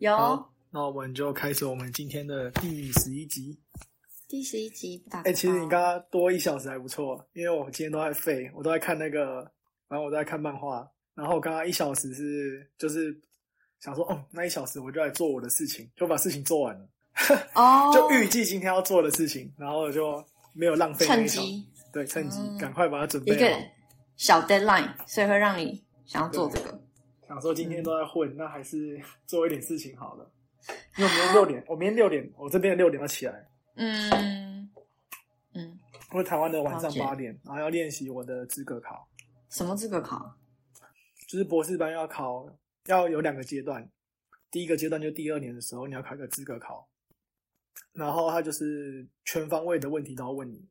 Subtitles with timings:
[0.00, 3.58] 有，那我们就开始我们今天的第十一集。
[4.26, 9.42] 第十一集打哎、其实你刚刚多一小时还不错，因为我今天都在废，我都在看那个，
[9.88, 13.14] 然后我都在看漫画，然后我刚刚一小时是就是
[13.80, 16.88] 想说，哦，那一小时我就来做我的事情，就把事情做完了，
[17.54, 21.68] 哦， 就预计今天要做的事情，然后就没有浪费那趁机。
[21.92, 22.56] 对，趁机嗯。
[22.56, 23.46] 赶快把它准备一个。
[24.16, 26.79] 小 deadline，所以会让你想要做这个。
[27.30, 30.28] 想说今天都在混，那还是 做一点事情好了。
[30.98, 34.68] 因为明啊天六点，我明天六点，我这边六点要起来，嗯
[35.54, 35.78] 嗯，
[36.10, 39.08] 因为台湾的晚上八点，然后要练习我的资格考，
[39.48, 40.36] 什么资格考？
[41.28, 42.46] 就是博士班要考，
[42.86, 43.88] 要有两个阶段。
[44.50, 46.88] 第一个阶段就第二年的时候，你要考一个资格考，
[47.92, 50.68] 然后他就是全方位的问题都要问你，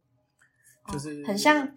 [0.92, 1.74] 就是哦很像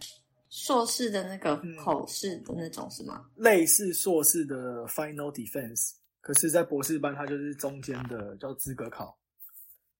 [0.53, 1.75] 硕士的那个嗯。
[1.79, 3.25] 口试的那种是吗？
[3.37, 9.19] 类似硕士的 final defense，可是，在博士班它就是中间的叫资格考，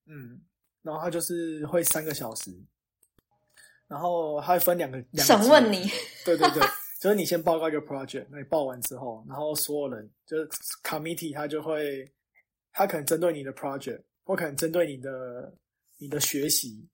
[0.05, 0.39] 嗯，
[0.83, 2.51] 然后它就是会三个小时，
[3.87, 5.89] 然后它会分两个两个审问你，
[6.23, 6.61] 对对对，
[7.01, 10.47] 就是你先报告一个 project，那你报完之后，然后所有人就是
[10.83, 12.07] committee，他就会，
[12.71, 15.51] 他可能针对你的 project，或可能针对你的
[15.97, 16.87] 你的学习，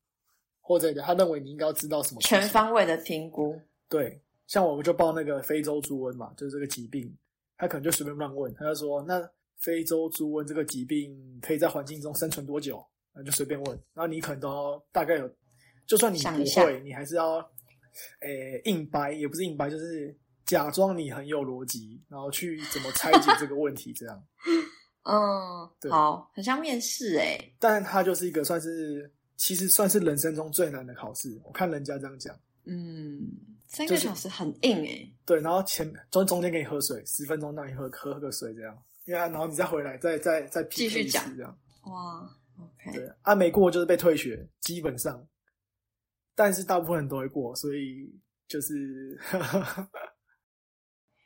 [0.70, 3.60] 或者他认为你应该要知道什么全方位的评估。
[3.90, 7.12] 对，像我们就报那个非洲猪瘟嘛，就是这个疾病，
[7.58, 9.20] 他可能就随便乱问，他就说那
[9.58, 12.86] 非洲猪瘟这个疾病可以在环境中生存多久？
[13.16, 15.28] 那就随便问，然后你可能都要大概有，
[15.88, 17.38] 就算你不会，你还是要，
[18.22, 20.16] 诶、硬掰，也不是硬掰，就是
[20.46, 24.24] 假装你很有逻辑，然后去怎么拆解这个问题，这样。
[25.04, 27.40] 嗯，对好，很像面试哎。
[27.58, 32.38] 但它就是一个算是，其实算是人生中最难的考试，我看人家这样讲。
[32.66, 33.26] 嗯，
[33.68, 35.10] 三就是个小时很硬哎。
[35.26, 41.58] 对，然后前中中间给你喝水，十分钟让你喝喝喝个水这样，因为然后你再回来再再再继续讲这样。
[41.86, 42.30] 哇
[42.60, 45.26] ，OK，对，啊没过就是被退学，基本上，
[46.36, 48.14] 但是大部分人都会过，所以
[48.46, 49.18] 就是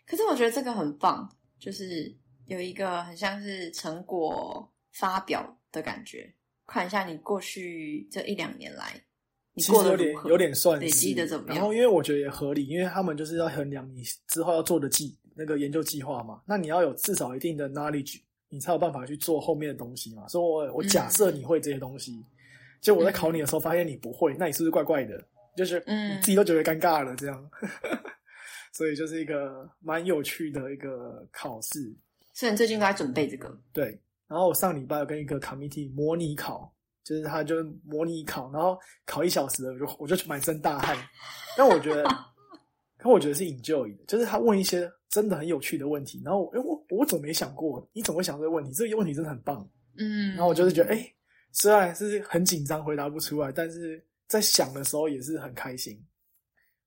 [0.05, 6.31] 可是我觉得这个很棒，就是有一个很像是成果发表的感觉。
[6.73, 8.99] 看一下你过去这一两年来，
[9.53, 18.19] 你过得如何有点有点算是累积的怎么样然后因为我觉得也合理，因为他们就是要衡量你之后要做的计那个研究计划嘛，那你要有至少一定的 knowledge，
[18.49, 20.27] 你才有办法去做后面的东西嘛。
[20.27, 22.25] 所以我我假设你会这些东西，
[22.81, 25.23] 结果我在考你的时候发现你不会，那你是不是怪怪的？
[25.55, 27.51] 就是嗯你自己都觉得尴尬了，这样。
[28.73, 31.95] 所以就是一个蛮有趣的一个考试，
[32.33, 33.55] 所以你最近都在准备这个。
[33.71, 33.99] 对。
[34.27, 36.73] 然后我上礼拜有跟一个 committee 模拟考，
[37.03, 40.97] 就是他就模拟考，然后考一小时，我就我就满身大汗。
[41.57, 42.03] 但我觉得，
[42.97, 47.87] 可我觉得是 enjoy 的，就是他问一些真的很有趣的问题，然后哎我我怎么没想过？
[47.93, 48.71] 你怎么会想这个问题？
[48.73, 49.69] 这个问题真的很棒。
[49.97, 51.13] 嗯，然后我就是觉得，哎、
[51.51, 56.03] 虽然是很紧张回答不出来，但是在想的时候也是很开心。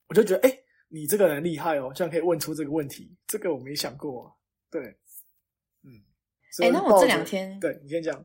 [0.08, 0.58] 我就觉得，哎、
[0.88, 4.36] 你这个人厉害哦，居然可以问出这个问题，这个我没想过。
[4.68, 4.96] 对，嗯。
[6.64, 8.24] 哎那我这两天对你先讲。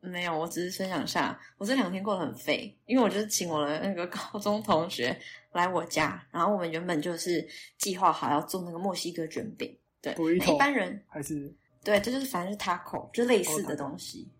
[0.00, 5.18] 没有，我只是分享一下，我这两天过得很废，因为我就是请我的那个高中同学
[5.50, 7.44] 来我家，然后我们原本就是
[7.78, 14.30] 计划好要做那个墨西哥卷饼，对，一般人还是对，这就是反正是 taco，就类似的东西。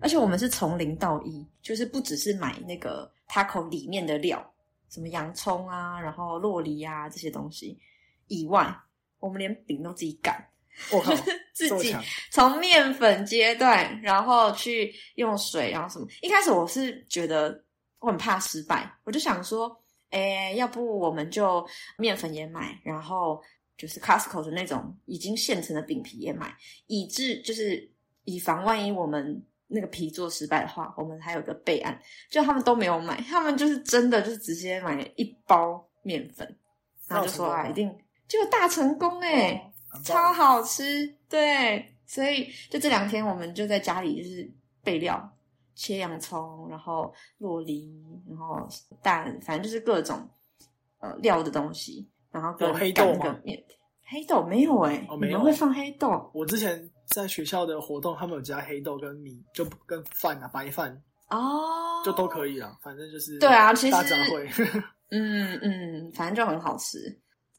[0.00, 4.44] 而且我们是从零到一，就是不只是买那个 taco 里面的料，
[4.88, 7.78] 什么洋葱啊，然后洛梨啊这些东西
[8.26, 8.76] 以外，
[9.20, 10.44] 我们连饼都自己擀，
[10.90, 11.12] 我靠，
[11.52, 11.96] 自己
[12.30, 16.06] 从面粉阶段，然后去用水，然后什么。
[16.22, 17.62] 一开始我是觉得
[18.00, 19.74] 我很怕失败，我就想说，
[20.10, 21.66] 哎，要不我们就
[21.96, 23.42] 面粉也买，然后
[23.76, 26.54] 就是 Costco 的那种已经现成的饼皮也买，
[26.86, 27.90] 以致就是
[28.24, 31.98] 以防万一我们那个皮做失败的话，我们还有个备案。
[32.30, 36.56] 就他们都没有买，他们就是真的就是直接买一包面粉，
[37.08, 37.88] 然后就说啊，一定
[38.28, 39.72] 就有大成功哎、
[40.02, 44.50] 超好吃，对，所以就这两天我们就在家里就是
[44.82, 45.32] 备料，
[45.74, 47.92] 切洋葱，然后洛梨，
[48.28, 48.66] 然后
[49.02, 50.28] 蛋，反正就是各种
[50.98, 53.64] 呃料的东西，然后跟有黑豆擀那个面
[54.06, 60.90] 黑豆没有哎、哦没有你们会放黑豆我之前在学校的活动，他们有加黑豆跟米，就跟饭啊白饭
[61.30, 64.82] 哦，就都可以了，反正就是对啊其实大杂烩。
[65.10, 66.98] 嗯嗯，反正就很好吃，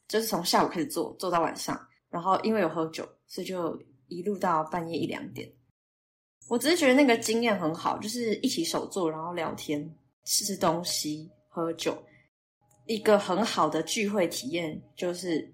[0.08, 1.78] 就是从下午开始做，做到晚上，
[2.10, 5.50] 然后因为有喝酒，所以就一路到半夜一两点。
[6.48, 9.92] 我只是觉得那个经验很好，就是一起手做，然后聊天、
[10.24, 11.96] 吃东西、喝酒，
[12.86, 15.52] 一个很好的聚会体验，就是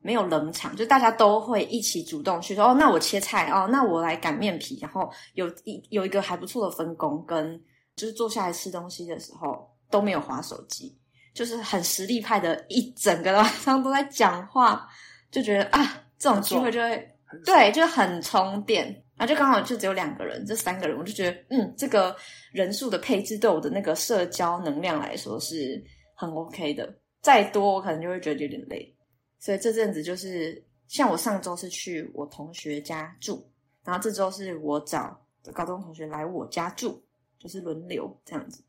[0.00, 7.60] 没有冷场，就大家都会一起主动去说哦，那我切菜哦，那我来擀面皮，然后有一有一个还不错的分工，跟
[7.96, 10.96] 就是坐下来吃东西的时候都没有划手机，
[11.34, 14.88] 就是很实力派的，一整个晚上都在讲话，
[15.30, 17.08] 就觉得啊，这种机会就会
[17.44, 18.86] 对，就很充电。
[19.16, 22.16] 然后就刚好就只有两个人，这三个人，我就觉得，嗯，这个
[22.52, 25.82] 人数的配置对我的那个社交能量来说是
[26.14, 26.90] 很 OK 的。
[27.20, 28.96] 再多我可能就会觉得有点累，
[29.38, 33.46] 所以这阵子就是像我上周是去我同学家住，
[33.84, 35.20] 然后这周是我找
[35.52, 37.04] 高中同学来我家住，
[37.38, 38.64] 就是轮流这样子。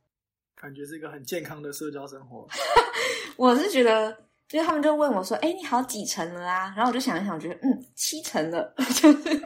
[0.53, 2.45] 感觉是一个很健康的社交生活。
[3.37, 4.15] 我是觉得，
[4.51, 9.42] 所以他们就问我说：“哎、你好几成了啊？”然后我就想一想，我觉得嗯，七成了， 就是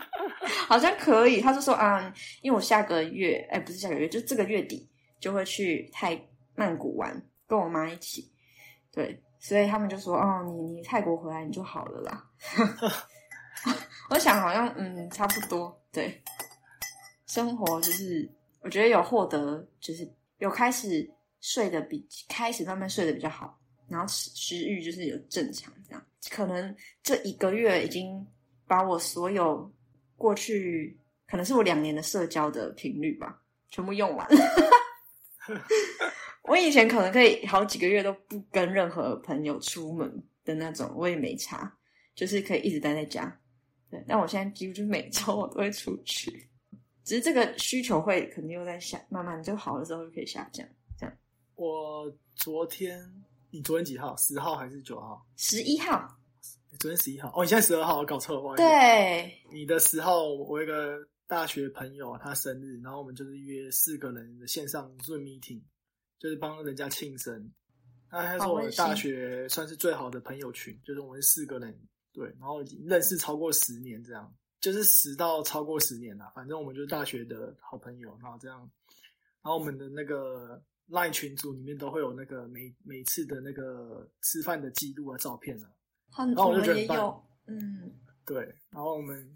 [0.68, 1.40] 好像可以。
[1.40, 2.12] 他就说啊、
[2.42, 6.20] 因为我下个月，哎、不是下个月，就这个月底就会去泰
[6.56, 8.34] 曼谷玩，跟我妈一起。
[8.92, 12.26] 对，所以他们就说：“哦，你你泰国回来你就好了啦。
[14.10, 15.80] ”我想好像嗯，差不多。
[15.92, 16.20] 对，
[17.28, 18.28] 生活就是
[18.62, 21.08] 我觉得有获得，就是有开始
[21.42, 26.06] 睡得比开始慢慢睡得比较好，然后食食欲就是有正常这样。
[26.32, 28.26] 可能这一个月已经
[28.68, 29.72] 把我所有
[30.16, 30.98] 过去
[31.28, 34.28] 可能是我两年的社交的频率吧，全部用完。
[36.44, 41.76] 我以前可能可以好几个月都不跟任何朋友出门的那种，我也没差，
[42.14, 43.40] 就是可以一直待在家。
[43.90, 46.48] 对，但我现在几乎就每周我都会出去，
[47.04, 50.68] 只是这个需求会肯定又在下，慢慢就好了之后就可以下降。
[50.98, 51.18] 这样，
[51.56, 53.00] 我昨天，
[53.56, 54.14] 你昨天几号？
[54.18, 55.26] 十号还是九号？
[55.38, 56.06] 十一号，
[56.78, 57.32] 昨天十一号。
[57.34, 58.42] 哦，你现在十二号，我搞错了。
[58.42, 65.62] 不好意思，对，你的十号，我有一个大学朋友，他生日，然后我们就是约四个人的线上 Zoom meeting，
[66.20, 67.50] 就是帮人家庆生。
[68.12, 71.80] 那他是我的大学算是最好的朋友群，就是我们四个人，
[72.12, 76.30] 对，然后认识超过十年，这样就是十到超过十年了。
[76.36, 78.60] 反正我们就是大学的好朋友，然后这样，
[79.42, 85.70] 然后我们的那个 LINE 群组里面都会有那个每每次的那个吃饭的记录啊、照片啊，
[86.12, 87.92] 很然后我就们觉得也有，嗯，
[88.26, 88.38] 对，
[88.70, 89.28] 然后我们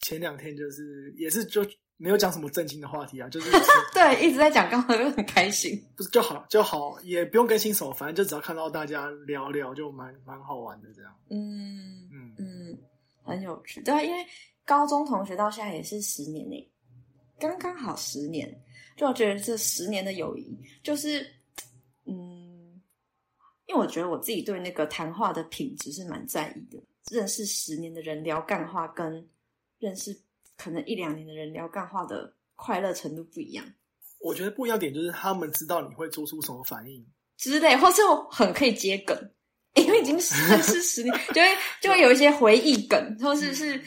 [0.00, 1.64] 前两天就是也是就
[1.96, 3.50] 没有讲什么正经的话题啊，就是
[3.94, 5.80] 对，一直在讲，刚好就很开心。
[5.96, 11.14] 不是就好就好，也不用更新什么，反正就只要看到大家聊聊，就蛮蛮好玩的这样。
[11.30, 12.78] 嗯嗯，嗯，
[13.22, 13.82] 很有趣。
[13.82, 14.26] 对啊，因为
[14.64, 16.70] 高中同学到现在也是十年呢，
[17.38, 18.48] 刚刚好十年。
[18.98, 21.20] 就我觉得这十年的友谊，就是
[22.04, 22.82] 嗯，
[23.66, 26.82] 因为我觉得我自己对那个谈话的品质是蛮在意的。
[27.10, 29.26] 认识十年的人聊干话，跟
[29.78, 30.14] 认识
[30.56, 33.64] 可能一两年的人聊干话的快乐程度不一样。
[34.18, 37.06] 我觉得不一样点就是他们知道你会做出什么反应，
[37.36, 39.16] 之类，或是我很可以接梗，
[39.74, 41.48] 因为已经认识十年，就会
[41.80, 43.80] 就会有一些回忆梗，或是是，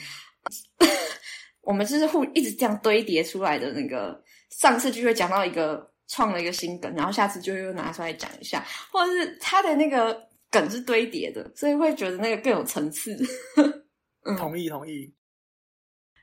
[1.61, 13.17] 我们就是互一直这样堆叠出来的那个，上次就会讲到一个创了一个新梗，然后下次就又拿出来讲一下，或者是他的那个梗是堆叠的，所以会觉得那个更有层次。
[14.23, 15.13] 嗯，同意同意。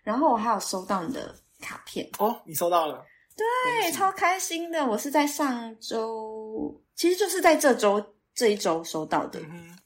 [0.05, 3.05] 然后我还有收到你的卡片，哦，你收到了，
[3.37, 4.87] 对，超开心的。
[4.87, 9.41] 我是在上周，其实就是在这周这一周收到的。
[9.41, 9.79] 嗯哼，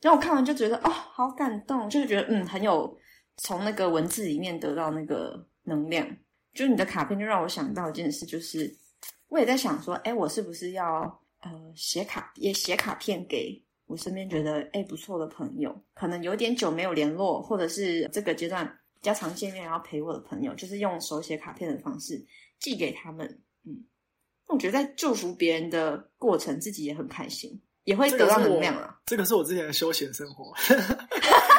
[0.00, 2.96] 然后我看完就觉得哦，好感动，就是觉得嗯，很有
[3.38, 6.06] 从那个文字里面得到那个能量。
[6.54, 8.74] 就你的卡片就让我想到一件事，就是
[9.28, 22.24] 我也在想说，哎，我是不是要呃写卡也写卡片给我身边觉得哎不错的朋友，可能有点久没有联络，或者是这个阶段比较常见面，然后陪我的朋友，就是用手写卡片的方式
[22.58, 23.42] 寄给他们。
[23.64, 23.84] 嗯，
[24.46, 28.98] 我觉得在祝福别人的过程，自己也很开心，也会得到能量啊。
[29.06, 30.52] 这个是我之前的休闲生活，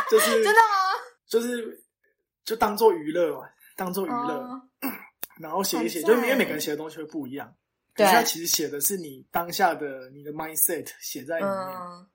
[0.09, 0.91] 就是真的吗？
[1.27, 1.83] 就是
[2.43, 3.47] 就当做娱乐嘛，
[3.81, 4.61] 当做娱乐，哦
[5.41, 7.51] 然后写一写，就是因为每个人写的东西会不一样。
[7.95, 12.07] 对可是它其实写的是你当下的你的 mindset 写在里面，嗯，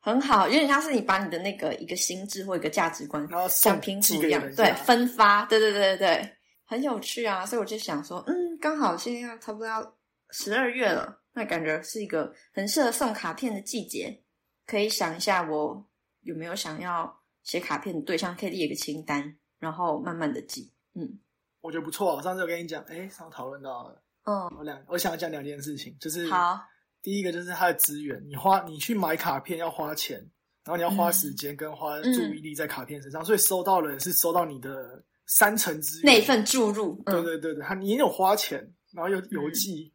[0.00, 7.46] 很好，有点像是你把你的那个一个心智或一个价值观然后送像拼寄图一样，对分发，对对对对对，很有趣啊。
[7.46, 9.96] 所以我就想说，嗯，刚好现在要差不多要
[10.30, 14.20] 十二月了，那感觉是一个很适合送卡片的季节，
[14.66, 15.88] 可以想一下我
[16.22, 20.72] 有没有想要写卡片的对象，可以列一个清单，然后慢慢的记。
[20.94, 21.20] 嗯。
[21.60, 22.16] 我觉得不错。
[22.16, 26.58] 我上次有跟你讲，哎，上次讨论到了，嗯，我两我想讲两件事情，就是好，
[27.02, 30.16] 第一个就是它的资源，你花你去买卡片要花钱，
[30.64, 37.24] 然后你要花时间跟花注意力在卡片身上，所以收到的人是收到你的三层资源那一份注入，对嗯。
[37.24, 38.58] 对对对，他你有花钱，
[38.94, 39.92] 然后有邮寄，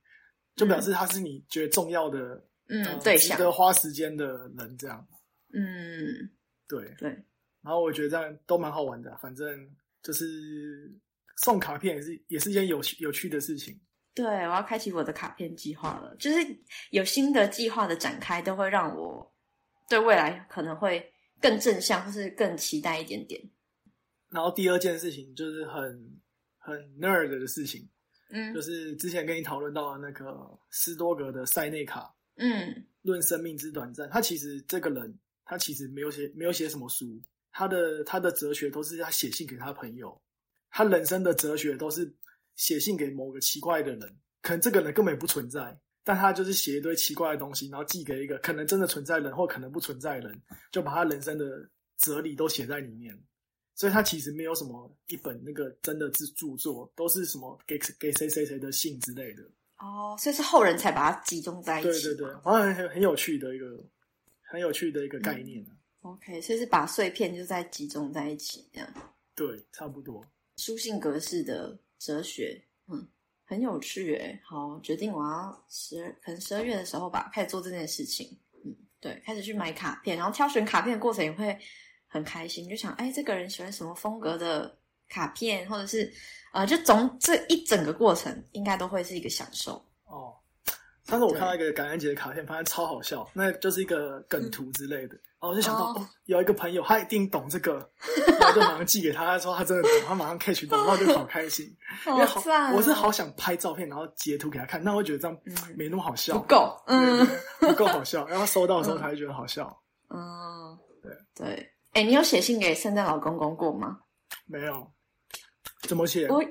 [0.56, 5.04] 就表示他是你觉得重要的嗯呃对象值，得花时间的人这样。
[5.52, 6.30] 嗯，
[6.68, 7.26] 对，对，
[7.66, 9.68] 然后我觉得这样都蛮好玩的，反正
[10.04, 10.94] 就是
[11.38, 13.76] 送卡片也是也是一件有趣有趣的事情。
[14.14, 16.16] 对，我要开启我的卡片计划了。
[16.18, 16.38] 就是
[16.92, 19.36] 有新的计划的展开，都会让我
[19.90, 23.42] 对未来可能会更正向，或是更期待一点点。
[24.30, 25.84] 然后第二件事情就是很
[26.60, 27.90] 很 nerd 的事情，
[28.30, 32.70] 嗯就是之前跟你讨论到的那个斯多格的塞内卡嗯
[33.02, 37.22] 《论生命之短暂》，他其实这个人他其实没有写没有写什么书，
[37.58, 40.22] 他的他的哲学都是他写信给他朋友，
[40.70, 42.14] 他人生的哲学都是
[42.58, 44.02] 写信给某个奇怪的人，
[44.42, 51.46] 可能这个人根本不存在，但他就是写一堆奇怪的东西，然后寄给一个可能真的存在的人或可能不存在的人，就把他人生的
[51.98, 53.18] 哲理都写在里面。
[53.74, 59.44] 所以他其实没有什么一本那个真的是著作，都是什么给给谁谁谁的信之类的。
[59.80, 61.90] 哦，所以是后人才把它集中在一起。
[62.04, 63.82] 对对对，好像很很有趣的一个
[64.42, 65.72] 很有趣的一个概念啊。
[66.06, 68.88] OK，所以是把碎片就在集中在一起，这样
[69.34, 70.24] 对，差不多。
[70.58, 73.08] 书信格式的哲学，嗯，
[73.44, 74.40] 很有趣诶。
[74.44, 78.38] 好，决定我要十二，可能十二月的时候吧，开始做这件事情。
[78.64, 81.58] 嗯，对，开始去买卡片，然后挑选卡片的过程也会
[82.06, 84.78] 很开心，就想，哎，这个人喜欢什么风格的
[85.10, 86.14] 卡片，或者是
[86.54, 89.84] 呃，就总这一整个过程应该都会是一个享受。
[90.06, 90.36] 哦，
[91.06, 95.16] 上次我看到一个感恩节的卡片，发现超好笑，那就是一个梗图之类的。
[95.40, 97.88] 然后我就想到，哦哦，有一个朋友他一定懂这个，
[98.40, 101.66] 然后就马上寄给他，他说他真的懂，他马上 catch 到， 然后我就好开心。
[102.08, 106.76] 因为好赞哦我是好想拍照片，然后截图给他看，那我觉得这样嗯没那么好笑，不够，
[107.60, 108.26] 不够好笑。
[108.28, 109.80] 然后收到的时候才会觉得好笑。
[110.10, 111.72] 嗯，对对。
[111.94, 114.00] 哎，你有写信给圣诞老公公过吗？
[114.48, 114.92] 没有，
[115.82, 116.28] 怎么写？
[116.28, 116.44] 我，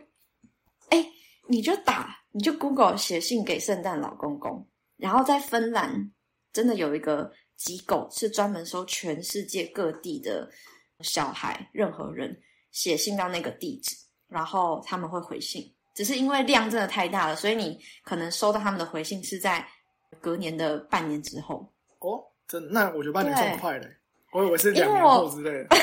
[0.91, 1.05] 哎，
[1.49, 6.11] 你就打，你就 Google 写信给圣诞老公公，然后在芬兰
[6.53, 10.51] 真的有一个机构是专门收全世界各地的
[10.99, 12.37] 小孩，任何人
[12.73, 13.95] 写信到那个地址，
[14.27, 15.73] 然后他们会回信。
[15.95, 19.65] 只是因为量真的太大了，所以你可能收到他们的回信是在
[20.21, 21.73] 隔年的半年之后。
[22.01, 22.61] 哦，真？
[22.73, 23.87] 那我觉得半年对算快了，
[24.33, 25.77] 我以为是两年后之类的。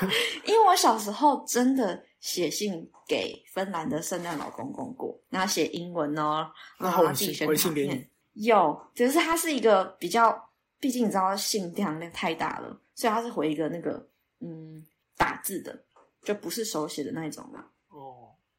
[0.46, 14.08] 因为我小时候真的写信给芬兰的圣诞老公公过，然后写英文哦，然后自己选卡片你，有，只是它是一个比较，毕竟你知道信量量太大了，所以它是回一个那个
[14.40, 14.84] 嗯
[15.16, 15.84] 打字的，
[16.22, 17.64] 就不是手写的那一种嘛。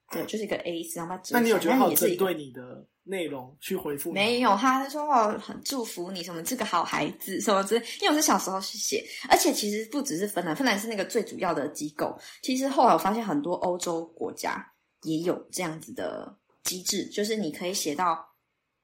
[0.10, 4.12] 哦，对，就是一个 A 四，然后把它折那你有觉得他有针对你的内容去回复？
[4.12, 7.86] 没有，，他是说哦，很祝福你什么这个好孩子什么之类。
[8.01, 12.18] 因为我是小时候去写，而且其实不只是芬兰，芬兰是那个最主要的机构。
[12.42, 14.66] 其实后来我发现很多欧洲国家
[15.04, 18.25] 也有这样子的机制，就是你可以写到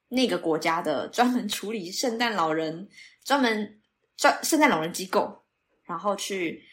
[0.09, 2.87] 那个国家的专门处理圣诞老人、
[3.23, 3.79] 专门
[4.15, 5.43] 专圣诞老人机构，
[5.83, 6.63] 然后去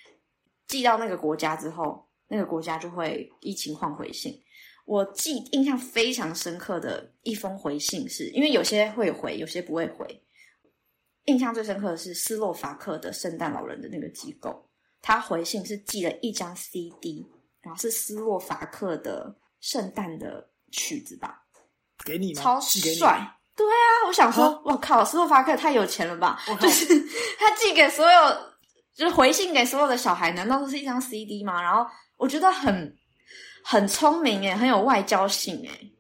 [0.69, 4.35] 寄到那个国家之后，那个国家就会依情况回信。
[4.87, 10.25] 我记印象非常深刻的一封回信是，因为有些会回，有些不会回。
[11.27, 14.67] 印象最深刻的是斯洛伐克的圣诞老人的那个机构，
[15.03, 17.25] 他回信是寄了一张 CD，
[17.61, 21.45] 然后是斯洛伐克的圣诞的曲子吧，
[22.05, 22.43] 给你吗？
[22.43, 22.97] 超寄给你。
[22.97, 23.39] 帅。
[23.55, 26.87] 对啊，我想说啊，我靠，斯洛伐克太有钱了吧就是
[27.39, 28.31] 他寄给所有，
[28.97, 31.63] 就是回信给所有的小孩，难道都是一张 CD 吗？
[31.63, 31.89] 然后
[32.23, 32.97] 我觉得很
[33.65, 35.93] 很聪明诶，很有外交性诶，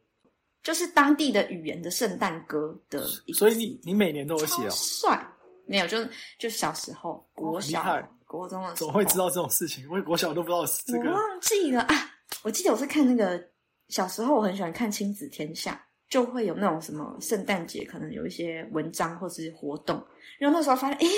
[0.62, 4.70] 就是当地的语言的圣诞歌的所以你你每年都有写哦？
[4.70, 5.26] 帅，
[5.66, 5.98] 没有，就
[6.38, 7.82] 就小时候国小、
[8.24, 9.84] 国中的时候，怎么会知道这种事情？
[9.90, 11.10] 我国小都不知道这个。
[11.10, 12.10] 我忘记了啊！
[12.42, 13.42] 我记得我是看那个
[13.88, 15.72] 小时候，我很喜欢看《亲子天下》，
[16.08, 20.00] 就会有那种什么圣诞节可能有一些文章或是活动，
[20.38, 21.08] 然后那时候发现，诶，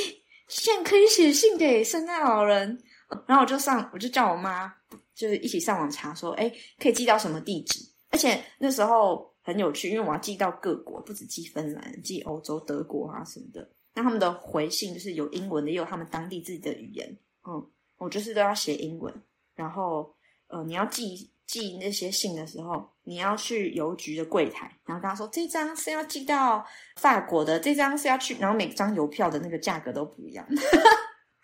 [0.48, 2.82] 现在可以写信给圣诞老人，
[3.26, 4.72] 然后我就上，我就叫我妈，
[5.14, 7.80] 就是一起上网查说，诶，可以寄到什么地址？
[8.10, 13.68] 而且那时候很有趣，因为我要寄到各国，不止寄芬兰，寄欧洲、德国啊什么的。
[13.92, 17.16] 那他们的回信就是有英文的，也有他们当地自己的语言。
[17.46, 17.64] 嗯，
[17.96, 19.12] 我就是都要写英文。
[19.54, 20.12] 然后，
[20.48, 26.64] 呃，你要寄寄那些信的时候，你要去邮局的柜台，然后跟他说这张是要寄到
[26.96, 30.44] 法国的，这张是要去，然后每张邮票的那个价格都不一样。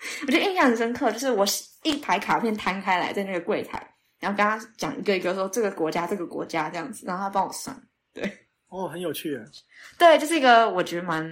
[0.26, 1.44] 我觉得印象很深刻，就是我
[1.82, 7.76] 一排卡片摊开来在那个柜台，然后跟他讲一个一个说这个国家这个国家这样子，然后他帮我算。
[8.12, 8.30] 对
[8.68, 9.44] 哦，很有趣耶。
[9.98, 11.30] 对，就是一个我觉得蛮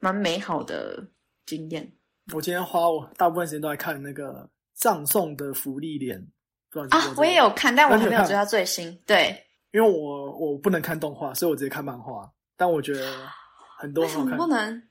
[0.00, 1.06] 蛮美好的
[1.46, 1.90] 经验。
[2.32, 6.18] 我今天花我大部分时间都在看那个葬送的福利莲，
[6.70, 8.98] 不知道你知不知道这，个啊我也有看，但我还没有追到最新。
[9.06, 12.30] 对，因为我我不能看动画，所以我直接看漫画。
[12.56, 13.06] 但我觉得
[13.78, 14.82] 很多好看，不能？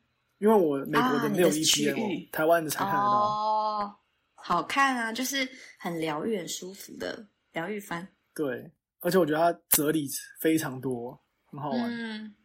[0.44, 3.06] 因因为我美国的没有啊你的区 EPN，、域台湾的才看得到。
[3.06, 3.96] 哦，
[4.36, 5.48] 好看啊，就是
[5.80, 8.06] 很疗愈、很舒服的疗愈番。
[8.36, 8.70] 对，
[9.00, 10.06] 而且我觉得它哲理
[10.42, 11.80] 非常多，很好玩。
[11.90, 12.36] 嗯，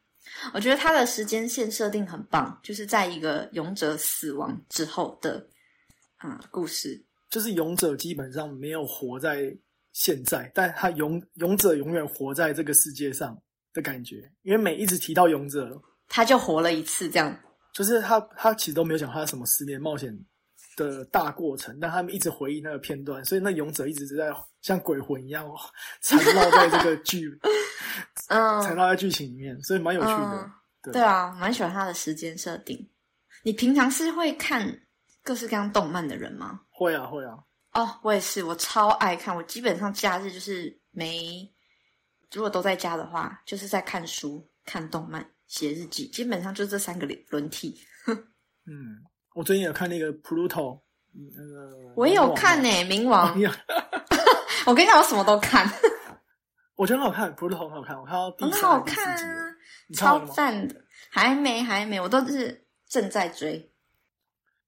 [0.55, 5.45] 我觉得它的时间线设定很棒，就是在一个勇者死亡之后的
[6.19, 7.05] 啊、故事。
[7.28, 9.52] 就是勇者基本上没有活在
[9.93, 13.37] 现在，但他勇勇者永远活在这个世界上
[13.73, 14.31] 的感觉。
[14.43, 17.37] 因为每一直提到勇者，他就活了一次，这样。
[17.72, 20.16] 就是他他其实都没有讲他什么十年冒险
[20.76, 24.32] 的大过程，但他们一直回忆那个片段，所以那勇者一直是在
[24.62, 25.46] 像鬼魂一样
[26.02, 27.30] 缠绕在这个剧，
[28.28, 30.14] 嗯，缠绕在剧情里面，所以蛮有趣的。
[30.14, 32.88] 嗯对对啊，蛮喜欢他的时间设定。
[33.42, 34.80] 你平常是会看
[35.25, 36.60] 各式各样动漫的人吗？
[36.70, 37.37] 会啊会啊，
[37.72, 39.34] 哦，我也是，我超爱看。
[39.34, 41.52] 我基本上假日就是没，
[42.32, 47.76] 如果都在家的话，就是在看书、看动漫、写日记，基本上就这三个轮轮替。
[48.07, 49.02] 嗯，
[49.35, 50.81] 我最近有看那个 Pluto，
[51.14, 53.35] 嗯那个我也有看呢、呢、冥王
[54.67, 55.67] 我跟你讲，我什么都看，
[56.76, 59.57] 我觉得很好看，Pluto 很好看，我看到第很好看啊，
[59.95, 60.25] 超？
[60.26, 60.85] 赞的。
[61.11, 63.73] 还没，还没，我都是正在追。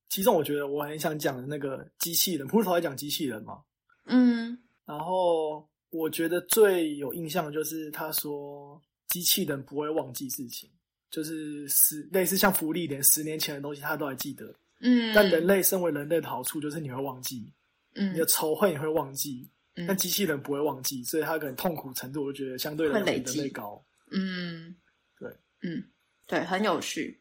[0.09, 3.61] 其中我觉得我很想讲的那个机器人，Pluto 在讲机器人嘛，
[4.07, 10.71] 嗯然后我觉得最有印象的就是他说机器人不会忘记事情，
[11.11, 17.53] 就是十类似像福利连十年前的东西他都还记得，嗯，但人类身为人类的好处就是你会忘记，
[17.95, 23.85] 嗯你的仇恨也会忘记，嗯但机器人不会忘记，所以他可能痛苦程度我觉得相对人类高。
[24.13, 24.75] 嗯，
[25.19, 25.31] 对，
[25.63, 25.85] 嗯，
[26.27, 27.21] 对，很有趣。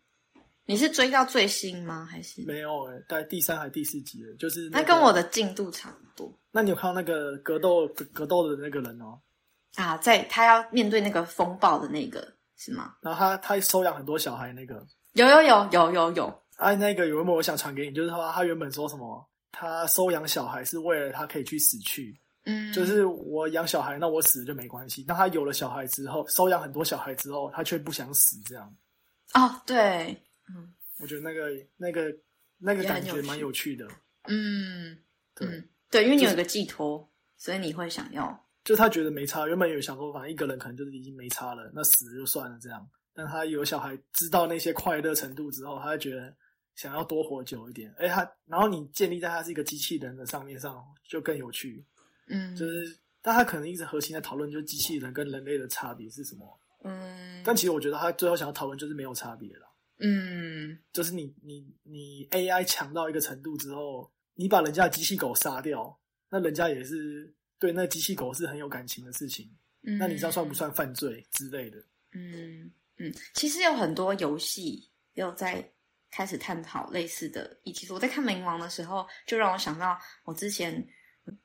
[0.65, 2.05] 你是追到最新吗？
[2.05, 2.43] 还是？
[2.43, 9.19] 没有诶、大概第三还第四集了，就是、个那跟我的进度差不多那你有看到那个格斗格格斗的那个人哦？
[9.75, 9.97] 啊。
[9.97, 12.27] 在他要面对那个风暴的那个
[12.57, 12.95] 是吗？
[13.01, 25.05] 然后他他收养很多小孩那个，有有有有有有，啊，那个有一幕我想传给你，就是说他原本说什么，他收养小孩是为了他可以去死去，嗯，就是我养小孩，那我死了就没关系。
[25.07, 28.75] 那他有了小孩之后，收养很多小孩之后，他却不想死，这样，
[29.33, 30.73] 哦，对，嗯。
[31.01, 32.13] 我觉得那个那个
[32.57, 33.87] 那个感觉蛮有趣的。
[34.27, 34.97] 嗯。
[35.33, 42.87] 对，嗯，对，因为你有一个寄托，所以你会想要，就他觉得没差，原本有想过，反正一个人可能就是已经没差了，那死了就算了这样。
[43.13, 46.33] 但他有小孩，知道那些快乐程度之后，他就觉得
[46.75, 47.93] 想要多活久一点。
[47.97, 51.83] 哎，他然后你建立在他是一个机器人的上面上，就更有趣。
[52.27, 56.59] 嗯，就是，但他可能一直核心在讨论，就是机器人跟人类的差别是什么。
[56.83, 59.67] 嗯，但其实我觉得他最后想要讨论就是没有差别了，
[59.97, 69.49] 嗯就是你你你 AI 强到一个程度之后，你把人家的机器狗杀掉，那人家也是对那机器狗是很有感情的事情。
[69.83, 71.77] 嗯，那你知道算不算犯罪之类的？
[72.13, 75.63] 嗯嗯，其实有很多游戏也有在
[76.11, 77.87] 开始探讨类似的议题。
[77.93, 80.85] 我在看《冥王》的时候，就让我想到我之前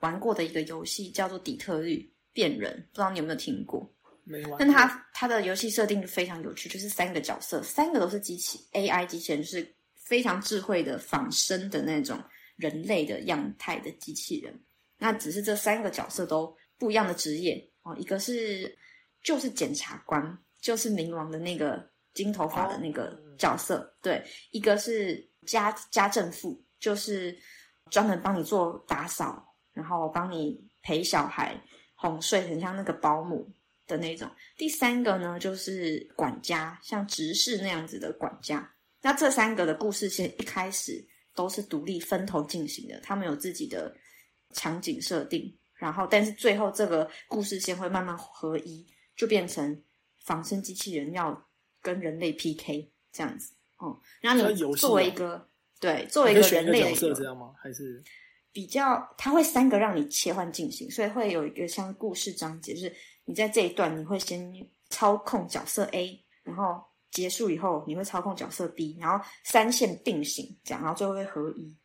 [0.01, 3.89] 玩过的一个游戏，叫做《底特律变人》，不知道你有没有听过？
[4.25, 4.59] 没玩过。
[4.59, 12.19] 但它它的游戏设定就非常有趣，就是三个角色，三个都是机器 AI 机器人，就是非常智慧的仿生的那种
[12.57, 14.59] 人类的样态的机器人。
[14.99, 18.77] 那只是这三个角色都不一样的职业哦，一个是
[19.23, 27.37] 就是检察官，就是冥王的那个金头发的那个角色，对，一个是家家政妇，就是
[27.91, 31.61] 专门帮你做打扫，然后帮你陪小孩
[31.95, 33.51] 哄睡，很像那个保姆
[33.87, 34.31] 的那种。
[34.57, 38.71] 第三个呢，就是管家，像执事那样子的管家。
[39.03, 41.05] 那这三个的故事线一开始
[41.35, 43.95] 都是独立分头进行的，他们有自己的
[44.55, 49.83] 场景设定，然后但是最后这个故事线会慢慢合一，就变成
[50.25, 51.47] 仿生机器人要
[51.83, 53.53] 跟人类 PK 这样子。
[53.79, 57.53] 哦，然后你作为一哦个对作为一个人类的角色这样吗？
[57.61, 58.03] 还是
[58.53, 64.51] 比较，它会三个让你切换进行，所以会有一个像故事章节，就是你在这一段你会先
[64.91, 71.77] 操控角色 A，然后结束以后你会操控角色 B，然后三线并行，这样，然后最后会合一。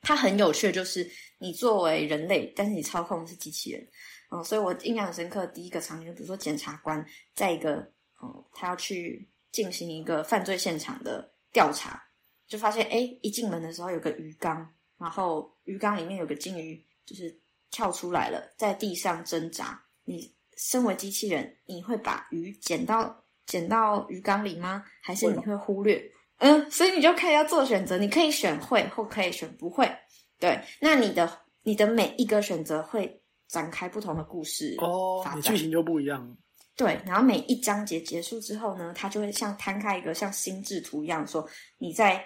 [0.00, 1.08] 嗯，它很有趣的就是
[1.38, 3.88] 你作为人类，但是你操控的是机器人。
[4.30, 5.46] 嗯，所以我印象很深刻。
[5.48, 7.76] 第一个场景，比如说检察官在一个，
[8.22, 12.00] 嗯，他要去进行一个犯罪现场的调查，
[12.46, 17.36] 就发现，哎，一进门的时候有个鱼缸，然后鱼缸里面有个金鱼，就是
[17.70, 19.82] 跳出来了，在地上挣扎。
[20.04, 24.84] 你身为机器人，你会把鱼捡到捡到鱼缸里吗？
[25.02, 26.00] 还是你会忽略？
[26.40, 29.90] 嗯，所以你就可以要做选择，你可以选会，或可以选不会。
[30.38, 31.30] 对，那你的
[31.62, 36.36] 你的每一个选择会展开不同的故事哦剧情就不一样。
[36.76, 42.24] 对，然后每一章节结束之后呢，它就会像摊开一个像心智图一样，说你在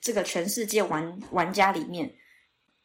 [0.00, 2.08] 这个全世界玩玩家里面，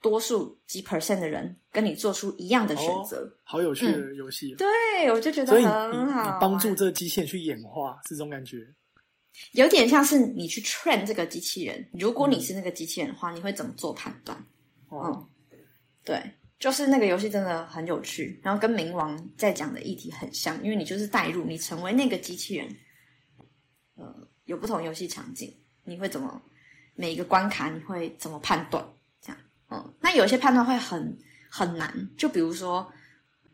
[0.02, 3.32] 多数几 percent 的人跟你做出一样的选择。
[3.44, 8.58] 好有趣的游戏，对我就觉得很好你帮助这个机器人去演化，是这种感觉。
[9.54, 14.46] 有点像是你去 train 这个机器人，如果你是那个机器人的话，你会怎么做判断？
[14.92, 15.30] 嗯，
[16.04, 16.22] 对，
[16.60, 22.76] 就是那个游戏真的很有趣，然后跟冥王在讲的议题很像，因为你就是代入，你成为那个机器人，
[23.96, 26.42] 呃，有不同游戏场景，你会怎么
[26.94, 28.86] 每一个关卡你会怎么判断？
[29.22, 31.18] 这样，嗯，那有些判断会很
[31.50, 32.92] 很难，就比如说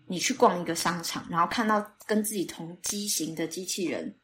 [0.07, 4.17] 你去逛一个商场，然后看到跟自己同机型的机器人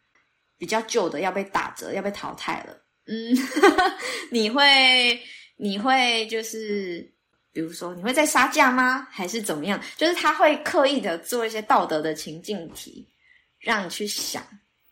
[0.58, 3.36] 比较旧的要被打折，要被淘汰了，嗯，
[4.32, 5.20] 你会
[5.58, 7.12] 你会就是。
[7.56, 9.08] 比如说，你会在杀价吗？
[9.12, 9.80] 还是怎么样？
[9.96, 13.08] 就是他会刻意的做一些道德的情境题，
[13.60, 14.44] 让你去想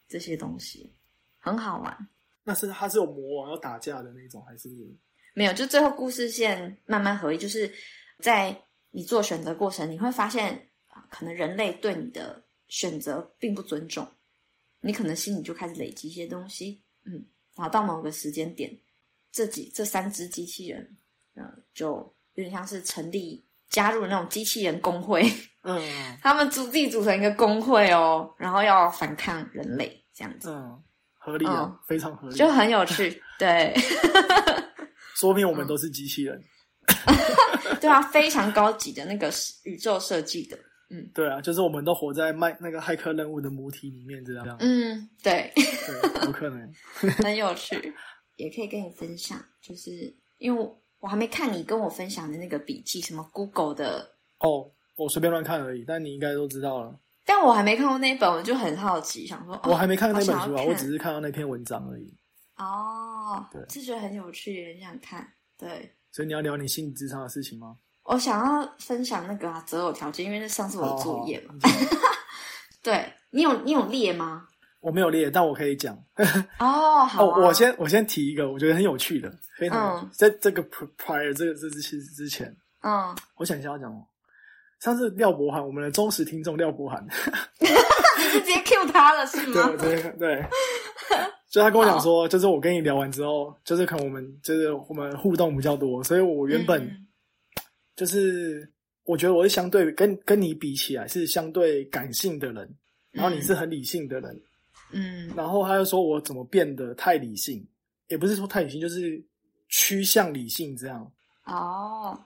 [0.07, 0.93] 这些东西，
[1.39, 2.07] 很好玩。
[2.43, 4.69] 那是他是有魔王要打架的那种，还是
[5.33, 7.73] 没有，就最后故事线慢慢合一，就是
[8.19, 8.55] 在
[8.91, 14.07] 你做选择过程，你会发现啊，可能人类对你的选择并不尊重，
[14.81, 17.13] 你可能心里就开始累积一些东西，嗯，
[17.55, 18.75] 然后到某个时间点，
[19.31, 20.97] 这几这三只机器人，
[21.35, 21.95] 呃，就
[22.33, 25.23] 有点像是成立加入那种机器人工会，
[25.63, 25.81] 嗯
[26.21, 33.73] 他们组自己组成一个工会哦，然后要反抗人类这样子，嗯合理啊，嗯非常合理，就很有趣， 对。
[35.15, 36.41] 说明我们都是机器人。
[37.79, 39.31] 对啊，非常高级的那个
[39.63, 40.57] 宇宙设计的，
[41.13, 44.57] 对啊，就是我们都活在麦那个骇客任务的母体里面，这样。
[44.59, 46.73] 嗯，对，对，有可能。
[47.23, 47.93] 很有趣，
[48.37, 49.91] 也可以跟你分享，就是
[50.37, 56.99] 因为我我还没看你跟我分享的那个笔记，什么 Google 的，哦，我随便乱看而已，但你应该都知道了。
[57.25, 62.13] 但我还没看过那一本，我就很好奇，想说，哦我还没看那本书啊，我只是看到那篇文章而已。
[62.57, 65.27] 哦对，是觉得很有趣，很想看，
[65.57, 65.95] 对。
[66.11, 67.77] 所以你要聊你心理智商的事情吗？
[68.03, 71.53] 我想要分享那个啊择偶条件，因为那上次我的作业嘛。
[71.63, 72.01] 哦好
[72.83, 74.47] 对你有你有列吗？
[74.79, 75.95] 我没有列，但我可以讲。
[76.57, 82.47] 哦，好、我先我先提一个，我觉得很有趣的，非常有趣嗯在这个 pri- prior 这个这之之之前，
[82.81, 84.03] 嗯，我想一下要讲哦。
[84.79, 87.05] 上次廖博涵，我们的忠实听众廖博涵，
[87.61, 89.77] 你是直接 Q 他了是对，吗我？
[89.77, 90.45] 对对，
[91.51, 97.07] 就他跟我讲说，就是我跟你聊完之后，就是可能我们就是我们互动比较多，所以我原本嗯
[98.01, 98.67] 就是
[99.03, 102.67] 我觉得我是相对跟跟你比起来是相对感性的人，
[103.11, 104.41] 然后你是很理性的人，
[104.91, 105.31] 嗯。
[105.35, 107.63] 然后他又说我怎么变得太理性，
[108.07, 109.23] 也不是说太理性，就是
[109.69, 111.11] 趋向理性这样，
[111.45, 112.19] 哦，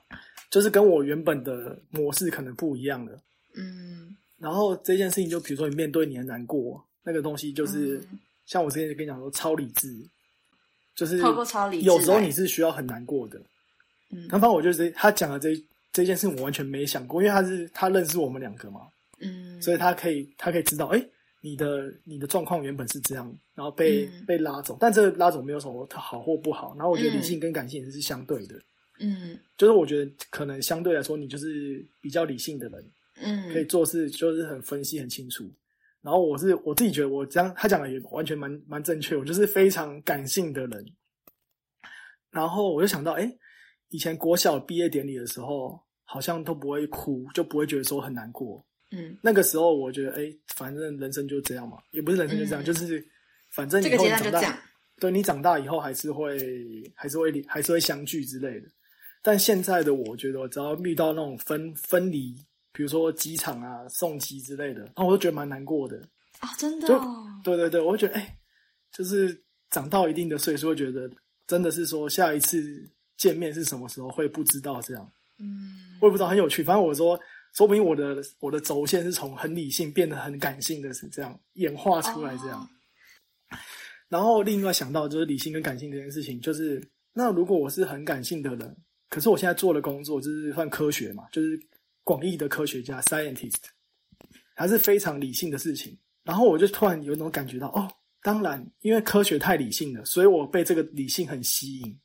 [0.50, 3.20] 就是跟我原本的模式可能不一样了。
[3.58, 8.20] 嗯，然后这件事情，就比如说你面对你的难过，那个东西就是、嗯。
[8.46, 10.08] 像我之前就跟你讲说超理智，
[10.96, 13.42] 就是透过超理智有时候你是需要很难过的。
[14.12, 15.50] 嗯反正我就是他讲的这
[15.92, 18.82] 这件事，我完全没想过，因为他是他认识我们两个嘛，
[19.20, 21.04] 嗯，所以他可以他可以知道，哎，
[21.42, 26.74] 你的你的状况原本是这样，然后被、嗯被拉走，但这个拉走没有什么好或不好。
[26.76, 28.56] 然后我觉得嗯理性跟感性也是相对的，
[29.00, 32.92] 嗯就是我觉得可能相对来说，你就是比较理性的人，
[33.22, 35.50] 嗯，可以做事就是很分析很清楚。
[36.02, 40.86] 然后我是我自己觉得我这样他讲的也完全蛮蛮正确，我就是非常感性的人。
[42.30, 43.32] 然后我就想到，哎，
[43.90, 48.66] 以前国小毕业典礼的时候，好像都不会哭，就不会觉得说很难过。
[48.92, 53.06] 嗯，那个时候我觉得，哎，反正人生就这样嘛，也不是人生就这样，嗯就是
[53.52, 54.58] 反正以这个后长大，阶段就这样，
[55.00, 56.38] 对你长大以后还是会
[56.96, 58.68] 还是会还是会相聚之类的。
[59.22, 62.36] 但现在的我觉得，我只要遇到那种分分离，
[62.72, 65.98] 比如说机场啊、送机之类的，然后我就觉得蛮难过的。
[66.40, 66.88] 啊，真的
[67.44, 68.38] 对对对，我会觉得，哎，
[68.92, 71.10] 就是长到一定的岁数，会觉得
[71.48, 75.12] 真的是说下一次见面是什么时候会不知道这样。
[75.40, 76.64] 嗯我也不知道，很有趣。
[76.64, 77.20] 反正我说，
[77.54, 82.62] 说不定我的我的轴线是从很理性变得很感性的，是这样演化出来这样。
[82.62, 82.70] 哦
[84.08, 88.78] 然后另外想到就是理性跟感性这件事情，就是那如果我是很感性的人，
[89.10, 91.60] 可是我现在做的工作就是算科学嘛，就是
[92.04, 93.64] 广义的科学家 （scientist），
[94.56, 95.98] 还是非常理性的事情。
[96.24, 102.00] 然后我就突然有一种感觉到，哦，当然，因为科学太理性了，所以我被这个理性很吸引。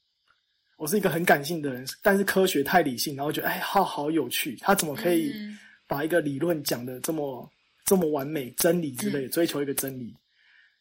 [0.80, 7.46] 我是一个很感性的人，但是科学太理性，然后觉得哎，好好有趣，他怎么可以嗯把一个理论讲的这么
[7.84, 10.16] 这么完美，真理之类追求一个真理。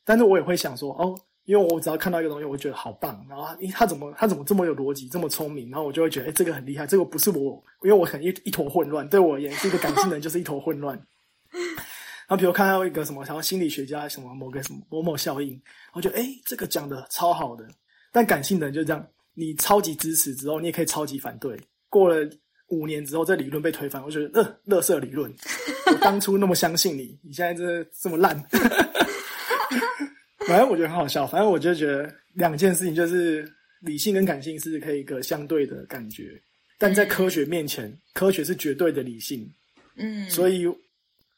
[0.06, 10.98] 但是我也会想说，哦，因为我只要看到一个东西，我觉得好棒，然后他怎么他怎么这么有逻辑，这么聪明，然后我就会觉得，哎，这个很厉害，这个不是我，因为我很一一坨混乱，对我而言是一个感性的人，就是一坨混乱。
[11.52, 17.68] 然后比如看到一个什么，然后心理学家什么某个什么某某效应，我觉得哎，这个讲的超好的。
[18.12, 19.06] 但感性的人就这样，
[19.40, 21.58] 你超级支持之后，你也可以超级反对。
[21.88, 22.30] 过了
[22.68, 25.34] 五年之后，这理论被推翻，我觉得呃，乐色理论，
[25.88, 28.38] 我当初那么相信你，你现在这这么烂。
[30.46, 31.26] 反正我觉得很好笑。
[31.26, 33.50] 反正我就觉得两件事情就是
[33.80, 36.40] 理性跟感性是可以一个相对的感觉，
[36.78, 39.50] 但在科学面前，科学是绝对的理性。
[39.96, 40.66] 嗯，所以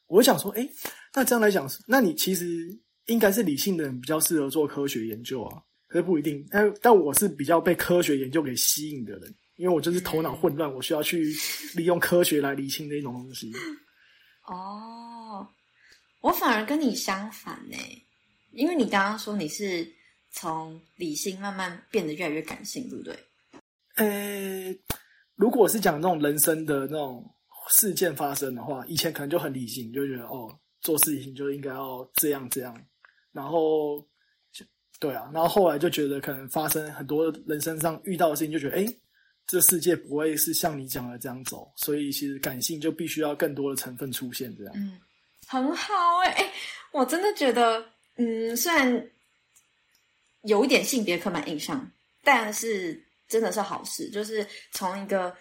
[0.08, 0.68] 我想说，哎，
[1.14, 2.68] 那这样来讲，那你其实
[3.06, 5.62] 应该是理性的人比较适合做科学研究啊，
[5.92, 6.48] 可是不一定。
[6.50, 11.32] 但但我是比较被科学研究给吸引的人，因为我就是头脑混乱，我需要去
[11.76, 13.52] 利用科学来理清的一种东西。
[14.48, 15.48] 哦，
[16.22, 17.78] 我反而跟你相反呢，
[18.52, 19.86] 因为你刚刚说你是
[20.32, 23.20] 从理性慢慢变得越来越感性，对不对？
[23.96, 24.74] 呃，
[25.36, 27.24] 如果是讲那种人生的那种。
[27.70, 32.76] 事件发生的话，以前可能就很理性，就觉得哦，做事情就应该要这样这样，
[33.32, 34.06] 然后，
[35.02, 38.86] 对啊，然后后来就觉得可能发生很多人身上遇到的事情，就觉得哎，
[39.48, 44.74] 这世界不会是像你讲的这样走，所以其实感性就必须要更多的成分出现这样。
[44.78, 44.98] 嗯，
[45.48, 46.54] 很好哎，
[46.92, 47.84] 我真的觉得，
[48.16, 49.10] 嗯，虽然
[50.44, 51.92] 有一点性别刻板印象，
[52.24, 55.36] 但是真的是好事，就是从一个。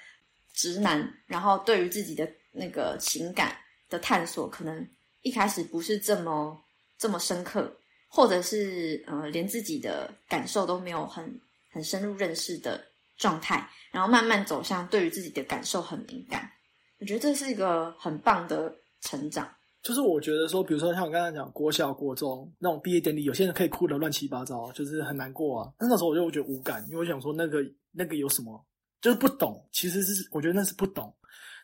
[0.52, 3.56] 直男，然后对于自己的那个情感
[3.88, 4.86] 的探索，可能
[5.22, 6.60] 一开始不是这么
[6.98, 7.72] 这么深刻，
[8.10, 12.84] 或者是呃，连自己的感受都没有很很深入认识的
[13.16, 16.50] 状态，然后慢慢走向对于自己的感受很敏感。
[16.98, 19.48] 我觉得这是一个很棒的成长。
[19.82, 25.72] 就是我觉得说，比如说像我刚才讲国小、国中那种毕业典礼，有些人可以哭的乱七八糟，就是很难过啊。
[25.78, 28.62] 那那时候我就觉得无感，因为我想说那个那个有什么。
[29.00, 31.10] 就是不懂，其实是我觉得那是不懂，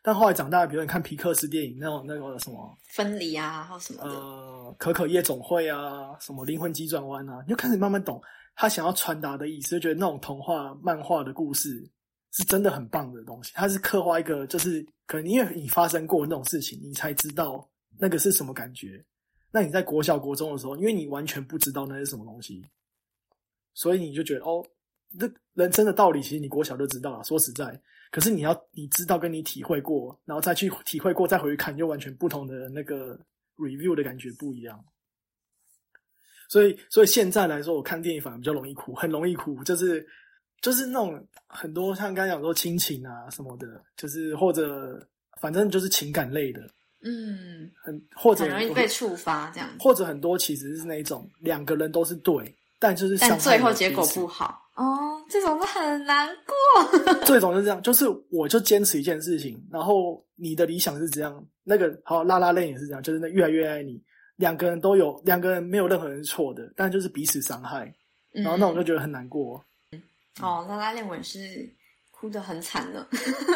[0.06, 8.22] 但后来长大，比如你看皮克斯电影那种那个什么分离啊，或什么呃，可可夜总会啊，什么灵魂急转弯啊，你就开始慢慢懂
[8.54, 11.84] 他想要传达的意思，就觉得那种童话漫画的故事
[12.30, 13.50] 是真的很棒的东西。
[13.56, 19.04] 它是刻画一个，就是可能因为你发生过那种事情，你才知道那个是什么感觉。
[19.50, 22.64] 那你在国小国中的时候，因为你完全不知道那是什么东西，
[23.74, 24.64] 所以你就觉得哦。
[25.18, 27.24] 这人生的道理，其实你国小就知道了。
[27.24, 33.18] 说实在，可是你要你知道，跟你体会过，然后再去体会过，再回去看，又完全不同的那个
[33.56, 34.82] review 的感觉不一样。
[36.48, 40.06] 所以，所以现在来说，我看电影反而比较容易哭，很容易哭，就是
[40.60, 45.04] 就是那种很多像刚才讲说亲情啊什么的，就是或者
[45.40, 46.60] 反正就是情感类的，
[47.02, 54.65] 嗯，很或者很容易被触发这样，或者很多其实是那种两个人都是对，但就是但最后结果不好。
[54.76, 57.14] 哦，这种是很难过。
[57.24, 63.98] 这种是这样，就是我就坚持一件事情，然后你的理想是这样，那个好拉拉链也是这样，就是那越来越爱你，
[64.36, 67.90] 两个人都有，两个人没有任何人是错的，但就是彼此伤害，
[68.32, 69.64] 然后那我就觉得很难过。
[70.42, 71.66] 哦，拉拉链我也是
[72.10, 73.08] 哭得很惨的。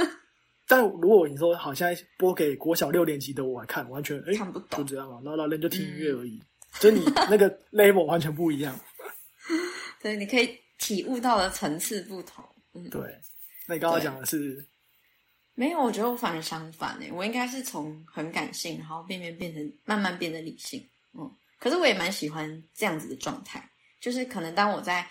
[0.66, 6.40] 但如果你说好，现在播给国小六年级的我看，完全哎看不懂，就这样嘛，拉拉链就听音乐而已，
[6.80, 8.74] 就你那个 level 完全不一样。
[10.00, 10.59] 对，你可以。
[10.81, 13.01] 体悟到的层次不同，嗯，对。
[13.66, 14.66] 那你刚刚讲的是，
[15.55, 21.31] 没有，我觉得我反而相反诶，我应该是从很感性，然后变变变成慢慢变得理性，嗯。
[21.59, 25.07] 可是我也蛮喜欢这样子的状态，就是可能当我在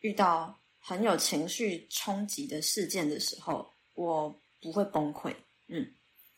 [0.00, 5.32] 遇到很有情绪冲击的事件的时候，我不会崩溃，
[5.68, 5.86] 嗯。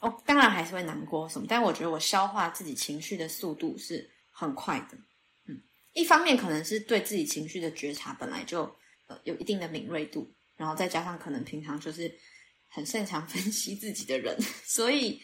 [0.00, 4.98] 哦，当然还是会难过什么，但我觉得我消化自己情绪的速度是很快的。
[5.96, 8.62] 一方面可能是对自己情绪的觉察本来就
[9.06, 12.14] 呃有一定的敏锐度，然后再加上可能平常就是
[12.68, 15.18] 很擅长 分析自己的人， 所以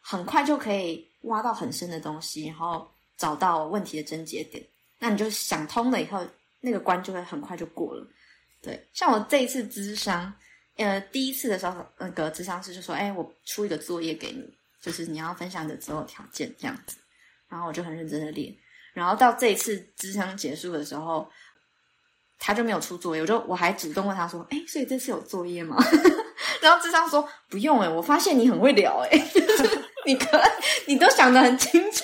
[0.00, 4.64] 很快就可以挖到很深的东西，然后找到问题的症结点。
[5.00, 6.24] 那你就想通了以后，
[6.60, 8.06] 那个关就会很快就过了。
[8.62, 10.32] 对，像我这一次智商，
[10.76, 14.42] 呃，第一次的时候，那个智商师就说：“哎，我出一个作业给你，
[14.80, 16.96] 就是你要分享的择偶条件这样子。”
[17.50, 18.56] 然后我就很认真的练。
[18.94, 21.28] 然后到这一次支商结束的时候，
[22.38, 25.76] 他就没有出作业，我就我还主动问他说：“哎，所以这次有作业吗？”
[26.62, 29.30] 然后智商说：“不用哎，我发现你很会聊哎，
[30.06, 30.40] 你可
[30.86, 32.02] 你都想得很清楚，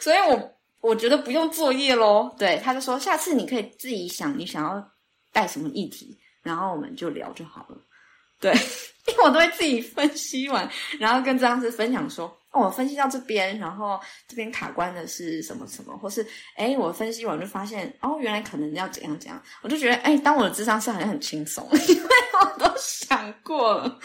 [0.00, 4.90] 所以我我觉得不用作业喽。”对，他就说：“下次你可以自己想你想要
[5.32, 7.76] 带什么议题，然后我们就聊就好了。”
[8.40, 8.52] 对，
[9.06, 12.36] 因为我都会自己分析完，然后跟智商师分享说。
[12.58, 22.10] 我分析到这边，然后这边卡关的是什么什么，或是哎，我分析完就发现哦，原来可能要怎样怎样，我就觉得哎，当我的智商是好像很轻松， 因为
[22.42, 23.98] 我都想过了。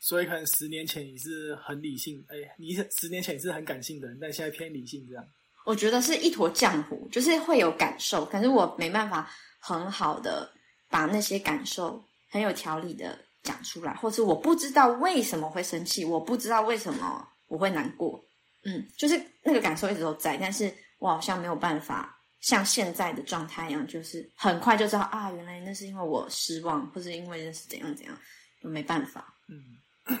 [0.00, 5.24] 所以可能十年前你是很理性，哎，你十年前你是很感性的人，但现在偏理性这样。
[5.64, 10.48] 我觉得是一坨浆糊，就是会有感受，可是我没办法很好的
[10.88, 18.20] 把那些感受很有条理的讲出来，或是我不知道为什么会生气，我不知道为什么我会难过，
[18.64, 28.18] 嗯，就是那个感受一直都在，但是我好像没有办法像现在的状态一样，就是很快就知道啊，原来那是因为我失望，或是因为那是怎样怎样，
[28.60, 29.32] 就没办法。
[29.48, 30.18] 嗯，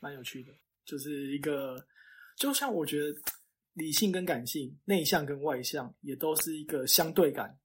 [0.00, 0.52] 蛮有趣的，
[0.86, 1.84] 就是一个，
[2.36, 3.06] 就像我觉得
[3.74, 7.58] 理性跟感性、内向跟外向也都是一个相对感。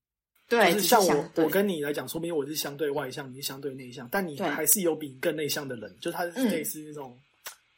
[0.53, 6.49] 对，就是像我，我跟你来讲，说明我是相对外向，你是相对内向，但你还是有比你更内向的人，就他是嗯。
[6.49, 7.17] 类似那种，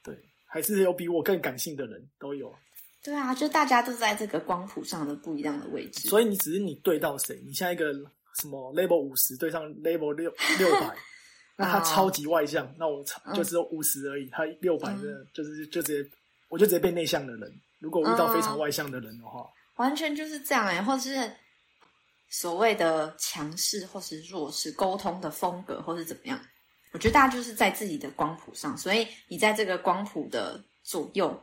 [0.03, 2.53] 对，还是有比我更感性的人都有。
[3.01, 6.09] 对啊，就大家都在这个光谱上的不一样的位置。
[6.09, 7.93] 所以你只是你对到谁，你像一个
[8.41, 10.95] 什么 level 五十对上 level 六六百，
[11.55, 13.33] 那他哦超级外向，那我超嗯。
[13.35, 16.09] 就只有五十而已，他六百的就是就直接
[16.49, 17.53] 我就直接变内向的人。
[17.79, 21.31] 如果我遇到非常哦外向的人的话，完全就是这样哎、或者是
[22.37, 26.37] 所谓的强势或是弱势沟通的风格，或是怎么样？
[26.91, 31.41] 我觉得大家就是在自己的光谱上，所以你在这个光谱的左右，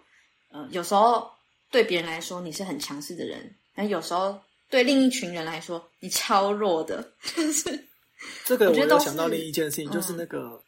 [0.50, 1.30] 呃，有时候
[1.70, 7.88] 对别人来说你是很强势的人，但有时候对另一群人来说你超弱的，就是
[8.44, 10.62] 这个我想到另一件事情，就是嗯那个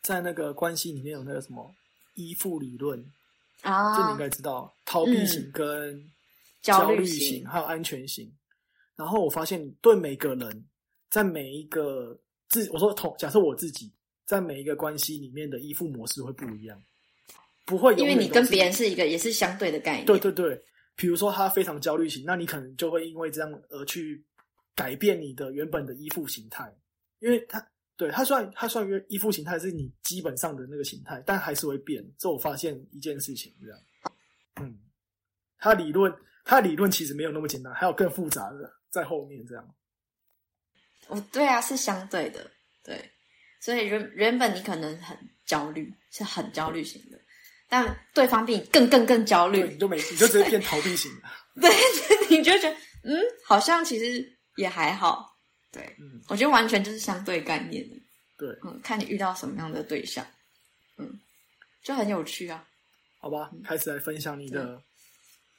[0.00, 1.74] 在那个关系里面有那个什么
[2.14, 3.04] 依附理论
[3.62, 6.08] 啊，这你啊应，该知道，逃避型跟
[6.62, 8.32] 焦虑虑型还有安全型。
[8.98, 10.64] 然后我发现，对每个人，
[11.08, 13.90] 在每一个自我说同假设我自己
[14.26, 16.82] 在每一个关系里面的依附模式会不一样，
[17.64, 20.60] 不会因为你跟别人是一个也是相对的概念，对对对，
[20.96, 24.20] 比如说他非常焦虑型，那你可能就会因为这样而去
[24.74, 26.76] 改变你的原本的依附形态，
[27.20, 27.64] 因为他
[27.96, 32.04] 对他虽然他虽然依附形态是你基本上的那个形态，但还是会变。
[32.18, 33.78] 这我发现一件事情，这样，
[34.60, 34.76] 嗯，
[35.56, 36.12] 他理论
[36.44, 39.74] 他理论其实没有那么简单，还有更复杂的在后面这样。
[41.08, 42.50] 哦，对啊，是相对的，
[42.84, 43.10] 对，
[43.60, 47.18] 所以原原本你可能很焦虑，是很焦虑型的，
[47.68, 51.30] 但对方比你更更更焦，虑你，就没你就直接变逃避型了。
[51.60, 51.70] 对，
[52.28, 55.34] 你就觉得嗯，好像其实也还好，
[55.72, 57.96] 对嗯，我觉得完全就是相对概念的，
[58.36, 60.26] 对，嗯，看你遇到什么样的对象，
[60.98, 61.18] 嗯，
[61.82, 62.64] 就很有趣啊。
[63.18, 64.80] 好吧，开始来分享你的，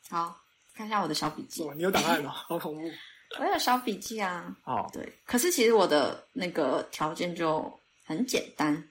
[0.10, 0.40] 好，
[0.76, 1.64] 看一下我的小笔记？
[1.76, 2.90] 你有档案吗，好恐怖。
[3.38, 8.90] 我有小笔记啊，哦，对，可是其实我的那个条件就很简单，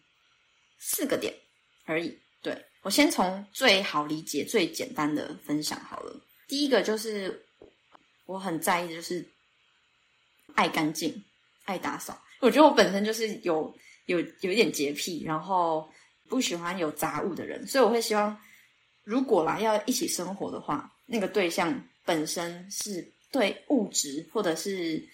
[0.78, 1.34] 四个点
[1.86, 2.16] 而已。
[2.40, 6.20] 对我先从最好理解、最简单的分享好了。
[6.46, 7.44] 第一个就是
[8.26, 9.28] 我很在意，的就是
[10.54, 11.24] 爱干净、
[11.64, 12.16] 爱打扫。
[12.40, 13.74] 我觉得我本身就是有
[14.06, 15.90] 有有一点洁癖，然后
[16.28, 18.40] 不喜欢有杂物的人，所以我会希望，
[19.02, 25.06] 如果啦要一起生活的话，那个对象本身是对物质或者是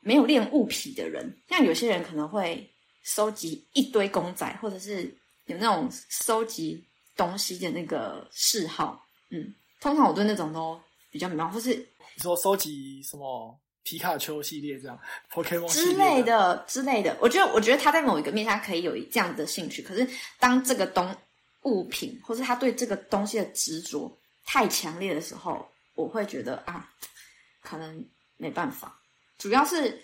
[0.00, 2.70] 没有练物癖的人，像有些人可能会
[3.02, 5.04] 收集一堆公仔，或者是
[5.46, 6.84] 有那种收集
[7.16, 9.04] 东西的那个嗜好。
[9.30, 14.98] 嗯，通常我对那种都比较迷茫，或是你说收集什么皮卡丘系列这样
[15.32, 17.16] ，Pokemon 之类的之类的。
[17.20, 21.14] 我觉得，我觉得他在某一个面向可以有这样的兴趣，可是当这个东
[21.62, 26.88] 物品，或是他对这个东西的执着太强烈的时候，我会觉得啊，
[27.64, 29.00] 可能没办法。
[29.38, 30.00] 主要是，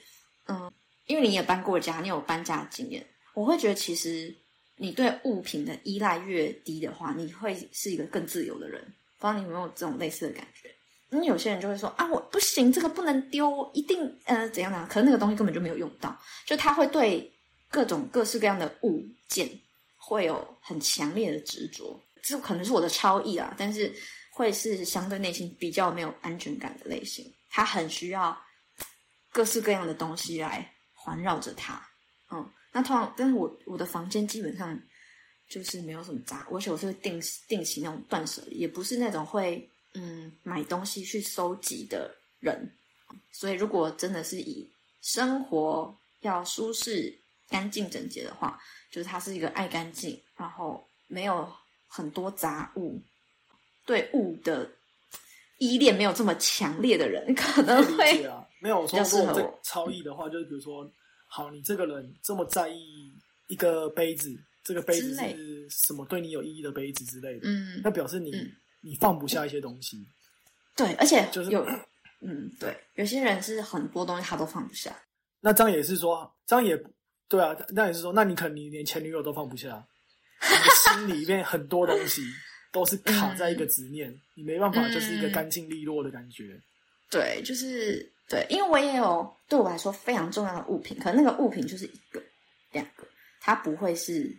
[0.49, 0.73] 嗯，
[1.07, 4.35] 因为你也搬过家，你有搬家经验，我会觉得其实
[4.77, 8.83] 你对物品的依赖越低的话，你会是一个更自由的人。
[9.19, 10.75] 不知道你有没有这种类似的感觉？
[11.11, 14.89] 因为有些人就会说啊，我不行，这个不能丢，一定呃怎样怎样。
[14.89, 17.31] 可是那个东西根本就没有用到，就他会对
[17.69, 19.49] 各种各式各样的物件
[19.97, 22.01] 会有很强烈的执着。
[22.23, 23.93] 这可能是我的超意啊，但是
[24.31, 27.25] 会是相对内心比较没有安全感的类型。
[27.51, 28.41] 他很需要
[29.31, 31.87] 各式各样的东西来环绕着他。
[32.31, 34.81] 嗯，那通常，但是我我的房间基本上
[35.49, 42.73] 就是没有什么杂物，而且我是定定期那种断舍离，也不是那种会嗯买东西去收集的人。
[43.33, 44.71] 所以，如果真的是以
[45.03, 48.61] 生活要舒适、干净、整洁的话，
[48.93, 51.53] 就是他是一个爱干净，然后没有
[51.89, 53.03] 很多杂物，
[53.85, 54.71] 对物的
[55.61, 59.61] 依恋没有这么强烈的人，可能理会解啊，没有说比较适如果这合我。
[59.63, 60.85] 超意的话，就是比如说，
[61.29, 63.13] 好，你这个人这么在意
[63.47, 68.53] 一个杯子，这个杯子是什么对你有意义的杯子之类的，嗯那表示你、嗯。
[68.83, 70.09] 你放不下一些东西，
[70.75, 71.63] 对，而且就是有
[72.23, 74.91] 嗯对，有些人是很多东西他都放不下，
[75.39, 76.83] 那这样也是说，这样也
[77.29, 79.87] 对啊，那也是说，那你可能你连前女友都放不下，
[80.97, 82.23] 心里面很多东西
[82.73, 86.61] 都是卡在一个执念，你没办法就是一个干净利落的感觉。
[87.11, 92.23] 对，就是对，因为我也有对我来说非常重要的物品，可能那个物品就是一个、
[92.71, 93.05] 两个，
[93.41, 94.33] 它不会是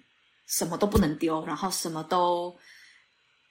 [0.47, 2.57] 什么都不能丢，然后什么都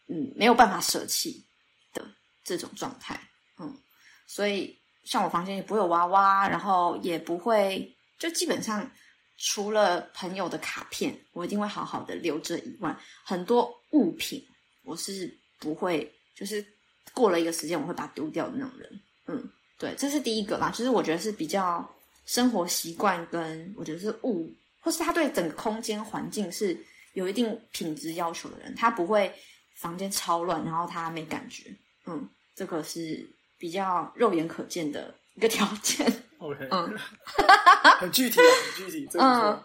[0.08, 1.44] 嗯没有办法舍弃
[1.92, 2.02] 的
[2.42, 3.20] 这种状态。
[3.58, 3.78] 嗯，
[4.26, 4.74] 所以
[5.04, 8.90] 像我房间也不会有娃娃，然后也不会，就基本上
[9.36, 14.42] 除了朋友的卡片，我一定会好好的留着以外，很多物品
[14.82, 16.64] 我是不会，就是
[17.12, 19.00] 过了一个时间我会把它丢掉的那种人。
[19.26, 21.88] 嗯，对，这是第一个啦，就是我觉得是比较
[22.26, 26.78] 生活习惯跟我觉得是物，或是他对整个空间环境是
[27.12, 29.32] 有一定品质要求的人，他不会
[29.76, 31.74] 房间超乱，然后他没感觉。
[32.06, 33.28] 嗯，这个是
[33.58, 36.06] 比较肉眼可见的一个条件。
[36.38, 36.96] OK，嗯
[38.00, 39.64] 很具体啊，很具体，这个嗯，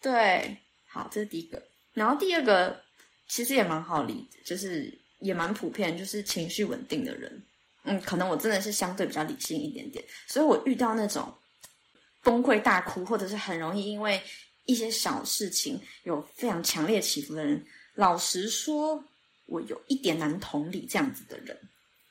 [0.00, 0.56] 对，
[0.88, 1.62] 好，这是第一个。
[1.92, 2.82] 然后第二个
[3.28, 7.42] 其实也蛮好理，就是也蛮普遍，就是情绪稳定的人。
[7.84, 11.32] 嗯，可能我真的是相对比较理性一点点，所以我遇到那种
[12.22, 14.20] 崩溃大哭，或者是很容易因为
[14.64, 17.64] 一些小事情有非常强烈起伏的人，
[17.94, 19.00] 老实说，
[19.46, 21.56] 我有一点难同理这样子的人。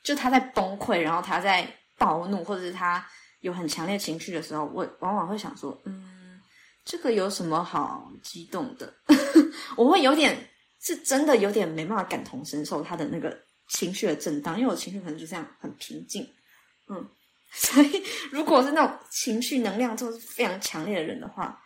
[0.02, 3.06] 就他在崩溃，然后他在暴怒，或者是他
[3.40, 6.40] 有很强烈情绪的时候，我往往会想说，嗯，
[6.84, 8.94] 这个有什么好激动的？
[9.76, 10.48] 我会有点
[10.86, 13.36] 是真的有点没办法感同身受他的那个
[13.68, 16.24] 情绪的震荡，因为我情绪可能就这样很平静，
[16.86, 17.04] 嗯，
[17.50, 21.60] 所以如果是那种情绪能量就是非常强烈的人的话，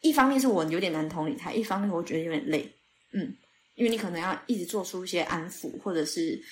[0.00, 2.68] 一方面是我有点难同理他，一方面我觉得有点累，
[3.12, 3.32] 嗯，
[3.76, 6.42] 因为你可能要一直做出一些安抚，或者是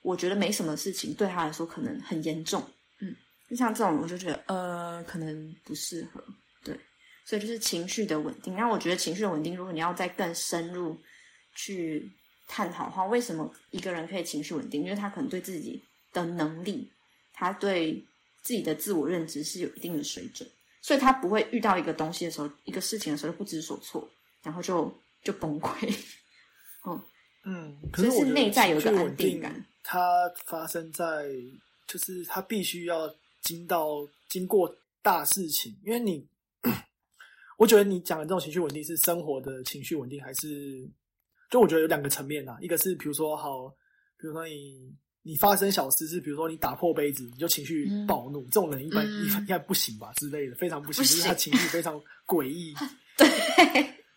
[0.00, 2.66] 我觉得没什么事情对他来说可能很严重，
[3.00, 3.14] 嗯，
[3.50, 6.24] 就像这种我就觉得呃可能不适合，
[7.32, 8.54] 所以就是情绪的稳定。
[8.54, 11.00] 那我觉得情绪的稳定，如果你要再更深入
[11.54, 12.12] 去
[12.46, 14.82] 探讨的话，为什么一个人可以情绪稳定？
[14.82, 16.92] 因为他可能对自己的能力，
[17.32, 18.04] 他对
[18.42, 20.46] 自己的自我认知是有一定的水准，
[20.82, 24.06] 所以他不会遇到一个东西的时候，一个事情的时候就不知所措，
[24.42, 25.90] 然后就就崩溃。
[26.84, 27.02] 嗯
[27.44, 31.30] 嗯，可是内在有一个稳定安定感，它发生在
[31.86, 33.10] 就是他必须要
[33.40, 36.26] 经到经过大事情，因为你，
[37.62, 40.84] 我觉得你讲的这种情绪稳定是生活的情绪稳定，还是
[41.48, 43.68] 就我觉得有两个层面啊，一个是比如说好，
[44.18, 44.92] 比如说你
[45.22, 52.74] 你发生小事是比如说你打破杯子，你就情绪嗯暴怒，这种人一般、应该不行吧之类的，非常不行，不就是他情绪非常诡异。
[53.16, 53.28] 对，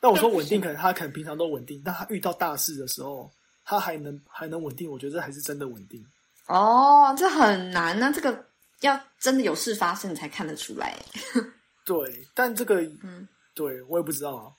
[0.01, 3.31] 那我说 稳定，可能他可能平常都稳定，但他遇到大事的时候，
[3.63, 6.03] 他还能还能稳定，我觉得这还是真的稳定。
[6.47, 8.43] 哦，这很难呢、这个
[8.81, 10.97] 要真的有事发生，你才看得出来。
[11.85, 11.95] 对，
[12.33, 14.51] 但这个，嗯，对我也不知道啊，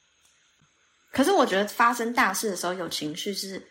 [1.12, 3.62] 可是我觉得发生大事的时候有情绪是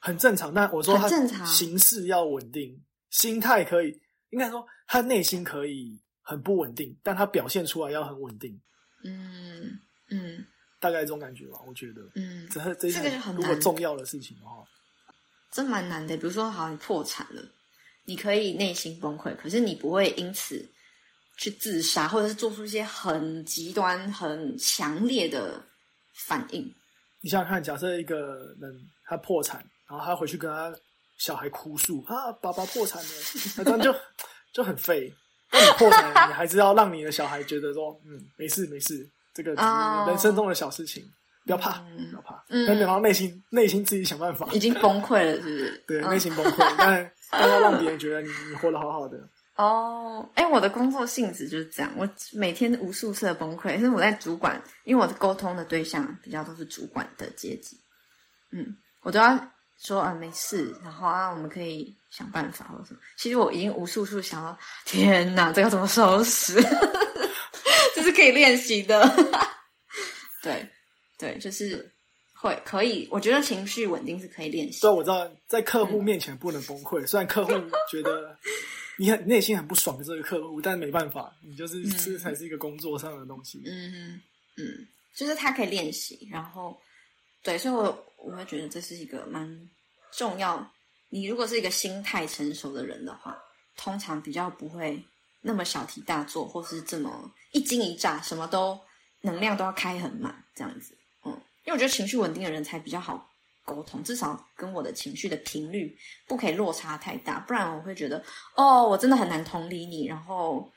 [0.00, 0.54] 很正常。
[0.54, 4.00] 但我说他很正常形势要稳定，心态可以，
[4.30, 8.58] 应该说他内心可以很不稳定，但他表现出来要很稳定，
[9.04, 9.78] 嗯
[10.10, 10.46] 嗯
[10.80, 11.58] 大概这种感觉吧。
[11.66, 14.64] 我觉得，嗯，这这这个就很如果重要的事情的话，
[15.50, 16.16] 这蛮难的。
[16.16, 17.42] 比如说，好，你破产了，
[18.04, 20.64] 你可以内心崩溃，可是你不会因此
[21.38, 25.64] 去自杀，或者是做出一些很极端、很强烈的
[26.26, 26.62] 反应。
[27.20, 28.70] 你想想看，假设一个人
[29.06, 30.72] 他破产，然后他回去跟他
[31.16, 33.08] 小孩哭诉啊，爸爸破产了，
[33.56, 33.94] 那这样就
[34.52, 35.12] 就很废。
[35.50, 41.02] 那你破产了，你还是要让你的小孩觉得说，嗯，没事没事，这个人生中的小事情，
[41.44, 42.44] 不要怕，嗯不要怕。
[42.48, 45.82] 嗯但然后内心内心自己想办法，已经崩溃了，是不是？
[45.88, 49.16] 对，嗯内心崩溃，但但要让别人觉得你你活得好好的。
[49.58, 57.76] 哦，哎，我的工作性质就是这样，我每天无数次的崩溃，但是我在主管，因为我的沟通的对象比较都是主管的阶级，
[58.52, 58.64] 嗯，
[59.02, 59.36] 我都要
[59.76, 63.00] 说啊没事，然后啊我们可以想办法或者什么。
[63.16, 66.54] 其实我已经无数次想到，天哪，这个怎么收拾？
[67.96, 69.12] 这是可以练习的。
[70.40, 70.70] 对
[71.18, 71.92] 对，就是
[72.32, 74.88] 会可以，我觉得情绪稳定是可以练习虽。
[74.88, 77.52] 然我知道在客嗯户面前不能崩溃，虽然客户
[77.90, 78.38] 觉得
[78.98, 83.62] 你很内心很不爽这个客户，但没办法，你就是嗯这才是一个工作上的东西。
[83.64, 84.20] 嗯
[84.56, 86.76] 嗯，就是他可以练习，然后
[87.42, 89.70] 对，所以我我会觉得这是一个蛮
[90.10, 90.68] 重要。
[91.10, 93.38] 你如果是一个心态成熟的人的话，
[93.76, 95.02] 通常比较不会
[95.40, 98.78] 那么小题大做，或是这么一惊一乍，什么都
[99.20, 100.98] 能量都要开很满这样子。
[101.24, 101.32] 嗯，
[101.64, 103.27] 因为我觉得情绪稳定的人才比较好
[103.68, 105.94] 沟通，至少跟我的情绪的频率
[106.26, 108.24] 不可以落差太大，不然我会觉得
[108.56, 110.72] 哦，我真的很难同理你，然后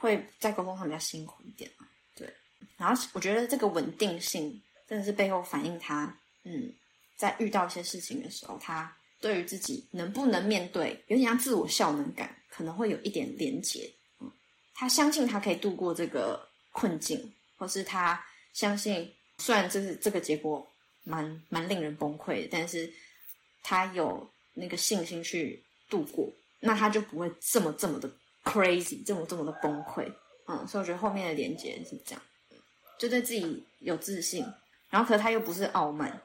[0.00, 1.70] 会在沟通上比较辛苦一点。
[2.16, 2.32] 对，
[2.78, 6.72] 然后我觉得这个稳定性，真的是背后反映他，嗯，
[7.16, 13.92] 在遇到一些事情的时候，他对于自己能不能面对，有点像自我效能感，可能会有一点连结。
[14.20, 14.32] 嗯，
[14.74, 18.24] 他相信他可以度过这个困境，或是他
[18.54, 20.66] 相信，虽然这是这个结果
[21.04, 22.92] 蛮蛮令人崩溃的，但是
[23.62, 26.28] 他有那个信心去度过，
[26.60, 28.10] 那他就不会这么这么的
[28.42, 30.10] crazy，这么这么的崩溃。
[30.46, 32.22] 嗯，所以我觉得后面的连接是这样，
[32.98, 34.44] 就对自己有自信，
[34.90, 36.20] 然后可是他又不是傲慢，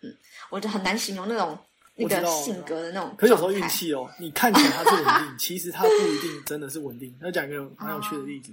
[0.00, 0.16] 嗯，
[0.50, 1.58] 我就很难形容那种
[1.96, 3.12] 那个性格的那种。
[3.18, 7.12] 可是有时候运，气哦，你看起来他是稳定， 其实他不一定真的是稳定。
[7.20, 8.52] 那讲一个蛮有趣的例子，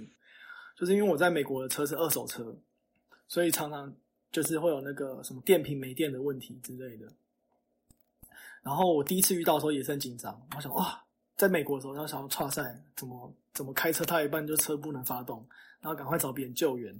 [0.76, 2.52] 就是因为我在美国的车是二手车，
[3.28, 3.94] 所以常常
[4.36, 7.10] 就是会有那个什么电瓶没电的问题之类的。
[8.62, 11.02] 然后我第一次遇到的时候也是很紧张，我想哇，
[11.38, 15.42] 在美国的时候，然后想要岔赛，怎么怎么开车到一半就车不能发动，
[15.80, 16.94] 然后赶快找别人救援。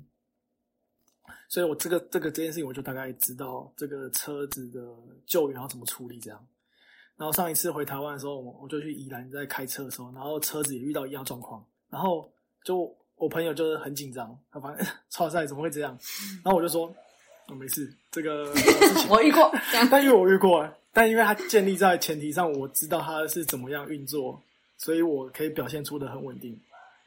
[1.51, 4.81] 所以我这个这个这件事情，我就大概知道这个车子的
[5.27, 6.49] 救援要怎么处理这样。
[7.17, 12.33] 然后上一次回台湾的时候，我我就去宜兰在开车的时候，然后车子也遇到一样状况，然后
[12.65, 15.99] 就我朋友就是很紧张，他发现 超赛怎么会这样？
[16.43, 16.95] 然后我就说，
[17.49, 18.53] 我、没事，这个
[19.09, 19.53] 我遇过。
[19.91, 24.41] 但因为我遇过，但因为它建立在前提上，我知道它是怎么样运作，
[24.79, 26.59] 所以我可以表现出的很稳定。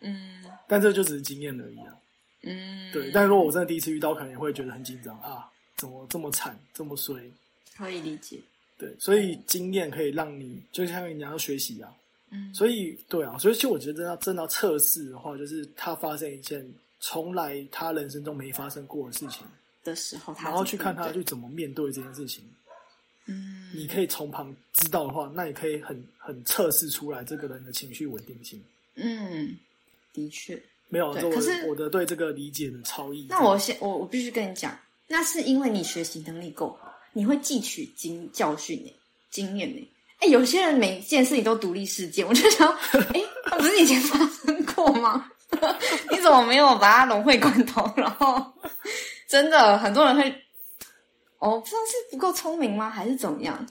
[0.02, 1.96] 嗯但这就只是经验而已啊。
[2.44, 7.20] 嗯，对，但如果我真的第一次遇到，可能也会觉得很紧张啊，怎么这么惨，这么衰？
[7.76, 8.40] 可以理解。
[8.78, 11.92] 对，所以经验可以让你，就像你要学习啊。
[12.32, 16.66] 嗯，所以对啊，所以其实我觉得真的要真的要测试的话，就是他发生一件
[17.02, 19.46] 从来他人生中没发生过的事情，
[19.84, 22.44] 的时候他然后去看他去怎么面对这件事情。
[23.26, 28.60] 嗯，你可以从旁知道的话，那你可以很很测试出来这个人的情绪稳定性。
[28.96, 29.56] 嗯，
[30.14, 30.60] 的确。
[30.88, 33.28] 没有，可是我的对这个理解的超意。
[33.30, 34.76] 那我先，我我必须跟你讲，
[35.08, 38.92] 那是因为你学习能力够好，你会汲取经教训呢，
[39.30, 39.88] 经验呢。
[40.18, 42.68] 哎，有些人每件事情都独立事件，我就想，
[43.14, 43.24] 哎，
[43.56, 45.32] 不是以前发生过吗？
[46.10, 47.94] 你怎么没有把它融会贯通？
[47.96, 48.52] 然后，
[49.30, 50.24] 真的很多人会，
[51.38, 53.66] 哦，不知道是不够聪明吗，还是怎么样？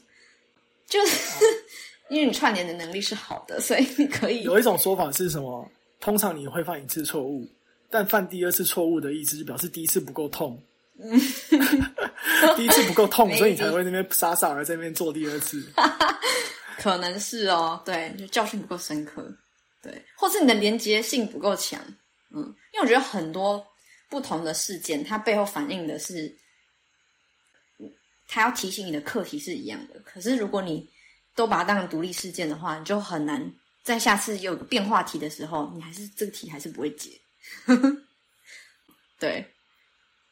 [0.86, 1.44] 就是
[2.08, 5.68] 因为你串联的能力是好的，所以你可以有一种说法是什么？
[6.00, 7.46] 通常你会犯一次错误，
[7.90, 10.62] 但犯第二次错误的意思就表示第一次不够痛。
[12.56, 15.62] 第一次不够痛， 所以你才会那边傻傻的在那边做第二次。
[16.78, 19.28] 可能是哦，对，就教训不够深刻，
[19.82, 21.80] 对，或是你的连接性不够强，
[22.34, 22.42] 嗯，
[22.72, 23.64] 因为我觉得很多
[24.08, 26.34] 不同的事件，它背后反映的是，
[27.78, 27.90] 嗯
[28.26, 30.00] 它要提醒你的课题是一样的。
[30.00, 30.88] 可是如果你
[31.34, 37.20] 都把它当成独立事件的话，你就很难在下次有变化题的时候，你还是这个题还是不会解。
[39.18, 39.44] 对，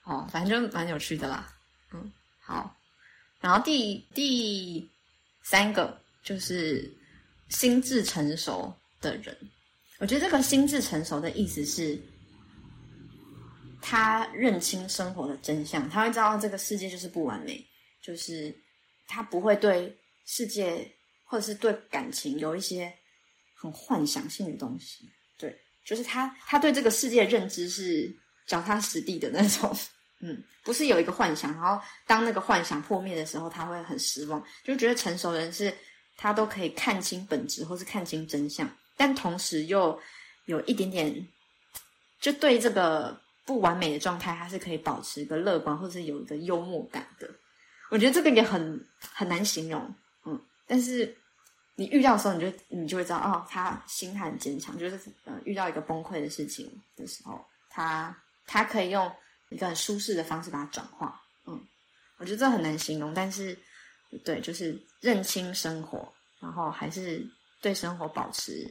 [0.04, 1.52] 哦，反正就蛮有趣的啦，
[1.92, 2.76] 嗯，好。
[3.40, 4.90] 然后第第
[5.42, 6.92] 三个就是
[7.48, 9.36] 心智成熟的人，
[9.98, 11.98] 我觉得这个心智成熟的意思是，
[13.88, 17.64] 他认清生活的真相，他会知道这个世界就是不完美，
[18.02, 18.52] 就是
[19.06, 20.90] 他不会对世界
[21.24, 22.92] 或者是对感情有一些
[23.54, 25.08] 很幻想性的东西。
[25.38, 28.12] 对，就是他他对这个世界的认知是
[28.48, 29.72] 脚踏实地的那种。
[30.18, 35.72] 嗯，不是有一个幻想，然后当那个幻想破灭的时候，他会很失望，就觉得成熟人是
[36.16, 39.96] 他都可以看清本质或是看清真相，但同时又
[40.46, 41.28] 有一点点，
[42.20, 47.30] 就对这个不完美的状态，他是可以保持一个乐观或是有一个幽默感的。
[47.90, 49.94] 我觉得这个也很很难形容，
[50.26, 51.16] 嗯，但是
[51.76, 58.14] 你遇到的时候，你就你就会知道，哦，他心态很坚强，就是呃遇到一个崩溃的事情的时候，他
[58.46, 59.10] 他可以用。
[59.48, 61.56] 一个很舒适的方式把它转化，嗯，
[62.16, 63.56] 我觉得这很难形容，但是
[64.24, 67.24] 对，就是认清生活，然后还是
[67.60, 68.68] 对生活保持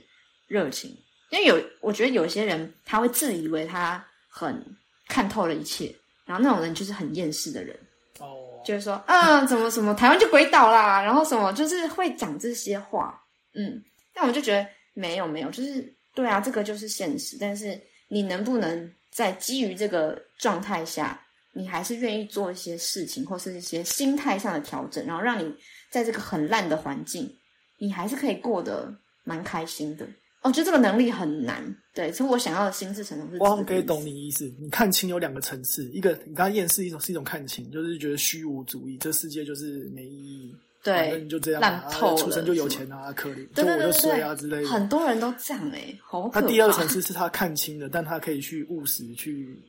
[0.48, 0.92] 热情。
[1.30, 4.06] 因为有，我觉得有些人他会自以为他
[4.36, 4.62] 很
[5.08, 7.74] 看透了一切，然后那种人就是很厌世的人，
[8.20, 13.18] 哦，就是说，嗯，怎么什么台湾就鬼岛啦，然后什么就是会讲这些话，
[13.54, 13.82] 嗯，
[14.14, 17.80] 但我就觉得没有没有，就是对啊，这个就是现实，但是
[18.10, 18.92] 你能不能？
[19.16, 21.18] 在基于这个状态下，
[21.54, 25.56] 你还是愿意做一些事情，或是一些心态上的调整，然后让你
[25.90, 27.34] 在这个很烂的环境，
[27.78, 30.06] 你还是可以过得蛮开心的。
[30.46, 33.38] 我觉得这个能力很难，对，所以我想要的心智成熟是。
[33.40, 34.46] 我可以懂你意思。
[34.60, 44.68] 你看清有两个层次，一个你刚刚厌世一种是一种看清，就是觉得虚无主义，这世界就是没意义，反对正，就这样、啊，烂透了出生就有钱啊，可怜，就我就对对对对衰啊之类的。
[44.70, 46.42] 很多人都这样哎、好可怕。
[46.42, 49.60] 他第二层次是他看清了，但他可以去务实去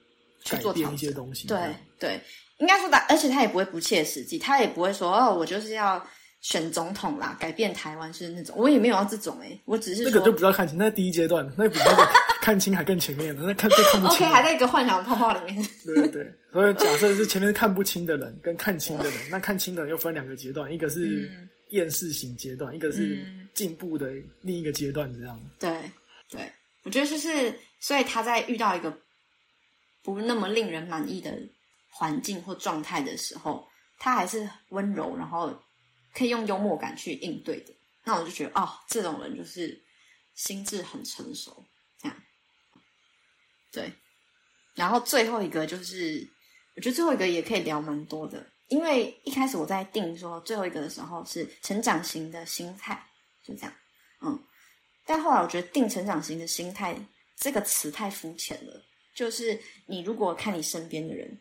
[0.44, 0.92] 去改变做。
[0.92, 1.48] 一些东西。
[1.48, 1.58] 对
[1.98, 2.20] 对，
[2.58, 6.06] 应该说他，而且他也不会不切实际，他也不会说哦，我就是要
[6.40, 12.08] 选总统啦，改变台湾是那种，我也没有要这种哎、我只是说那个就不要看清，那是第一阶段，那比那个
[12.40, 14.26] 看清还更前面的，那看最看不 OK，清。
[14.28, 15.68] 还在一个幻想泡泡里面。
[15.84, 25.40] 对对对，所以假设是前面看不清的人跟看清的人，那看清的人又分两个阶段，一个是嗯厌世型阶段，一个是嗯进步的另一个阶段，这样。
[25.58, 25.70] 对
[26.30, 26.52] 对，
[26.84, 28.96] 我觉得就是，所以他在遇到一个
[30.04, 31.32] 不那么令人满意的
[31.90, 33.66] 环境或状态的时候，
[33.98, 35.52] 他还是温柔，然后
[36.16, 37.74] 可以用幽默感去应对的。
[38.04, 39.84] 那我就觉得，哦，这种人就是
[40.34, 41.64] 心智很成熟，
[42.00, 42.22] 这样。
[43.70, 43.92] 对，
[44.74, 46.26] 然后最后一个就是，
[46.76, 53.06] 我觉得最后一个也可以聊蛮多的，因为一开始我在定说最后一个的时候是成长型的心态，
[53.44, 53.72] 就这样，
[54.22, 54.42] 嗯。
[55.04, 56.96] 但后来我觉得“定成长型的心态”
[57.38, 58.82] 这个词太肤浅了。
[59.14, 59.56] 就是
[59.86, 61.40] 你如果看你身边的人，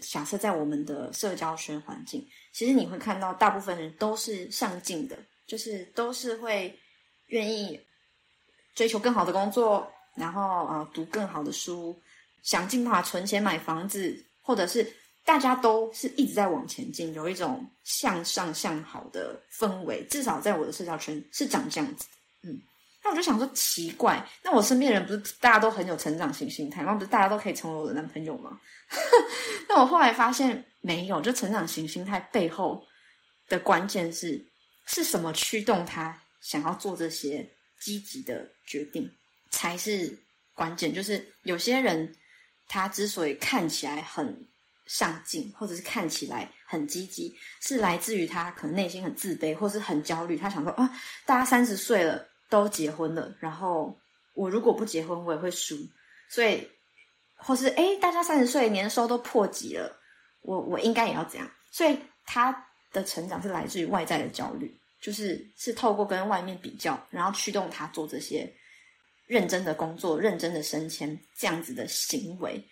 [0.00, 6.78] 假设在我们的社交圈环境，其实你会看到大部分人都是上进的，就是都是会
[7.26, 7.80] 愿意
[8.74, 12.00] 追求更好的工作，然后呃读更好的书，
[12.42, 14.90] 想尽办法存钱买房子，或者是
[15.24, 20.04] 大家都是一直在往前进，有一种向上向好的氛围。
[20.08, 22.06] 至少在我的社交圈是长这样子。
[22.42, 22.60] 嗯，
[23.04, 26.94] 那我就想说奇怪，那我身边人不是大家都很有成长型心态吗？
[26.94, 28.60] 不是大家都可以成为我的男朋友吗？
[29.68, 32.86] 那我后来发现没有，就成长型心态背后
[33.48, 34.44] 的关键是
[34.86, 37.48] 是什么驱动他想要做这些
[37.80, 39.10] 积极的决定，
[39.50, 40.16] 才是
[40.54, 40.94] 关键。
[40.94, 42.14] 就是有些人
[42.68, 44.46] 他之所以看起来很
[44.86, 50.36] 上进，或者是看起来很积极，是来自于他可能内心很自卑，或是很焦虑。
[50.36, 50.88] 他想说啊，
[51.26, 52.28] 大家三十岁了
[52.60, 53.98] 都结婚了，然后
[54.34, 55.74] 我如果不结婚，我也会输，
[56.28, 56.68] 所以
[57.34, 59.98] 或是诶，大家三十岁年收都破几了，
[60.42, 61.50] 我我应该也要怎样。
[61.70, 68.52] 所以他的成长是来自于外在的焦虑，就是是透过跟外面比较，然后驱动他做这些
[69.26, 72.62] 认真的工作、认真的升迁这样子的行为。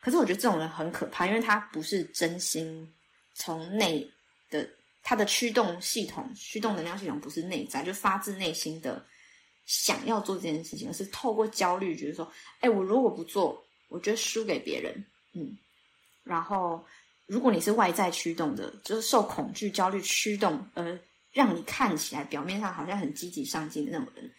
[0.00, 2.92] 可是我觉得这种人很可怕，因为他不是真心
[3.34, 4.04] 从内
[4.50, 4.68] 的，
[5.02, 9.04] 他的驱动系统、驱动能量系统不是内在，就发自内心的
[9.66, 12.30] 想要做这件事情，而是透过焦虑，觉得说，
[12.60, 15.04] 哎，我如果不做，我觉得输给别人，
[15.34, 15.56] 嗯。
[16.22, 16.84] 然后，
[17.26, 20.98] 如果你是外在驱动的，就是受恐惧、焦虑驱动，而
[21.32, 24.30] 让你看起来表面上好像很积极上进的那种人，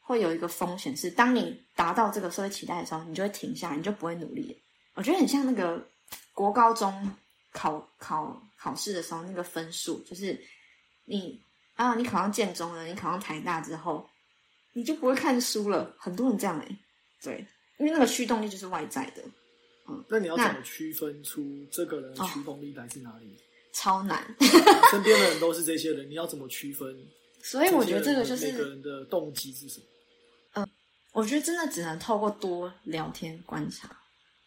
[0.00, 4.60] 会有一个风险是，当你达到这个社会期待的时候，你就会停下来，你就不会努力。
[4.94, 5.84] 我觉得很像那个
[6.32, 7.10] 国高中
[7.52, 10.38] 考考考试的时候那个分数，就是
[11.04, 11.40] 你
[11.74, 14.08] 啊，你考上建中了，你考上台大之后，
[14.74, 15.96] 你就不会看书了。
[15.98, 16.78] 很多人这样哎、
[17.22, 17.46] 对，
[17.78, 19.22] 因为那个驱动力就是外在的，
[20.08, 23.34] 那你要怎那么区分出这个人的驱动力来自哪里？
[23.72, 24.22] 超难。
[24.90, 26.94] 身边的人都是这些人，你要怎么区分？
[27.42, 30.66] 所以我觉得这个就是每个，人的动机是什么？
[31.12, 33.88] 我觉得真的只能透过多聊天观察。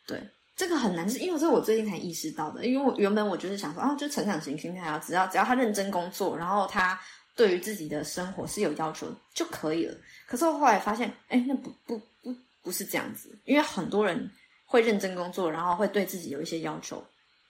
[0.05, 0.21] 对，
[0.55, 2.65] 这个很难，是因为这是我最近才意识到的。
[2.65, 6.99] 因为我原本我就是想说啊，就成长型心态啊，只要只要他认真工作，然后他
[7.37, 9.95] 对于自己的生活是有要求就可以了。
[10.25, 14.29] 可是我后来发现，哎，那不不不不是这样子，因为很多人
[14.65, 17.01] 会认真工作，然后会对自己有一些要求，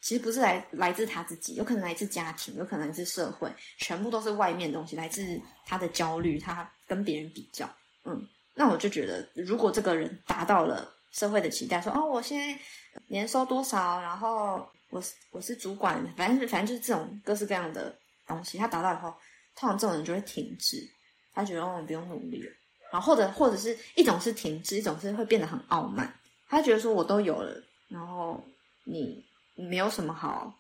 [0.02, 7.68] 其实不是来来自他自己，有可能来自家庭，有可能来自社会，全部都是外面的东西，来自他的焦虑，他跟别人比较，
[8.04, 8.28] 嗯。
[8.60, 12.60] 那我就觉得，如果这个人达到了社会的期待，说哦，我现在
[13.08, 19.14] 年收多少，然后我是我是主管，反正反正就是这种各式各样的东西，他达到以后，
[19.58, 20.88] 通常这种人就会停滞，
[21.34, 22.52] 他觉得哦，我不用努力了，
[22.92, 26.14] 然后或者或者是一种是停滞，一种是会变得很傲慢，
[26.48, 28.42] 他觉得说我都有了，然后
[28.84, 30.58] 你你没有什么好，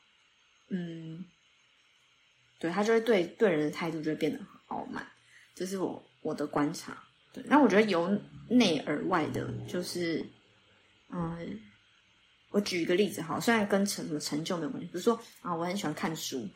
[0.69, 1.23] 嗯，
[2.59, 5.05] 对他就会对对人的态度就会变得很傲慢，
[5.53, 6.97] 这是我我的观察。
[7.33, 8.09] 对，那我觉得由
[8.49, 10.25] 内而外的，就是，
[11.09, 11.59] 嗯，
[12.49, 16.47] 我举一个例子哈，虽然跟成什么成就没有关系，比如说啊，我很喜欢看书，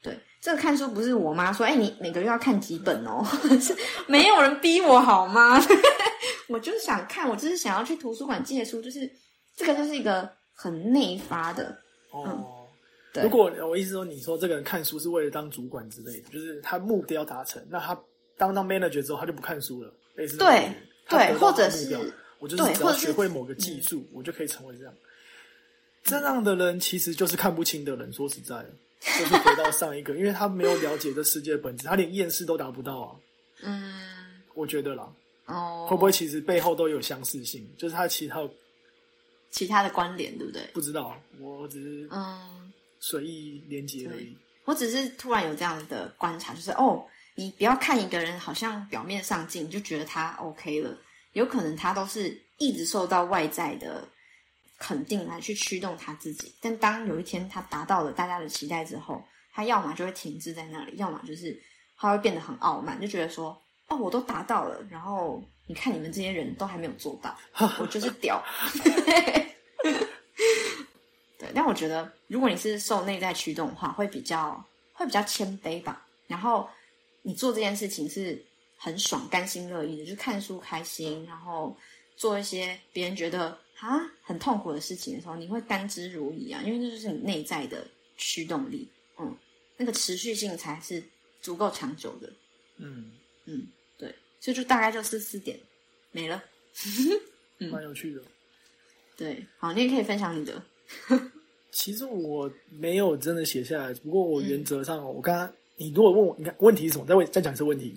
[0.00, 3.24] 对，这个看书不是我妈说，哎，你每个月要看几本哦，
[3.60, 3.76] 是
[4.06, 5.60] 没有人逼我好吗？
[6.48, 9.10] 我就是想看，我就是想要去图书馆借书，就是
[9.56, 11.76] 这个就是一个很内发的，
[12.10, 12.66] 哦，
[13.12, 13.22] 对。
[13.24, 17.98] 如果我意思说，你说这个人看书是为了当主管之类的，就是他目标达成，那他
[18.36, 20.70] 当到 manager 之后，他就不看书了，类似对
[21.08, 21.94] 对或者是
[22.38, 24.94] 我就是只要学会某个技术，我就可以成为这样。
[26.04, 28.70] 这样的人其实就是看不清的人，说实在的，
[29.00, 33.16] 就是回到上一个，因为他没有了解这世界的本质，他连厌世都达不到啊。
[33.62, 35.08] 嗯，我觉得啦，
[35.46, 37.68] 哦，会不会其实背后都有相似性？
[37.76, 38.48] 就是他其他
[39.50, 40.62] 其他的关联，对不对？
[40.72, 44.36] 不知道，我只是嗯，随意连接而已。
[44.64, 50.94] 我只是突然有这样的观察，就是哦，你不要看一个人好像表面上进，你就觉得他 OK 了，
[51.32, 54.06] 有可能他都是一直受到外在的
[54.78, 56.54] 肯定来去驱动他自己。
[56.60, 59.22] 但当有一天他达到了大家的期待之后，
[59.52, 61.60] 他要么就会停滞在那里，要么就是
[61.96, 67.36] 他会变得很傲慢，就觉得说哦，我都达到了，然后你看你们这些人都还没有做到，
[67.80, 68.42] 我就是屌。
[71.38, 76.04] 对，但我觉得，如果你是受内在驱动的话，会比较会比较谦卑吧。
[76.26, 76.68] 然后
[77.22, 78.44] 你做这件事情是
[78.76, 81.76] 很爽、甘心乐意的，就看书开心，然后
[82.16, 89.36] 做一些别人觉得啊很痛苦的事情的时候，你会甘之如饴啊，因为那就是你内在的驱动力，嗯，
[89.76, 91.02] 那个持续性才是
[91.40, 92.32] 足够长久的。
[92.76, 93.12] 嗯
[93.44, 93.66] 嗯，
[93.96, 95.58] 对，所以就大概就是四点
[96.12, 96.42] 没了，
[97.58, 98.20] 嗯蛮有趣的。
[99.16, 100.62] 对，好，你也可以分享你的。
[101.70, 107.06] 其实我没有真的写下来，不过我嗯原则上，我刚刚你如果问我，你看问题是什么？
[107.06, 107.94] 再问再讲一次问题。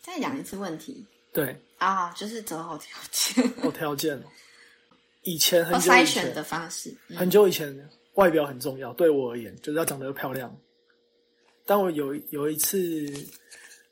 [0.00, 3.44] 再讲一次问题对，啊，就是择偶条件。
[3.62, 4.22] 哦，条件哦。
[5.28, 10.54] 以前很哦，久以前，筛选的方式，嗯很久以前，外表很重要，对我而言，就是要长得漂亮。
[11.66, 12.78] 当我有有一次，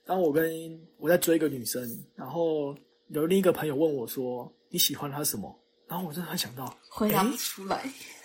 [0.07, 0.51] 当我跟
[0.97, 1.83] 我在追一个女生，
[2.15, 2.75] 然后
[3.09, 5.55] 有另一个朋友问我说：“你喜欢她什么？”
[5.87, 7.83] 然后我真的很想到，回答不出来。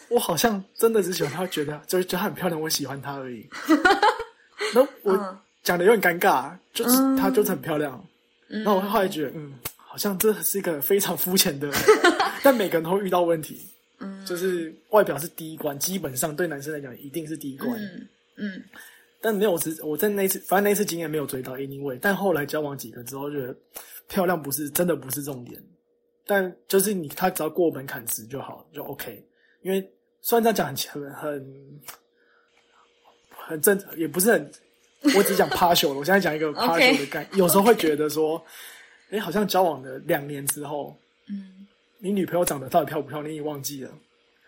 [0.09, 3.47] 我好像真的只喜欢她，觉得就是觉得她很漂亮，我喜欢她而已。
[4.73, 8.03] 然后我嗯讲的有点尴尬，就是嗯她就是很漂亮。
[8.49, 9.53] 嗯，然后我后来觉得，嗯，
[9.91, 11.69] 好像这是一个非常肤浅的，
[12.41, 13.59] 但每个人都会遇到问题，
[13.99, 17.69] 嗯就是外表是第一关，基本上对男生来讲一定是第一关。
[17.77, 18.63] 嗯嗯
[19.19, 23.53] 但没有只我在那次，反正那次经验没有追到 anyway，但后来交往几个之后，觉得
[24.07, 25.61] 漂亮不是真的不是重点，
[26.25, 29.21] 但就是你他只要过门槛值就好，就 OK。
[29.61, 29.85] 因为
[30.21, 31.81] 虽然这样讲很很
[33.29, 34.51] 很正，也不是很，
[35.15, 35.95] 我只讲 partial 了。
[35.95, 38.43] 我现在讲一个 partial 的概 念有时候会觉得说，
[39.11, 40.97] 哎、好像交往了两年之后，
[41.29, 41.67] 嗯，
[41.99, 43.91] 你女朋友长得到底漂不漂亮，你也忘记了。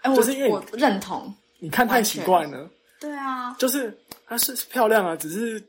[0.01, 1.33] 哎，我就是因为我认同。
[1.59, 2.69] 你看太奇怪了。
[2.99, 5.61] 对啊，就是她是漂亮啊，只是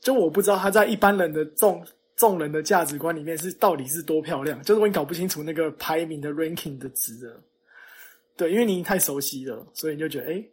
[0.00, 1.84] 就我不知道她在一般人的众
[2.16, 7.36] 众人的价值观里面是到底是多漂亮，就是我搞不清楚那个排名的 ranking 的值的。
[8.36, 10.44] 对，因为你太熟悉了，所以你就觉得哎、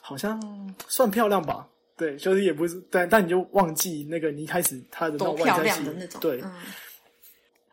[0.00, 0.40] 好像
[0.88, 1.66] 算漂亮吧。
[1.96, 6.20] 对，就是也不是，但但你就忘记那个你一开始她的那种外在的那种。
[6.20, 6.52] 对，嗯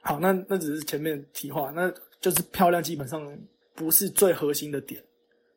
[0.01, 1.91] 好，那那只是前面提话，那
[2.21, 3.37] 就是漂亮基本上
[3.75, 5.03] 不是最核心的点。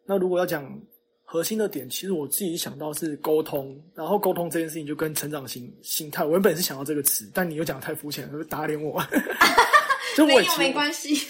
[0.04, 0.80] 那如果要讲
[1.24, 9.02] 核心的点，其实我自己想到是沟通，然后沟通这件事情就跟成长型心态，我原本是想到这个词，但你又讲得太肤浅了，就打脸我。
[10.16, 11.26] 就我其实没关系。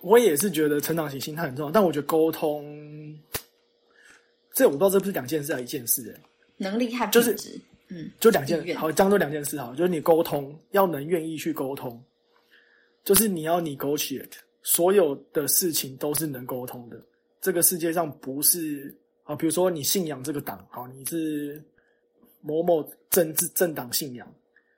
[0.00, 3.16] 我也是觉得成长型心态很重要，但我觉得沟通，
[4.52, 6.20] 这我不知道这不是两件事还是一件事、欸，
[6.56, 7.60] 能力和就是品质。
[7.94, 12.02] 嗯就两件好，这样就两件事好，就是你沟通要能愿意去沟通，
[13.04, 14.32] 就是你要 negotiate，
[14.62, 16.98] 所有的事情都是能沟通的。
[17.40, 21.62] 这个世界上不是啊，比如说你信仰这个党，好，你是
[22.40, 24.26] 某某政治政党信仰，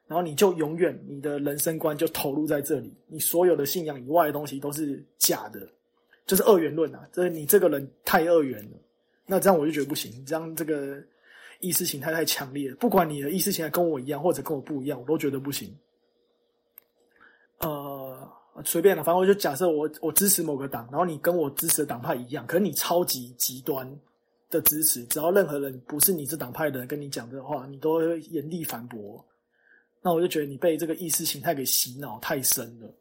[0.06, 5.60] 然后你就永远你的人生观就投入在这里，你所有的信仰以外的东西都是假的，
[6.26, 8.78] 就是二元论啊，就是你这个人太二元了。
[9.26, 11.02] 那这样我就觉得不行，你这样这个
[11.64, 15.74] 意识形态太强烈了，不管你的意识形态跟我一样或者跟我不一样，我都觉得不行。
[17.60, 18.28] 呃，
[18.64, 23.90] 随便了，反正我就假设我我支持某个党，然后你跟我支持的党派一样，可是你超级极端
[24.50, 29.24] 的支持，只要任何人不是你这党派的人跟你讲的话，你都会严厉反驳。
[30.02, 32.94] 那我就觉得你被这个意识形态给洗脑太深了，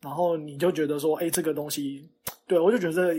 [0.00, 2.10] 然后你就觉得说，哎、这个东西，
[2.48, 3.14] 对我就觉得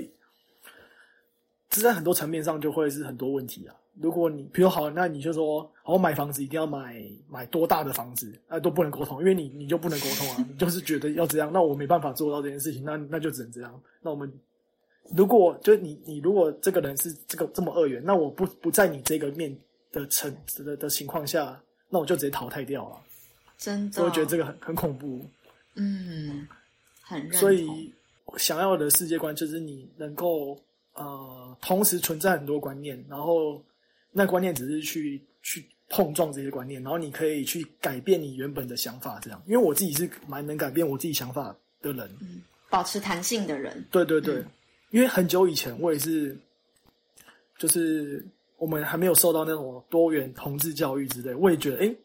[1.70, 3.76] 这在很多层面上就会是很多问题啊。
[4.00, 13.82] 如果你比如好，那你就说，好，我买房子一定要买买多大的房子，啊，都不能沟通，因为你你就不能沟通啊， 你就是觉得要这样，那我没办法做到这件事情，那那就只能这样。
[14.02, 14.32] 那我们
[15.16, 19.56] 如果就你你如果这个人是这个这么二元，那我不不在你这个面
[19.92, 22.98] 的层的的情况下，那我就直接淘汰掉了。
[23.58, 25.24] 真的，我觉得这个很很恐怖。
[25.76, 26.46] 嗯，
[27.02, 27.32] 很。
[27.32, 27.94] 所以
[28.38, 30.60] 想要的世界观就是你能够
[30.96, 33.64] 呃同时存在很多观念，然后
[34.18, 39.44] 那观念只是去去碰撞这些观念，然后你可以去改变你原本的想法，这样。
[39.46, 44.46] 因为我自己是蛮能改变我自己想法的人，嗯，保持弹性的人，对对对，嗯
[44.92, 46.38] 因为很久以前我也是，
[47.58, 48.26] 就是
[48.58, 51.96] 我们还没有受到那种多元同志教育之类，我也觉得，诶，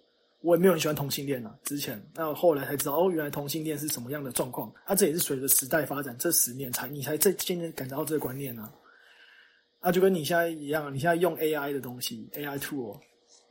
[0.40, 1.54] 我也没有很喜欢同性恋啊。
[1.62, 4.72] 之前，那我后来才知道，哦，原来同性恋是什么样的状况。
[4.84, 8.68] 啊，这也是随着时代发展，这十年才你才这渐渐感到这个观念啊。
[9.80, 12.98] 啊，就跟你现在一样，你现在用 AI 的东西，AI tool，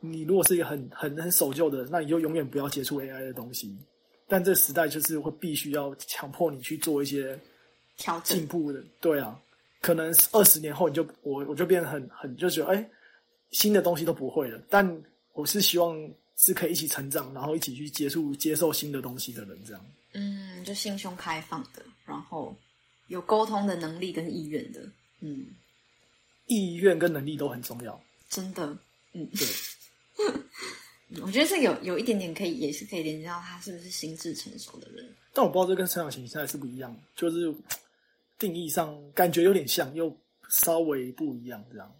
[0.00, 3.76] 你如果是一个很很很守旧的，那你就永远不要接触 AI 的东西。
[4.28, 7.36] 但这时代就是会必须要强迫你去做一些
[7.96, 9.36] 调整进步的，对啊，
[9.80, 12.88] 可能二十年后你就我我就变得很很就觉得哎，
[13.50, 14.62] 新的东西都不会了。
[14.68, 15.02] 但
[15.32, 15.98] 我是希望
[16.36, 19.84] 是可以一起成长，然后一起去接触接受新的东西的人，这样。
[20.14, 22.56] 嗯，就心胸开放的，然后
[23.08, 24.80] 有沟通的能力跟意愿的，
[25.20, 25.46] 嗯，
[26.50, 27.98] 意愿跟能力都很重要。
[28.28, 28.76] 真的，
[29.12, 29.28] 嗯，
[31.08, 35.08] 对， 我觉得这有有一点点可以，也是可以连接到他是不是心智成熟的人。
[35.32, 37.54] 但我不知道这跟成长型现在是不一样，就是
[38.36, 40.14] 定义上感觉有点像，又
[40.48, 41.94] 稍微不一样这样。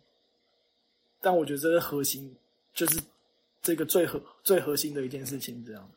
[1.21, 2.35] 但我觉得这个核心
[2.75, 3.01] 就是
[3.63, 5.91] 这个最核最核心的一件事情这样。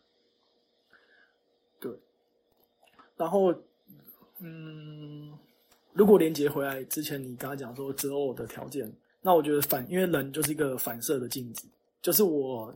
[1.79, 1.91] 对，
[3.17, 3.53] 然后
[4.39, 5.37] 嗯，
[5.93, 8.91] 如果连接回来之前，你刚才讲说择偶的条件，
[9.21, 11.65] 那我觉得反，因为人就是一个反射的镜子，
[12.01, 12.73] 就是我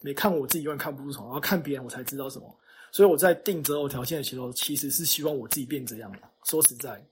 [0.00, 2.54] 没看我自己永远看不出什么，然后看别人我才知道什么。
[2.92, 6.18] 所以我在定择偶条件的时候，其实是希望我自己变这样的。
[6.44, 7.04] 说实在，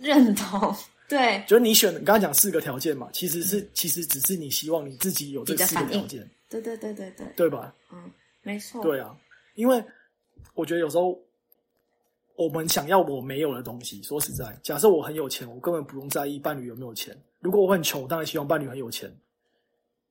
[0.00, 0.74] 认同，
[1.08, 7.72] 对，就是你选，你刚刚讲四个条件嘛，其实是、其实只是你希望你自己有这四个条件，对对对对对，对吧？
[7.92, 8.10] 嗯，
[8.42, 9.16] 没错，对啊，
[9.54, 9.84] 因为
[10.54, 11.16] 我觉得有时候
[12.40, 17.14] 我们想要我没有的东西，说实在，假设我很有钱，我根本不用在意伴侣有没有钱。
[17.38, 19.14] 如果我很穷，当然希望伴侣很有钱。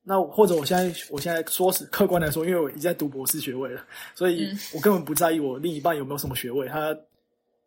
[0.04, 6.96] 那或者我现在，我现在说是客观来说，因为我已经在读博士学位了，所以嗯我根本不在意我另一半有没有什么学位，他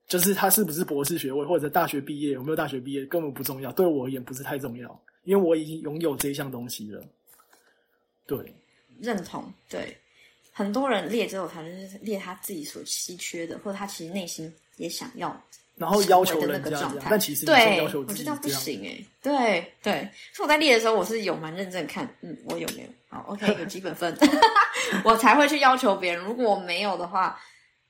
[0.08, 7.04] 就是他是不是博士学位或者大学毕业有没有大学毕业根本不重要，对我而言不是太重要，因为我已经拥有这一项东西了。
[8.26, 8.38] 对，
[9.00, 9.98] 认同，对，
[10.54, 15.36] 很多人列这种条件就是列他自己所稀缺的，或者他其实内心也想要
[15.76, 18.48] 然后要求的那个状态，，但其实对，我觉得不。
[18.50, 22.90] 行哎，对对，所以我在列的时候，我是有蛮认真看，嗯，我有没有？
[23.10, 24.16] 好，OK，有基本分，
[25.04, 26.24] 我才会去要求别人。
[26.24, 27.40] 如果我没有的话，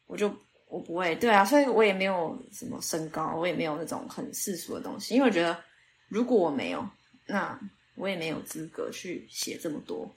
[0.08, 0.34] 我就
[0.70, 5.62] 我不会，对啊，所以我也没有什么身高，我也没有那种很世俗的东西，因为我觉得
[6.08, 6.88] 如果我没有，
[7.26, 7.60] 那
[7.96, 10.10] 我也没有资格去写这么多。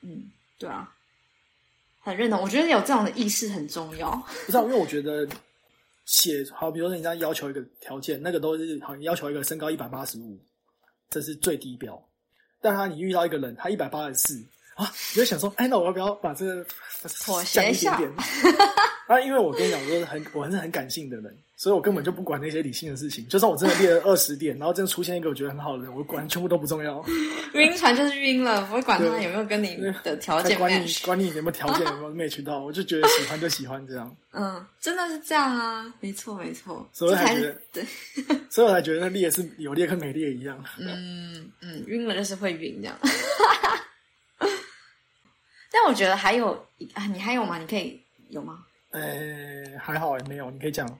[0.00, 0.90] 嗯，对啊，
[2.02, 4.10] 很认同，我觉得有这样的意识很重要。
[4.46, 5.26] 不是、啊，因为我觉得
[6.04, 10.36] 写好，比如说人家要求一个条件，那个都是好，你要求一个身高一百八十五，
[11.08, 12.00] 这是最低标。
[12.60, 14.34] 但他你遇到一个人，他一百八十四
[14.74, 16.66] 啊，你就想说，哎，那我要不要把这个
[17.24, 18.12] 妥协一点点？
[19.06, 23.24] 啊，因为我跟你讲，我是很我是很感性的人，所以我根本就不管那些理性的事情。
[23.28, 27.00] 就算我真的列了二十点， 然后真的出现一个我觉得很好的人，我管全部都不重要。
[27.54, 30.92] 晕船就是晕了，不会管他有没有跟你的条件才管你。
[31.04, 37.84] 管你有没有条件有没有 match 到，我就觉得喜欢就喜欢这样， 嗯，真的是这样啊，没错没错，所以我才觉得对，
[38.50, 40.60] 所以我才觉得那列是有列跟没列一样。
[40.80, 42.98] 嗯嗯，晕了就是会晕这样。
[45.70, 46.54] 但我觉得还有
[46.94, 47.56] 啊，你还有吗？
[47.58, 48.64] 你可以有吗？
[48.90, 50.98] 呃，还好哎，没有，你可以讲。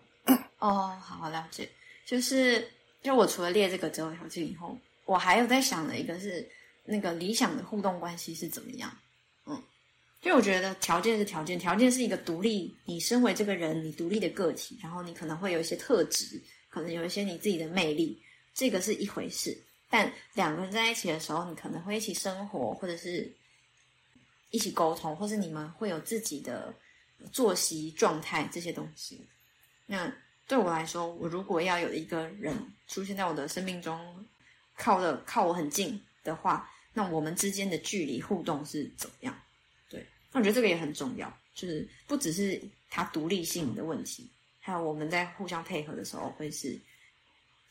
[0.62, 1.68] 哦，好好了解。
[2.06, 2.70] 就是，
[3.02, 6.48] 就我除了列这个择偶条件以后，我还有在想的一个是
[6.84, 8.96] 那个理想的互动关系是怎么样。
[9.44, 9.60] 嗯，
[10.22, 16.40] 因为我觉得条件是条件，条件是一个独立，你身为这个人，你独立的个体，然后你可能会有一些特质，
[16.70, 18.22] 可能有一些你自己的魅力，
[18.54, 19.60] 这个是一回事。
[19.90, 23.34] 但两个人在一起的时候，你可能会一起生活，或者是
[24.50, 26.72] 一起沟通，或是你们会有自己的
[27.32, 29.26] 作息状态这些东西。
[29.86, 30.10] 那
[30.52, 32.54] 对我来说，我如果要有一个人
[32.86, 33.98] 出现在我的生命中，
[34.76, 39.34] 靠的靠我很近的话，那我们之间的距离互动是怎么样？
[39.88, 44.30] 对，那我觉得这个也很重要，就是不只是他独立性的问题，
[44.60, 46.78] 还有我们在互相配合的时候，会是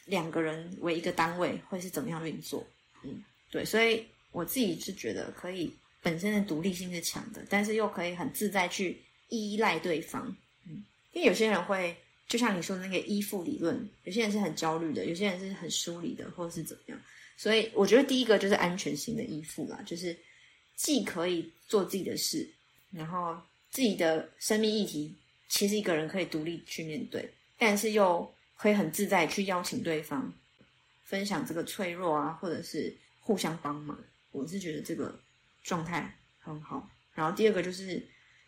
[0.06, 2.66] 两个人为一个单位会是怎么样运作？
[3.04, 5.72] 嗯，对，所以我自己是觉得可以
[6.02, 10.36] 本身的独立性是强的，但是又可以很自在去依赖对方。
[10.66, 11.96] 嗯，因为有些人会。
[12.32, 16.98] 就像你说的那个依附理论，有些人是很焦虑的，有些人是很疏离的，或是怎么样。
[17.36, 20.18] 所以我觉得第一个就是安全型的依附啦，就是
[20.78, 22.50] 既可以做自己的事，
[22.90, 23.38] 然后
[23.70, 25.14] 自己的生命议题，
[25.50, 30.34] 其实一个人可以独立去面对，但是又可以很自在去邀请对方
[31.04, 34.02] 分享这个脆弱啊，或者是互相帮忙。
[34.32, 35.20] 我是觉得这个
[35.64, 36.90] 状态很好。
[37.14, 38.02] 然后第二个就是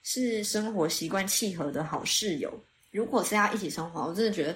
[0.03, 2.63] 是生活习惯契合的好室友。
[2.93, 4.55] 如果是要一起生活，我真的觉得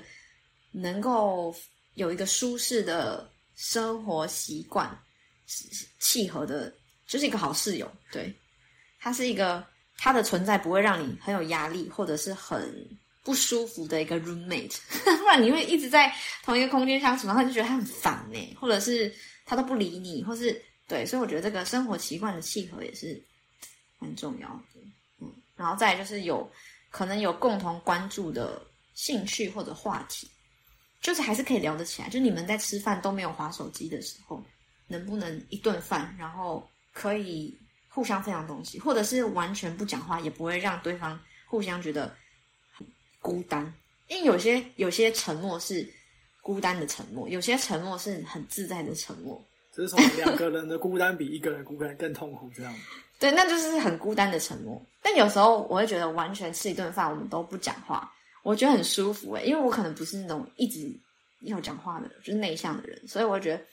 [0.72, 1.54] 能够
[1.96, 4.96] 有一个舒适的生活习惯，
[6.00, 6.72] 契合的，
[7.08, 7.92] 就是一个好室友。
[8.12, 8.32] 对，
[9.00, 9.66] 他是一个
[9.98, 12.88] 他的存在不会让你很有压力，或者是很
[13.24, 16.14] 不舒服的一个 roommate， 不然你会一直在
[16.44, 19.12] 同一个空间相处，然后就觉得他很烦呢，或者是
[19.46, 23.20] 他都不理你，或是对，所以我觉得这个生活习惯的契合也是
[23.98, 24.82] 蛮重要的。
[25.20, 26.48] 嗯，然后再就是有
[26.90, 28.62] 可能有共同关注的
[28.94, 30.30] 兴趣或者话题。
[31.00, 34.44] 就是还是可以聊得起来，就你们在吃饭都没有划手机的时候，
[34.88, 37.56] 能不能一顿饭，然后可以
[37.88, 42.14] 互相分享东西，或者是完全不讲话，也不会让对方互相觉得
[43.20, 43.72] 孤单。
[44.08, 45.88] 因为有些有些沉默是
[46.42, 49.42] 孤单的沉默，有些沉默是很自在的沉默。
[49.72, 52.74] 只是从两个人的孤单比一个人孤单更痛苦，这样。
[53.20, 54.82] 对，那就是很孤单的沉默。
[55.02, 58.12] 但有时候我会觉得，完全吃一顿饭，我们都不讲话。
[58.44, 60.90] 我觉得很舒服诶，因为我可能不是那种一直
[61.42, 63.64] 要讲话的，就是内向的人，所以我觉得，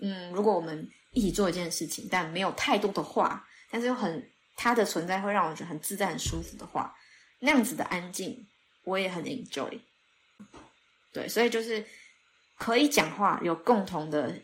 [0.00, 6.92] 嗯，如果我们一起做一件事情，但没有太多的话，但是又很他的存在会让我觉得很自在、很舒服的话，
[7.38, 8.44] 那样子的安静，
[8.84, 9.78] 我也很 enjoy。
[11.12, 11.84] 对，所以就是
[12.58, 14.34] 可以讲话，有共同的，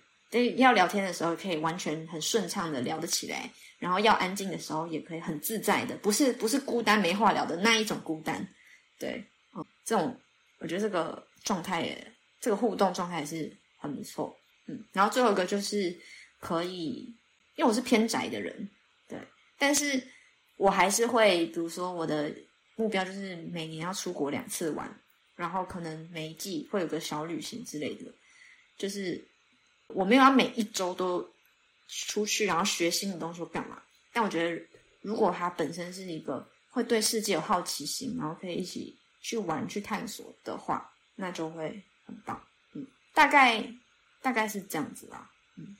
[0.57, 3.51] 要聊天的时候可以完全很顺畅的聊得起来，
[3.81, 8.47] 然后要安静的时候也可以很自在的，不是不是孤单没话聊的那一种孤单，
[8.97, 9.27] 对。
[9.85, 10.17] 这种
[10.61, 11.97] 我觉得这个状态，
[12.41, 14.85] 这个互动状态是很不错，嗯。
[14.93, 15.99] 然后最后一个就是
[16.39, 17.13] 可以，
[17.57, 18.71] 因为我是偏宅的人，
[19.09, 19.19] 对，
[19.59, 20.01] 但是
[20.57, 22.33] 我还是会，比如说我的
[22.77, 24.89] 目标就是每年要出国两次玩，
[25.35, 28.15] 然后可能每一季会有个小旅行之类的，
[28.79, 29.27] 就是
[29.89, 31.29] 我没有要每一周都
[31.91, 33.83] 出去，然后学新的东西或干嘛。
[34.13, 34.63] 但我觉得
[35.03, 38.97] 如果他本身是一个会对世界有好奇心，然后可以一起。
[39.23, 41.69] 去玩去探索的话，那就会
[42.07, 42.43] 很棒。
[42.73, 43.63] 嗯，大概
[44.23, 45.31] 大概是这样子啦。
[45.59, 45.77] 嗯，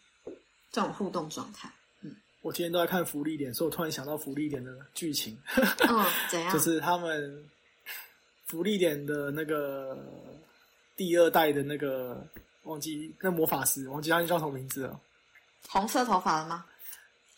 [0.71, 1.67] 这种互动状态。
[2.03, 5.41] 嗯，我今天都在看福利点，所以我突然想到福利点的剧情。
[5.57, 6.53] 嗯，怎 样？
[6.53, 7.49] 就是他们
[8.45, 9.97] 福利点的那个
[10.95, 12.23] 第二代的那个
[12.65, 15.01] 忘记那魔法师，忘记他叫什么名字了。
[15.69, 16.65] 红色头发的吗？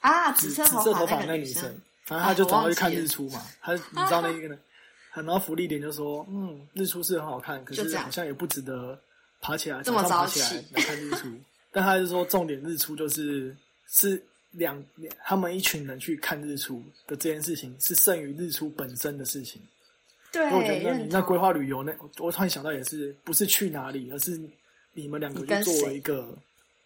[0.01, 1.63] 啊，紫色头发那女生。
[2.05, 3.41] 反正她就总要去看日出嘛。
[3.61, 4.59] 他你知道那一个呢？
[5.15, 8.99] 然后福利点就说：“嗯，日出是很好看，可是好像也不值得
[9.41, 11.29] 爬起来，这么早起来来看日出。
[11.71, 13.55] 但他就说，重点日出就是
[13.87, 14.83] 是两
[15.23, 19.61] 他们一群人去看日出的这件事情，是胜于日出本身的事情。
[20.33, 24.41] 对，我觉得你那规划旅游那，我突然想到，也是不是去哪里，而是
[24.93, 26.35] 你们两个就作为一个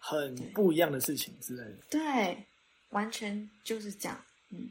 [0.09, 1.79] 很不一样的事情之类的。
[1.91, 2.47] 对，
[2.91, 4.25] 完全就是这样。
[4.51, 4.71] 嗯，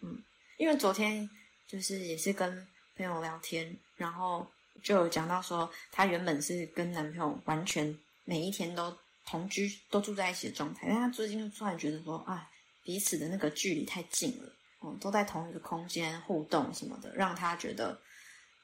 [0.00, 0.22] 嗯，
[0.56, 1.28] 因为昨天。”
[1.68, 2.66] 就是也是跟
[2.96, 4.50] 朋友聊天，然后
[4.82, 12.50] 就有讲到说，她原本是跟男朋友完全每一天都同居，都住在一起的状态，但她最近就突然觉得说，啊，
[12.82, 18.00] 彼此的那个距离太近了，哦，都在同一个空间互动什么的，让她觉得，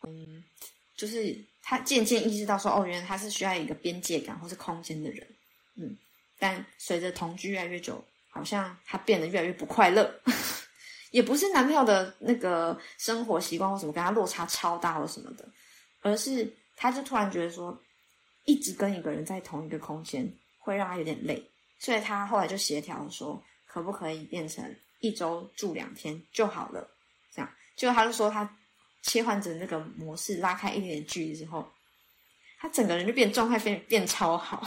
[0.09, 0.43] 嗯，
[0.97, 5.27] 就是他渐渐意识到说，哦，原来他是需要一个边界感或是空间的人，
[5.77, 5.97] 嗯，
[6.39, 10.13] 但随着同居越来越久，好像他变得越来越不快乐。
[11.11, 15.49] 也不是男朋友的那个生活习惯或什么跟他落差超大或什么的，
[16.01, 17.81] 而是他就突然觉得说，
[18.47, 20.29] 一直跟一个人在同一个空间
[20.59, 21.41] 会让他有点累，
[21.79, 26.85] 所以他后来就协调说，可不可以变成一周住两天就好了？
[27.33, 28.59] 这样，就他就说他
[29.05, 31.65] 切换成那个模式，拉开一点点距离之后，
[32.59, 34.67] 他整个人就变状态变变超好。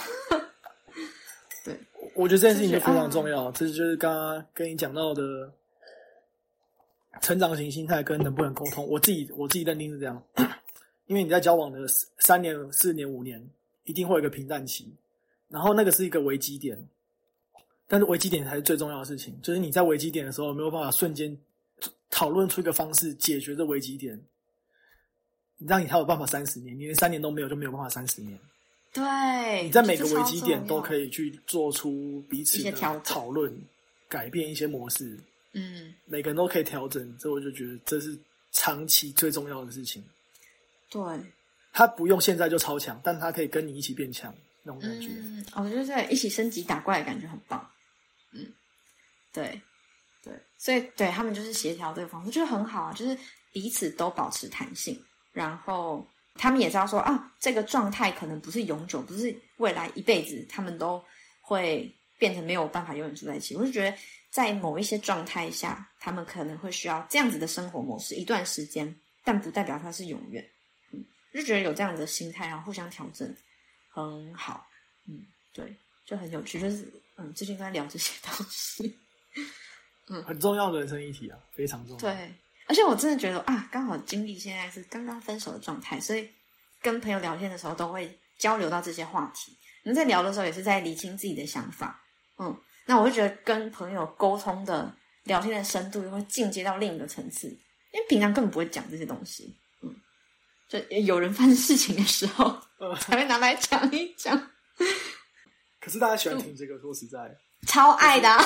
[1.65, 1.77] 对，
[2.15, 5.51] 我觉得这件事情就非常重要，这就是刚刚跟你讲到的。
[7.19, 10.23] 成长型心态跟能不能沟通，我自己我自己认定是这样，
[11.07, 11.79] 因为你在交往的
[12.19, 13.43] 三年、四年、五年，
[13.85, 14.93] 一定会有一个平淡期，
[15.49, 16.77] 然后那个是一个危机点，
[17.87, 21.35] 但是危机点才是最重要的事情，就是你在危机点的时候没有办法瞬间
[22.09, 24.19] 讨论出一个方式解决这危机点，
[25.59, 28.37] 让你才有办法三十年，你连三年都没有就没有办法三十年。
[28.93, 33.55] 对，你在每个危机点都可以去做出彼此的讨论，
[34.07, 35.19] 改变一些模式。
[35.53, 38.17] 嗯，每个人都可以调整，这我就觉得这是
[38.51, 40.03] 长期最重要的事情。
[40.89, 41.01] 对，
[41.73, 44.33] 他不用现在就超强，但他可以跟你一起变强，
[44.63, 45.09] 那种感觉。
[45.09, 47.69] 嗯，我觉得在一起升级打怪的感觉很棒。
[48.31, 48.45] 嗯，
[49.33, 49.59] 对，
[50.27, 53.17] 对，所以对他们就是协调这个方式，我觉得很好啊，就是
[53.53, 55.01] 彼此都保持弹性，
[55.31, 56.05] 然后
[56.35, 61.03] 他们也知道说啊，这个状态可能不是永久，不是未来一辈子，他们都
[61.41, 63.55] 会变成没有办法永远住在一起。
[63.55, 63.97] 我就觉得。
[64.29, 70.45] 在某一些状态下，他们可能会需要这样子的生活模式一段时间，但不代表它是永远。
[70.91, 71.03] 嗯，
[71.33, 73.35] 就觉得有这样的心态，然后互相调整，
[73.89, 74.67] 很好。
[75.07, 75.75] 嗯，对，
[76.05, 76.59] 就很有趣。
[76.59, 78.99] 就是嗯，最近在聊这些东西。
[80.09, 80.23] 嗯。
[80.23, 82.33] 很重要的人生议题啊，非常重要。，对，
[82.67, 86.29] 而且我真的觉得啊，刚好经历现在是刚刚分手的状态，所以
[86.81, 89.57] 跟朋友聊天的时候都会交流到这些话题。
[89.83, 92.03] 你们在聊的时候也是在理清自己的想法，
[92.39, 92.55] 嗯，
[92.85, 94.93] 那我会觉得跟朋友沟通的
[95.23, 99.95] 聊天的深度会进阶到另一个层次，因为平常根本不会讲这些东西，嗯，
[100.67, 104.37] 就有人发生事情的时候呃， 才会拿来讲一讲，
[105.79, 107.33] 可是大家喜欢听这个，说实在，
[107.65, 108.37] 超爱的、啊，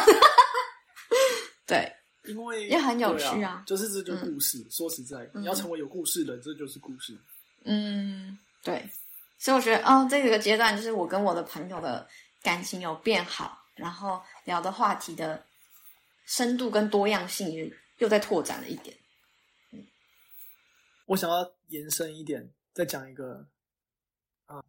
[1.71, 1.89] 对，
[2.25, 4.61] 因为也很有趣啊啊，就是这就是故事。
[4.69, 7.17] 说实在，嗯你要成为有故事的人，这就是故事。
[7.63, 8.89] 嗯，对，
[9.39, 12.05] 所以我觉得，哦，这个阶段就是我跟我的朋友的
[12.43, 15.45] 感情有变好，然后聊的话题的
[16.25, 18.93] 深度跟多样性也又在拓展了一点。
[21.05, 23.47] 我想要延伸一点，再讲一个
[24.45, 24.61] 啊，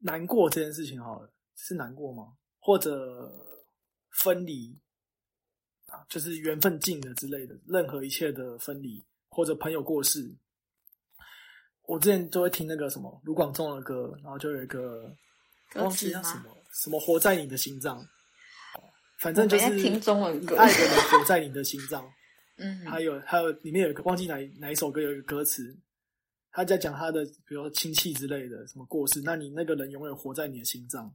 [0.00, 2.34] 难过这件事情好了，是难过吗？
[2.58, 3.32] 或者
[4.10, 4.78] 分离
[5.92, 10.34] 啊，就是缘分尽了之类的，任何一切的分离，或者朋友过世。
[11.82, 15.14] 我之前就会听那个什么卢广仲的歌，然后就有一个
[15.74, 16.10] 忘记？
[16.10, 18.02] 叫什么什么活在你的心脏，
[19.18, 22.10] 反正就是听中文歌你爱的人活在你的心脏。
[22.56, 25.76] 嗯，还有还有里面有一个忘记哪哪一首歌有一个歌词，
[26.52, 31.14] 他在讲他的比如说亲戚之类的什么过世，那你那个人永远活在你的心脏，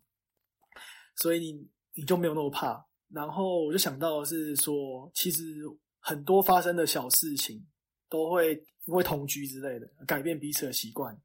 [1.15, 2.85] 所以你你就没有那么怕。
[3.09, 5.63] 然后我就想到的是说，其实
[5.99, 7.65] 很多发生的小事情
[8.09, 8.53] 都会
[8.85, 11.17] 因为同居之类的改变彼此的习惯。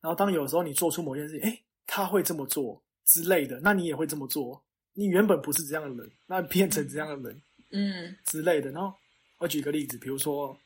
[0.00, 4.60] 然后当有时候你做出某件事情，哎，他会这么做之类的，那你也会这么做。
[4.92, 7.42] 你原本不是这样的人，那变成这样的人。
[7.70, 8.70] 嗯之类的。
[8.72, 8.92] 然后
[9.38, 10.56] 我举个例子，比如说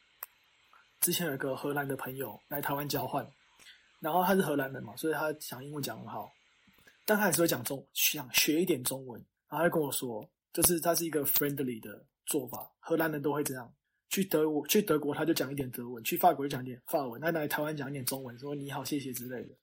[1.00, 3.28] 之前有一个荷兰的朋友来台湾交换，
[4.00, 6.32] 然后他是荷兰人嘛，所以他讲英文讲很好，
[7.04, 9.22] 但他还是会讲中想学一点中文。
[9.48, 13.70] 然后他就跟我说，就是它是一个 friendly 的做法，荷兰人都会这样。
[14.08, 19.54] 去德国，去德国他就讲一点德文，去法国就讲一点法文，那来台湾讲一点中文，说你好、谢谢之类的。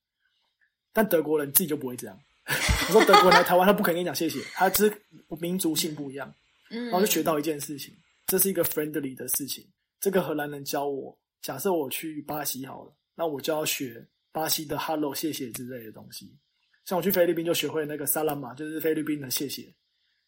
[0.92, 2.20] 但德国人自己就不会这样。
[2.90, 5.02] 我说德国人来台湾，他不肯跟你讲谢谢，他只是
[5.40, 6.34] 民族性不一样。
[6.70, 9.66] 嗯，然后就学到一件事情，这是一个 friendly 的事情。
[10.02, 16.38] 这个荷兰人教我，假设我去巴西好了，那我就要学巴西的 hello 谢谢之类的东西。
[16.84, 19.74] 像我去菲律宾就学会那个 salam 就是菲律宾的谢谢。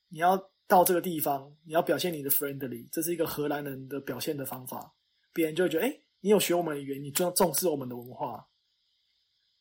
[0.08, 0.38] 你要
[0.74, 4.92] 到这个地方，你要表现你的 friendly，这是一个荷兰人的表现的方法，
[5.32, 8.44] 别人就会觉得，哎，你有学我们的语言，你重重视我们的文化。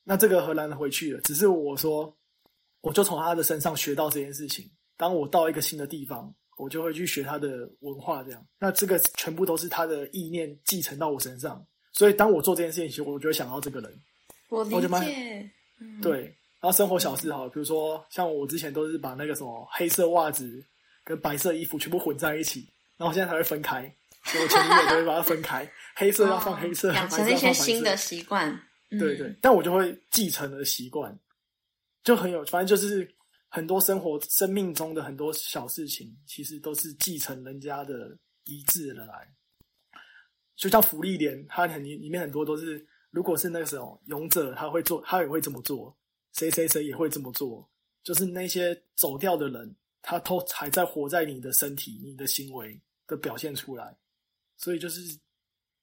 [0.05, 2.17] 那这个荷兰人回去了，只是我说，
[2.81, 4.69] 我就从他的身上学到这件事情。
[4.97, 8.43] 当我到一个新的地方，我就会去学他的文化，这样。
[8.59, 14.01] 那这个全部都是他的意念继承到我身上，所以当我做这件事情时，我就会想到这个人。
[14.49, 14.71] 我理
[15.05, 16.23] 解，嗯，对，
[16.61, 20.65] 然后生活小事哈，比如说像我之前都是把那个什么黑色袜子
[21.05, 23.83] 跟白色衣服全部混在一起，然后现在才会分开，
[24.25, 28.51] 所以我前女友都会把它分开，黑色要放黑色，哦养白色成一些要放白色新的习惯。
[28.91, 31.19] 嗯对对，，但我就会继承了习惯，
[32.05, 33.11] 就很有，反正就是
[33.49, 38.15] 很多生活、生命中的很多小事情，其实都是继承人家的
[38.45, 39.27] 遗志而来。
[40.57, 45.97] 就像福利连，它很里面很多都是，如果是那个时候勇者，他会做，他也会这么做，
[46.35, 47.67] 谁谁谁也会这么做，
[48.05, 53.97] 就是那些走掉的人，他都还在活在你的身体、你的行为的表现出来，
[54.59, 55.19] 所以就是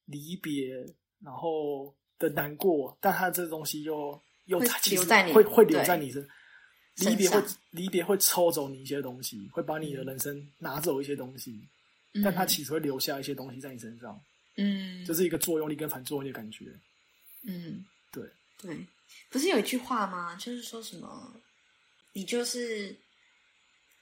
[0.05, 0.75] 离别，
[1.23, 6.27] 然后的难过，但他这东西又又会其实留在你会会留在你身。
[6.95, 11.65] 离别会离别会抽走你一些东西，会把你的人生拿走一些东西，
[12.21, 14.21] 但它其实会留下一些东西在你身上，
[14.57, 16.65] 嗯，这是一个作用力跟反作用力的感觉。
[17.43, 18.29] 嗯，对
[18.61, 18.85] 对，
[19.29, 20.35] 不是有一句话吗？
[20.35, 21.33] 就是说什么，
[22.11, 22.93] 你就是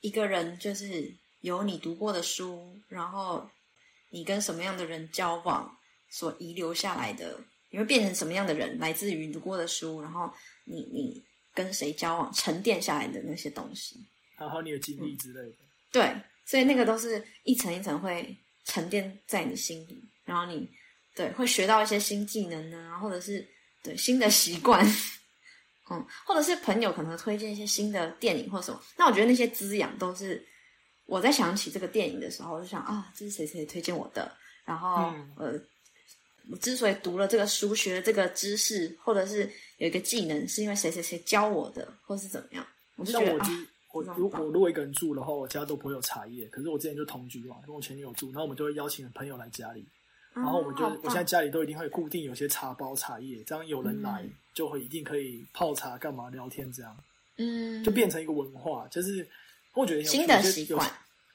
[0.08, 3.50] 一个人，就是有你读过的书，然后
[4.10, 5.78] 你跟什么样的人交往
[6.10, 7.38] 所遗留下来的，
[7.70, 10.32] 你会变成什么样的人，来自于你读过的书，然后
[10.64, 11.22] 你你
[11.54, 13.98] 跟谁交往沉淀下来的那些东西。
[14.38, 15.58] 然后你的经历之类的，
[15.92, 16.16] 对，
[16.46, 20.70] 所以那个都是一层一层会沉淀在你心里，然后你
[21.16, 23.46] 对会学到一些新技能呢，或者是
[23.84, 24.86] 对新的习惯，
[25.90, 28.82] 嗯，或者是朋友可能推荐一些新的电影或什么。
[28.98, 30.46] 那我觉得那些滋养都是
[31.06, 34.32] 我在想起这个电影的时候，我就想啊，这是谁谁推荐我的，
[34.66, 35.60] 然后、嗯呃。
[36.50, 42.66] 我之所以读了这个书，学了这个知识，或者是有一个技能，是因为谁谁谁教我的，或是怎么样，
[42.96, 43.38] 我就觉得
[43.92, 46.48] 我，如果如果一个人住的话，我家都不会有茶叶。
[46.48, 49.86] 可是我之前就同居嘛，跟我前女友住，然后我们就会邀请朋友来家里，
[50.34, 57.04] 然后我们就、我现在家里都一定会固定有些茶包、茶叶，这样有人来、嗯就会一定可以泡茶、干嘛聊天，这样。
[57.36, 59.30] 嗯，就变成一个文化，就是
[59.76, 60.92] 我觉得有新的习惯。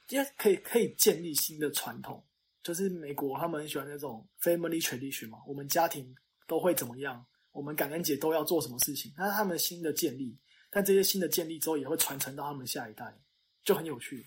[0.09, 2.21] 因为可以可以建立新的传统，
[2.65, 6.13] 就是美国他们很喜欢那种 family tradition 嘛，我们家庭
[6.49, 10.37] 都会怎么样，我们感恩节都要做什么事情，那是他们新的建立，
[10.69, 13.17] 但这些新的建立之后也会传承到他们下一代，
[13.63, 14.27] 就很有趣。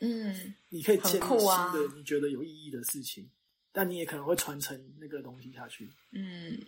[0.00, 3.28] 嗯，你可以建立新的你觉得有意义的事情，
[3.72, 5.90] 但你也可能会传承那个东西下去。
[6.12, 6.60] 嗯，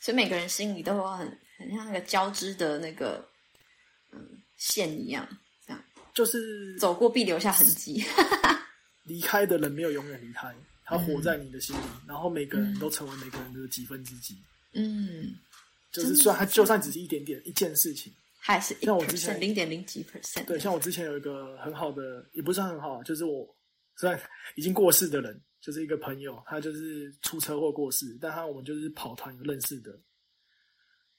[0.00, 1.26] 所以每个人心里都有很
[1.58, 3.26] 很像那个交织的那个
[4.12, 4.20] 嗯
[4.56, 5.26] 线一样，
[5.66, 5.84] 这样
[6.14, 8.04] 就是走过必留下痕迹。
[9.04, 10.54] 离开的人没有永远离开，
[10.84, 14.34] 他嗯活在你的心里，然后每个人都成为每个人的几分之几。
[14.72, 15.34] 嗯，
[15.92, 20.44] 就是虽然他就算只是一点点一件事情，还是一像我之前零点零几 percent。
[20.46, 23.46] 对，像我之前有一个很好的，也不算很好啊，就是我
[23.96, 24.18] 虽然
[24.56, 29.98] 已经过世的人，就是一个朋友，他就是出车祸过世，但他我们就是跑团有认识的，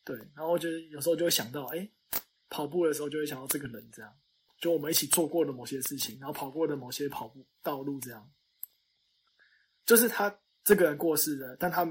[0.04, 1.90] 对，然后就是有时候就会想到，哎，
[2.48, 4.16] 跑步的时候就会想到这个人，这样，
[4.60, 8.32] 就我们一起做过的某些事情，然后跑过的某些跑步道路，这样，
[9.84, 11.84] 就是他这个人过世了，但他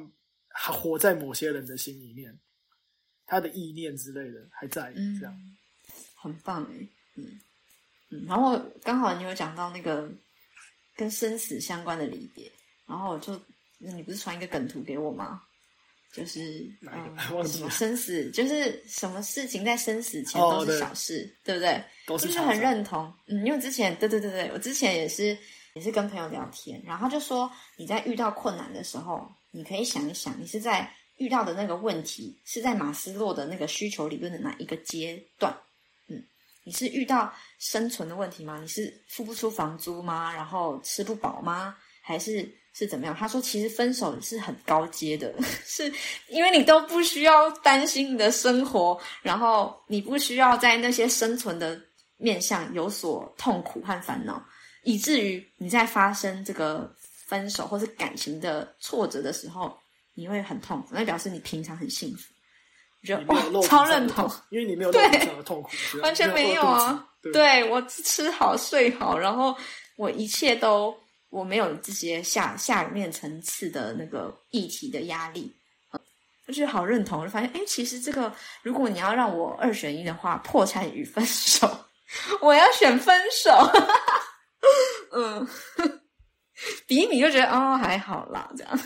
[0.47, 2.39] 还活在某些人的心里面，
[3.27, 5.37] 他的意念之类的还在，嗯这样。
[6.15, 7.41] 很棒哎，嗯
[8.11, 10.09] 嗯，然后刚好你有讲到那个
[10.97, 12.51] 跟生死相关的离别，
[12.87, 13.41] 然后我就
[13.79, 15.43] 你不是传一个梗图给我吗？
[16.13, 21.83] 就是嗯什么生死，就是什么事情在生死前都是小事，对不对？
[22.07, 25.37] 都是就是很认同，嗯，因为之前对对对对，我之前也是
[25.75, 35.53] 也是跟朋友聊天，然后他就说你在遇到困难的时候，你可以想一想，你是在遇到的那个问题是在马斯洛的那个需求理论的哪一个阶段？
[36.65, 38.59] 你是遇到生存的问题吗？
[38.61, 40.33] 你是付不出房租吗？
[40.35, 41.77] 然后吃不饱吗？
[42.03, 43.15] 还是是怎么样？
[43.15, 45.33] 他说，其实分手是很高阶的，
[45.65, 45.93] 是
[46.29, 51.81] 因为你都不需要担心你的生活，然后你不需要在那些生存的
[52.17, 54.45] 面向有所痛苦和烦恼，
[54.83, 56.95] 以至于你在发生这个
[57.27, 59.75] 分手或是感情的挫折的时候，
[60.15, 62.34] 你会很痛苦，那表示你平常很幸福。
[63.27, 65.71] 哇，超认同因为你没有肉体上的痛苦，
[66.03, 67.07] 完全没有啊。
[67.33, 69.57] 对，我吃好睡好，然后
[69.97, 70.95] 我一切都
[71.31, 75.55] 我没有这些下下面层次的那个议题的压力，
[75.93, 76.01] 嗯
[76.47, 77.21] 我觉得好认同。
[77.21, 78.31] 我就发现，哎，其实这个
[78.63, 81.67] 如果你要让我二选一的话，破产与分手，
[82.43, 83.51] 我要选分手。
[85.13, 85.49] 嗯，
[86.87, 88.81] 比一比就觉得哦还好啦，这样。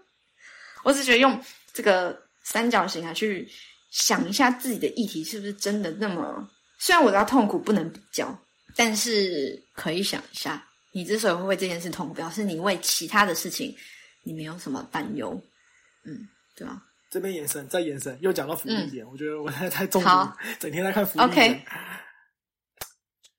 [0.84, 1.38] 我只觉得用
[1.74, 3.48] 这个三角形啊去
[3.90, 6.48] 想一下自己的议题是不是真的那么，
[6.78, 8.38] 虽然我知道痛苦不能比较，
[8.76, 13.74] 但是可以想一下，你之所以会为这件事痛苦，表示你为其他的事情
[14.22, 15.40] 你没有什么担忧，
[16.04, 16.82] 嗯，对吧？
[17.10, 21.64] 这边延伸再延伸，又讲到福利点，我觉得我现在太重了，整天在看福利 OK 点。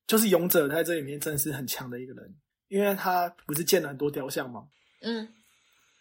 [0.06, 2.34] 就是勇者在这里面真的是很强的一个人，
[2.68, 4.62] 因为他不是建了很多雕像吗？
[5.02, 5.28] 嗯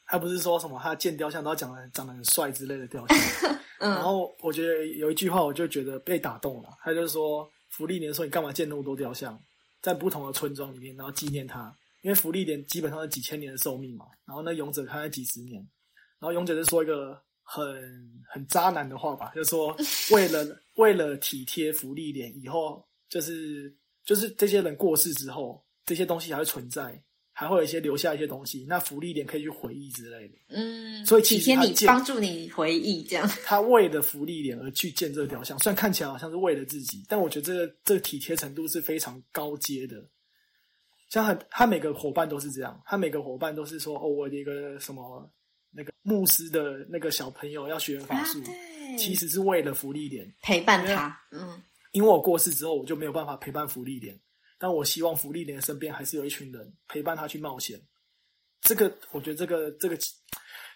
[0.07, 3.18] 他不是说什么他建雕像都要长得长得很帅之类的雕像。
[3.80, 6.69] 然嗯后我觉得有一句话，我就觉得被打动了。
[6.82, 9.38] 他就说，福利莲说你干嘛建那么多雕像，
[9.82, 14.06] 在不同的村庄里面，然后纪念他，因为福利莲基本上是几千年的寿命嘛。
[14.26, 15.56] 然后那勇者开了几十年，
[16.19, 17.65] 然后勇者就说一个很
[18.32, 19.76] 很渣男的话吧，就说
[20.11, 20.45] 为了
[20.77, 23.76] 为了体贴福利莲，以后就是
[24.06, 26.99] 就是这些人过世之后，这些东西还会存在，
[27.38, 30.36] 还会有一些留下一些东西，那福利点可以去回忆之类的。
[30.48, 40.02] 嗯，所以其体贴你，帮助你回忆，这样， 他为了福利点而去建这个雕像，虽然看起来好像是为了自己，但我觉得这个这个体贴程度是非常高阶的。
[41.10, 45.30] 像很他每个伙伴都是这样，他每个伙伴都是说哦，我的一个什么
[45.72, 48.98] 那个牧师的那个小朋友要学法术，啊对。
[48.98, 51.62] 其实是为了福利点，陪伴他，嗯。
[51.91, 54.20] 因为我过世之后，我就没有办法陪伴福利脸，
[54.57, 57.80] 但我希望福利莲身边还是有一群人陪伴他去冒险。
[58.61, 59.98] 这个我觉得这个这个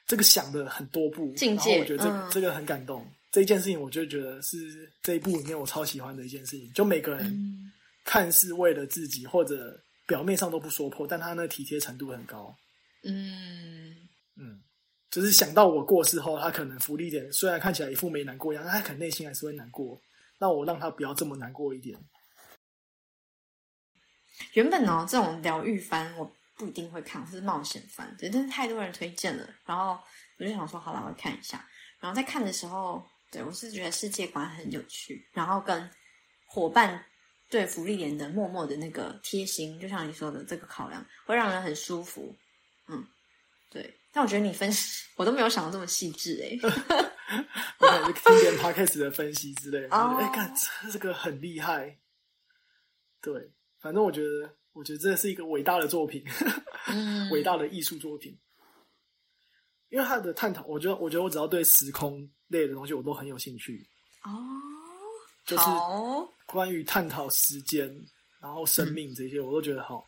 [0.05, 3.05] 这个想的很多步，然后我觉得这、嗯这个很感动。
[3.31, 6.71] 这一件事情，我就觉得是这一部里面我超喜欢的一件事情。
[6.73, 7.71] 就每个人嗯
[8.03, 12.55] 看似为了自己，或者表面上都不说破，但他那体贴程度很高。
[13.03, 13.95] 嗯，
[14.35, 14.59] 嗯，
[15.11, 20.01] 就是想到我过世后，他可能福利点虽然看起来一副没难过样，但他可能内心还是会难过。
[20.39, 21.95] 那我让他不要这么难过一点。
[24.53, 29.99] 原本呢，这种疗愈番我不一定会看，是冒险番，对，但是太多人推荐了，然后
[30.37, 31.65] 我就想说，好了，我看一下。
[31.99, 35.89] 然后在看的时候，对我是觉得世界观很有趣，然后跟
[36.45, 37.03] 伙伴
[37.49, 42.35] 对福利莲的默默的那个贴心，就像你说的，这个考量会让人很舒服。
[42.87, 43.05] 嗯，
[43.69, 43.95] 对。
[44.11, 46.59] 但我觉得你分析，我都没有想到这么细致诶
[47.77, 47.87] 我
[48.57, 51.95] podcast 的分析之类的，哦哎，看这这个很厉害。
[53.21, 56.23] 对，反正我觉得，我我觉得这是一个伟大的作品，
[56.87, 58.37] 嗯伟大的艺术作品。
[59.89, 63.83] 因为他的探讨，我觉得，我觉得我只要对时空类的东西，我都很有兴趣。
[64.23, 64.31] 哦，
[65.45, 67.87] 就是好，关于探讨时间，
[68.39, 70.05] 然后生命这些，我都觉得好。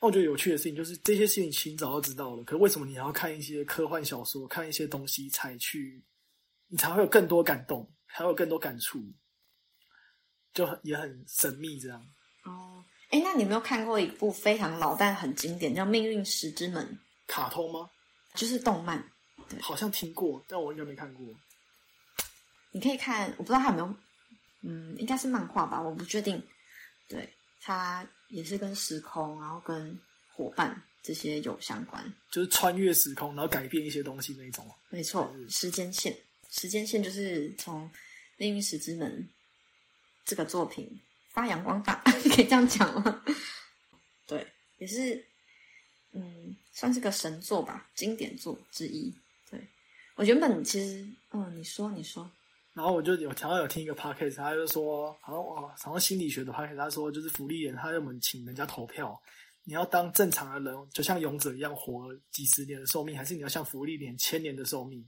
[0.00, 6.02] 那我觉得有趣的事情就是这些事情其实早就知道了，可为什么你还要看一些科幻小说，看一些东西才去，
[6.68, 9.02] 你才会有更多感动，才会有更多感触，
[10.54, 12.00] 就很也很神秘这样。
[12.44, 16.84] 哦，哎，那你有没有看过一部非常老但很经典，叫《命运石之门》？
[17.26, 17.90] 卡通吗？
[18.34, 19.04] 就是动漫，
[19.60, 21.26] 好像听过，但我应该没看过。
[22.70, 23.94] 你可以看，我不知道它有没有，
[24.62, 26.40] 嗯，应该是漫画吧，我不确定。
[27.08, 27.28] 对，
[27.60, 29.98] 它也是跟时空，然后跟
[30.32, 32.00] 伙伴这些有相关。
[32.30, 34.64] 就是穿越时空，然后改变一些东西那一种。
[34.88, 36.16] 没错，时间线，
[36.48, 37.84] 时间线就是从
[38.36, 39.10] 《命运石之门》
[40.24, 40.88] 这个作品
[41.30, 41.94] 发扬光大，
[42.34, 43.22] 可以这样讲吗？
[44.26, 44.46] 对，
[44.78, 45.24] 也是，
[46.12, 49.14] 嗯，算是个神作吧，经典作之一。
[49.50, 49.60] 对
[50.16, 52.30] 我原本其实，嗯，你说，你说，
[52.72, 59.20] 然后我就有常常有听一个 podcast，他就说，好像哦，好像心理学的 podcast，他说就是福利人，他要我们请人家投票，
[59.64, 65.04] 你要当正常的人，就像勇者一样活几十年的寿命，还是你要像福利连千年的寿命？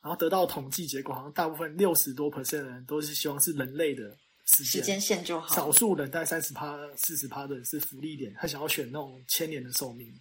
[0.00, 5.54] 然后得到统计结果，好像大部分六十多 percent 的人都是希望是人类的时间，线就好。
[5.54, 10.12] 少数人大概三十趴、四十趴的人是福利点，他想要选那种千年的寿命。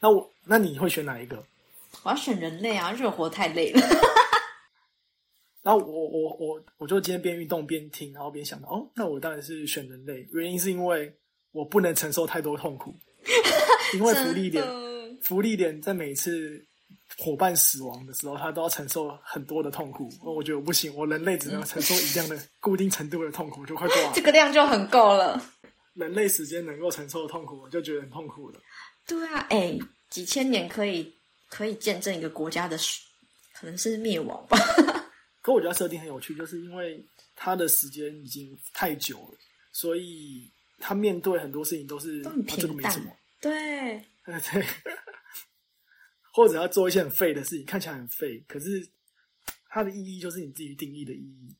[0.00, 1.44] 那我，那你会选哪一个？
[2.02, 3.80] 我要选人类啊，热活太累了。
[5.62, 11.12] 然后我我我我就今天边运动边听，然后边想到，哦，那我当然是选人类，原因是因为
[11.50, 12.94] 我不能承受太多痛苦，
[13.94, 14.64] 因为福利点
[15.20, 16.64] 福利点在每次
[17.16, 20.08] 伙伴死亡的时候，他都要承受很多的痛苦。
[20.22, 24.20] 我觉得我不行，我人类只能承受一样的 固定程度的痛苦，就快挂了这。
[24.22, 25.40] 个量就很够了。
[25.94, 28.60] 人类时间能够承受的痛苦，我就觉得很痛苦了。
[29.06, 29.76] 对啊，哎，
[30.10, 31.12] 几千年可以
[31.48, 32.78] 可以见证一个国家的
[33.54, 34.58] 可能是灭亡吧。
[35.42, 37.04] 可我觉得设定很有趣，就是因为
[37.34, 39.38] 他的时间已经太久了，
[39.72, 40.48] 所以
[40.78, 43.10] 他面对很多事情都是都很啊这个没什么，
[43.40, 43.50] 对
[44.24, 44.64] 对，
[46.38, 48.88] 或者要做一些很废的事情，看起来很废，可是
[49.68, 51.52] 它的意义就是你自己定义的意义。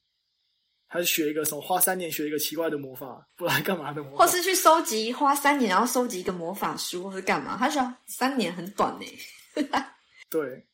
[0.86, 4.24] 还是学一个什么，花三年学一个奇怪的魔法，不然干嘛的魔法？
[4.24, 7.56] 或是去收集，花三年然后收集一个魔法书，或是干嘛？
[7.59, 9.05] 他说三年很短呢。
[10.30, 10.64] 对，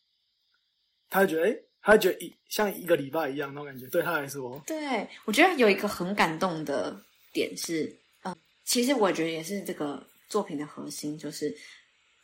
[1.09, 6.94] 他就觉得，哎、他就觉得一像一个礼拜一样那种感觉，对他来说，对，我觉得有一个很感动的
[7.32, 7.90] 点是，
[8.24, 11.56] 嗯，其实我觉得也是这个作品的核心，就是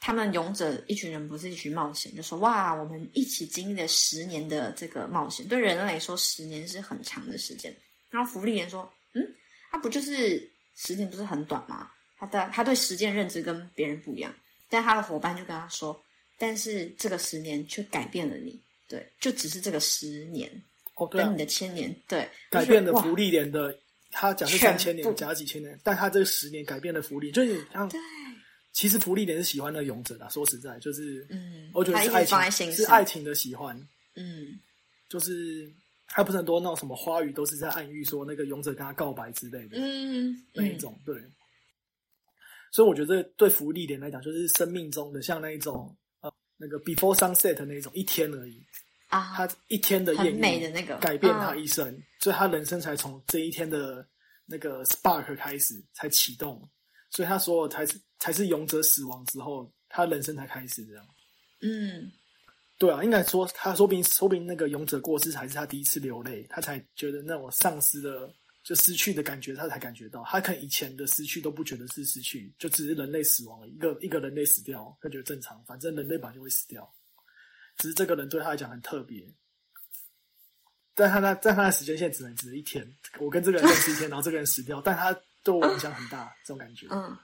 [0.00, 7.74] 他们勇者一群人不是一群冒险，就说哇，我们一起经历了十年的这个冒险，对人类来说，十年是很长的时间。
[8.08, 9.22] 然后福利人说，嗯，
[9.70, 11.90] 他不就是时间不是很短吗？
[12.18, 14.34] 他的他对时间认知跟别人不一样，
[14.68, 16.02] 但他的伙伴就跟他说，
[16.38, 20.50] 但是这个十年却改变了你，对，就只是这个十年。
[20.96, 23.74] 哦，对啊跟你，的千年对改变了福利连的，
[24.10, 27.98] 他讲是全三千年部加几千年，但他这十年改变了福利，就是像对，
[28.72, 33.76] 其实福利点是喜欢那个勇者的，说实在，就是嗯，我觉得是爱情，是爱情的喜欢，
[34.14, 34.58] 嗯，
[35.08, 35.70] 就是
[36.06, 41.16] 还不是很多那种什么花语都是在暗喻说那个勇者跟他告白之类的，嗯那一种，对。
[42.72, 48.62] 所以我觉得对福利点来讲，就是生命中的像那一种呃那个 before sunset 的那一种一天而已，
[49.08, 54.06] 啊，他一天的很艳遇美的那个改变他嗯一生，所以他人生才从这一天的
[54.46, 56.62] 那个 spark 开始才启动，
[57.10, 61.06] 所以他所有才是才是勇者死亡之后，他人生才开始这样。
[61.60, 62.10] 嗯，
[62.78, 68.32] 对啊，应该说他说不定说不定那个勇者过世才是他第一次流泪，他才觉得那种丧失的
[68.62, 70.22] 就失去的感觉，他才感觉到。
[70.24, 76.90] 他可能以前的失去都不觉得是失去，就只是人类死亡了，一个一个人类死掉，他觉得正常，反正人类本来就会死掉，
[77.76, 79.26] 只是这个人对他来讲很特别。
[80.94, 82.86] 但他那在他的时间线只能只是一天，
[83.18, 86.86] 我跟这个人认识一天，然后这个人死掉，但他对我影响很大，这种感觉。
[86.90, 87.16] 嗯，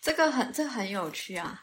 [0.00, 1.62] 这个很这个很有趣啊。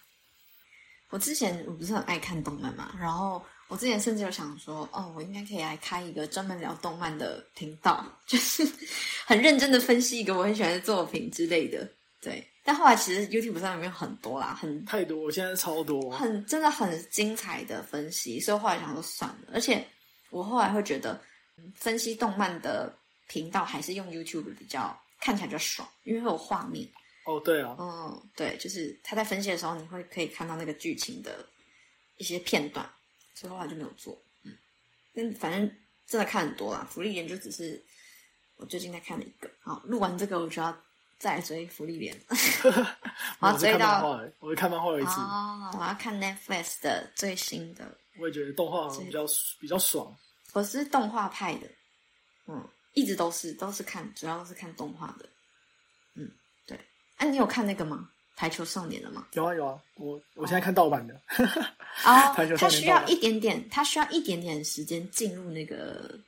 [1.10, 8.66] 我之前我不是很爱看动漫嘛，然后我之前甚至有想说，哦，我应该可以来开一个专门聊动漫的频道，就是
[9.28, 11.86] 很认真的分析一个我很喜欢的作品之类的。
[12.22, 16.12] 对，但后来其实 YouTube 上面有很多啦，很太多，我现在超多。
[16.12, 19.50] 很真的很精彩的分析，所以后来想说算了。
[19.54, 19.86] 而且
[20.30, 21.20] 我后来会觉得，
[21.58, 22.96] 嗯分析动漫的
[23.28, 26.86] 频道还是用 YouTube 比较看起来比较爽，因为会有画面。
[27.26, 31.48] 哦，对啊，嗯，对，就是他在分析的时候，你会可以看到那个剧情的
[32.18, 32.84] 一些片段，
[33.36, 34.20] 所以后来就没有做。
[34.44, 34.52] 嗯，
[35.14, 35.72] 但反正
[36.08, 37.82] 真的看很多啦，福利研就只是
[38.56, 39.50] 我最近在看了一个。
[39.62, 40.76] 好，录完这个我就要
[41.20, 42.20] 再追福利连。
[43.40, 44.04] 我要追到
[44.40, 49.26] 我会看漫画有一次，哦，我要看 Netflix 的最新的，我也觉得动画比较
[49.60, 50.12] 比较爽。
[50.54, 51.68] 我是动画派的，
[52.48, 55.30] 嗯，一直都是都是看，主要都是看动画的，
[56.16, 56.30] 嗯，
[56.66, 56.80] 对。
[57.18, 58.10] 哎、你有看那个吗？
[58.36, 59.28] 排球少年的吗？
[59.34, 61.14] 有啊有啊，我我现在看盗版的，
[62.06, 66.20] 哦排球，少年他需要一点点，他需要一点点时间进入那个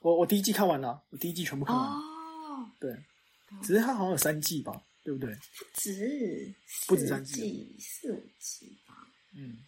[0.00, 2.92] 我我第一季看完了，我第一季全部看完了，哦，对，
[3.62, 5.32] 只是它好像有三季吧，对不对？
[5.32, 6.54] 不止
[6.88, 9.06] 不止三季季，四五季吧。
[9.34, 9.58] 嗯，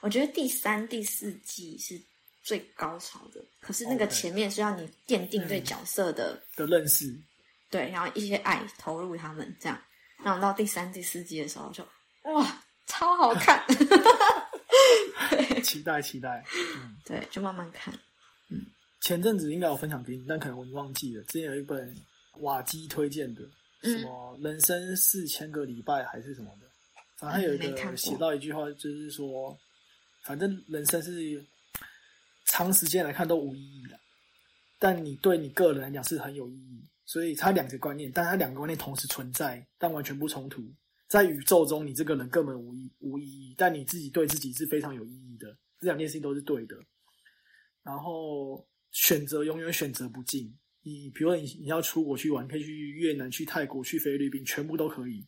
[0.00, 2.00] 我觉得第三、第四季是
[2.42, 5.64] 最高潮的，可是那个前面是要你奠定对嗯。
[5.64, 7.14] 角色的、的认识，
[7.70, 9.80] 对，然后一些爱投入他们这样，
[10.24, 11.86] 然后到第三、第四季的时候就
[12.24, 13.64] 哇，超好看，
[15.62, 16.44] 期待期待。
[16.76, 17.92] 嗯，对，就慢慢看。
[19.00, 21.22] 前阵子应该有分享给你，但可能我忘记了。
[21.24, 21.96] 之前有一本
[22.40, 23.42] 瓦基推荐的，
[23.82, 26.66] 嗯什么人生四千个礼拜还是什么的，
[27.16, 29.56] 反正有一个写到一句话，就是说，
[30.22, 31.42] 反正人生是
[32.50, 33.98] 长时间来看都无意义的，
[34.78, 36.84] 但你对你个人来讲是很有意义。
[37.06, 40.62] 所以它两个观念，但它两个观念同时存在，但完全不冲突。
[41.08, 45.56] 在宇宙中，你这个人根本无意无意义，但你自己对自己是非常有意义的。
[45.78, 46.76] 这两件事情都是对的。
[47.82, 50.52] 然后选择永远选择不尽。
[50.82, 55.26] 你比如说你你要出国去玩，可以去越南、去泰国、去菲律宾，全部都可以。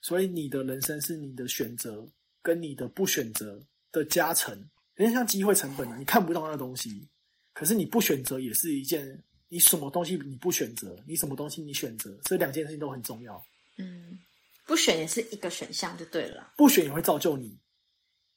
[0.00, 2.08] 所以你的人生是你的选择
[2.42, 3.60] 跟你的不选择
[3.90, 4.56] 的加成，
[4.96, 7.08] 有点像机会成本啊，你看不到那东西，
[7.52, 13.42] 可是你不选择也是一件，你什么东西你不选择，你什么东西你选择，这两件事情都很重要。
[13.78, 14.18] 嗯，
[14.66, 16.52] 不选也是一个选项就对了。
[16.56, 17.58] 不选也会造就你，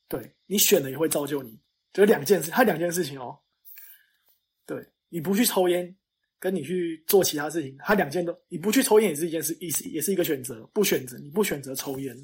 [0.07, 1.59] 对你选了也会造就你，
[1.91, 3.37] 就是两件事，它两件事情哦。
[4.65, 5.95] 对，你不去抽烟，
[6.39, 12.15] 跟你去做其他事情，它两件都，你不去抽烟也是一件事，也是也是一个选择，不选择你不选择抽烟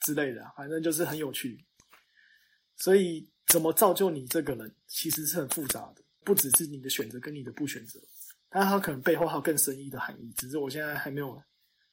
[0.00, 1.62] 之类的啊，反正就是很有趣。
[2.82, 8.00] 所以怎么造就你这个人，其实是很复杂的，不只是你的选择跟你的不选择，
[8.50, 11.40] 但它可能背后还有更深意的含义，只是我现在还没有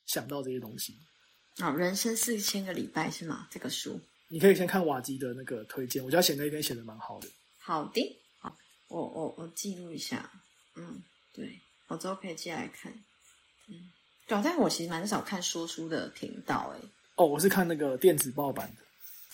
[0.08, 0.98] 想到这些东西。
[1.62, 3.48] 哦，人生四千个礼拜是吗？
[3.52, 7.28] 这个书你可以先看瓦基的那个推荐，我觉得他写那一篇写的蛮好的。
[7.60, 8.58] 好的，好，
[8.88, 10.28] 我我我记录一下。
[10.76, 11.04] 嗯，
[11.36, 12.92] 对，我之后可以接来看。
[13.68, 13.76] 嗯，
[14.28, 16.90] 对啊，但我其实蛮少看说书的频道诶。
[17.18, 18.84] 哦，我是看那个电子报版的，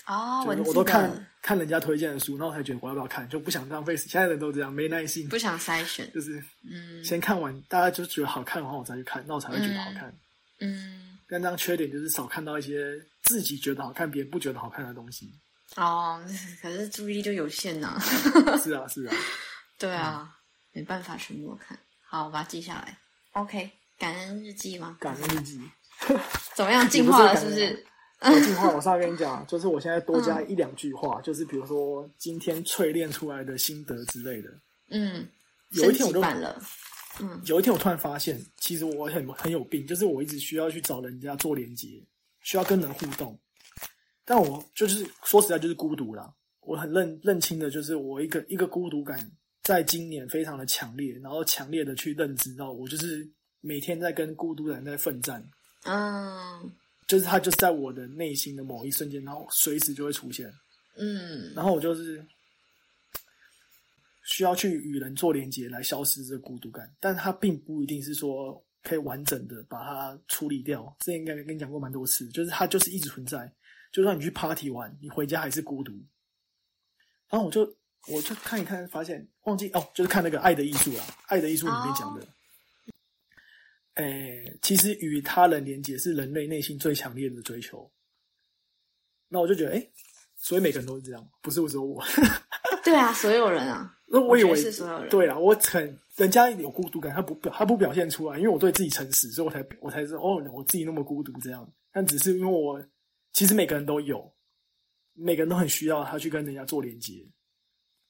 [0.07, 1.09] 哦，我都看，
[1.41, 4.07] 看人家推荐的书，然后才觉得我要不要看，就不想浪费时。
[4.07, 6.11] 现在人都这样，没耐心不，想筛选。
[6.13, 10.15] 就是嗯先看完，大家就觉得好看的话，我再去看，那我才会觉得好看。
[10.59, 15.31] 嗯，但这样缺点就是少看到一些自己觉得好看，别人不觉得好看的东西。
[15.75, 16.23] 哦，
[16.61, 17.99] 可是注意力就有限呐。
[18.63, 19.15] 是啊，是啊，
[19.79, 20.29] 对啊，
[20.71, 21.77] 没办法全部都看。
[22.07, 22.97] 好，我把它记下来。
[23.31, 24.95] OK，感恩日记吗？
[24.99, 25.59] 感恩日记。
[26.53, 26.87] 怎么样？
[26.87, 27.85] 进化了是不是？
[28.21, 34.49] 我进化，我上次跟你讲，就是我现在多加一两句话，就是比如说今天淬炼出来的心得之类的。
[34.89, 35.27] 嗯，
[35.71, 36.61] 有一天我就升级版了。
[37.19, 41.87] 嗯有一天我突然发现，其实我很很有病，就是我一直需要去找人家做连接，
[42.41, 43.39] 需要跟人互动，
[44.25, 46.29] 但我就是说实在就是孤独啦。
[46.59, 49.31] 我很认认清的就是我一个一个孤独感，
[49.63, 53.25] 在今年非常的强烈，然后强烈的去认知到，我就是
[53.61, 55.41] 每天在跟孤独的人在奋战，
[55.85, 56.69] 嗯
[57.07, 60.51] 就是他就是在我的内心的某一瞬间，然后随时就会出现，
[60.97, 62.25] 嗯然后我就是
[64.23, 70.83] 需要去与人做连接来消失这个孤独感，但它并不一定是说可以完整的把它处理掉。
[71.01, 73.53] 之前应该跟你讲过蛮多次，就是它就是一直存在，
[73.91, 75.93] 就算你去 party 玩，你回家还是孤独。
[77.29, 77.61] 然后我就
[78.07, 82.34] 我就看一看，发现忘记哦，就是看那个《爱的艺术》啦，《爱的艺术》里面讲的。
[83.95, 87.89] 诶、其实与他人连接是人类内心最强烈的追求。
[89.27, 89.89] 那我就觉得，哎、
[90.37, 92.03] 所以每个人都是这样，不是只有我。
[92.83, 101.67] 对啊，所有人啊，那我以为我是所有人对啊，我很人家有孤独感，他不表他不表现出来，因为我对自己诚实，所以我才我才知道哦，我自己那么孤独这样。
[101.91, 102.83] 但只是因为我
[103.33, 104.31] 其实每个人都有，
[105.13, 107.25] 每个人都很需要他去跟人家做连接，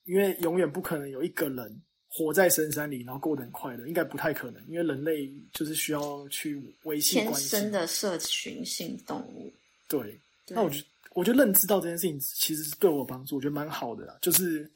[0.03, 1.82] 因为永远不可能有一个人
[2.18, 7.50] 活在深山里，然后过得很快乐，应该不太可能，因为人类就是需要去维系天关系。
[7.50, 9.52] 生的社群性动物。
[9.90, 10.00] 对，
[10.46, 10.80] 对那我就
[11.14, 14.72] 我就认知到这件事情其实是对我有帮助，我觉得蛮好的啦，就是。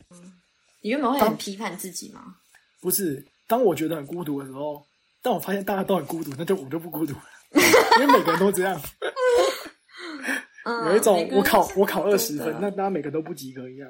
[0.81, 2.35] 你原本会很批判自己吗？
[2.81, 4.85] 不是，当我觉得很孤独的时候，
[5.21, 7.23] 但我发现大家都很孤独，那就我就不孤独了，
[7.99, 8.81] 因为每个人都这样。
[10.63, 13.89] 嗯，有一种我考我考二十分，那大家每个都不及格一样。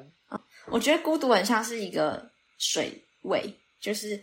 [0.66, 2.28] 我觉得孤独很像是一个
[2.58, 4.20] 水位，就是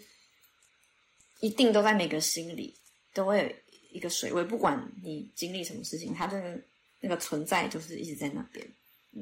[1.40, 2.76] 一定都在每个心里
[3.14, 3.56] 都会有
[3.92, 6.60] 一个水位，不管你经历什么事情，它这个
[7.00, 8.66] 那个存在就是一直在那边。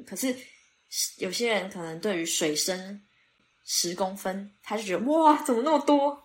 [0.06, 0.34] 可是
[1.18, 3.00] 有些人可能对于水深
[3.64, 6.22] 十公分，他就觉得哇，怎么那么多？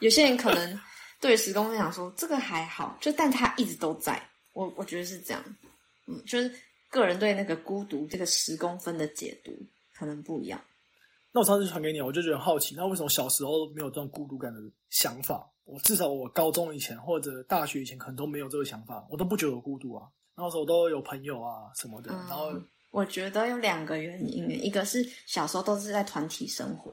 [0.00, 0.80] 有些人可能
[1.20, 4.20] 对十公分想说这个还好，就但他一直都在。
[4.52, 5.56] 我我觉得是这样，
[6.06, 6.54] 嗯，就是
[6.90, 9.56] 个人对那个孤独这个十公分的解读
[9.94, 10.62] 可能不一样。
[11.34, 14.60] 那我上次传给你，我就觉得很好奇，那为什么小时候没有这种孤独感的
[14.90, 15.50] 想法？
[15.64, 20.06] 我至少我高中以前或者大学以前可能都没有这个想法，我都不觉得有孤独啊。
[20.36, 22.12] 那时候都有朋友啊什么的。
[22.12, 22.52] 然后
[22.90, 26.92] 我觉得有两个原因，一个是小时候都是在团体生活，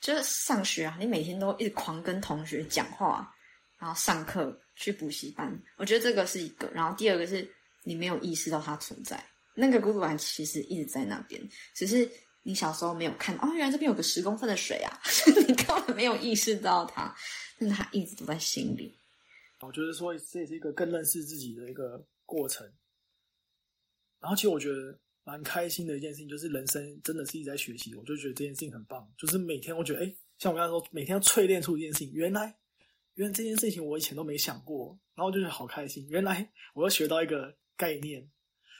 [0.00, 3.30] 就是上学啊，你每天都一直狂跟同学讲话，
[3.78, 6.66] 然后上课去补习班，我觉得这个是一个。
[6.68, 7.46] 然后第二个是
[7.84, 9.22] 你没有意识到它存在，
[9.54, 12.10] 那个孤独感其实一直在那边，只是。
[12.44, 15.00] 你小时候没有看哦，原来这边有个十公分的水啊！
[15.46, 17.14] 你根本没有意识到它，
[17.58, 18.98] 但它一直都在心里。
[19.60, 22.66] 我觉得说这也是一个更认识自己的一个过程。
[24.18, 27.94] 然后，其实我觉得蛮开心的一件事情，就是人生真的是一直在学习。
[27.94, 32.56] 我就觉得这件事情很棒，就是每天我觉得，哎，像我刚才说，每天要淬炼出一件事情，原来，
[33.14, 36.04] 原来这件事情我以前都没想过，然后就是好开心。
[36.08, 38.28] 原来我要学到一个概念。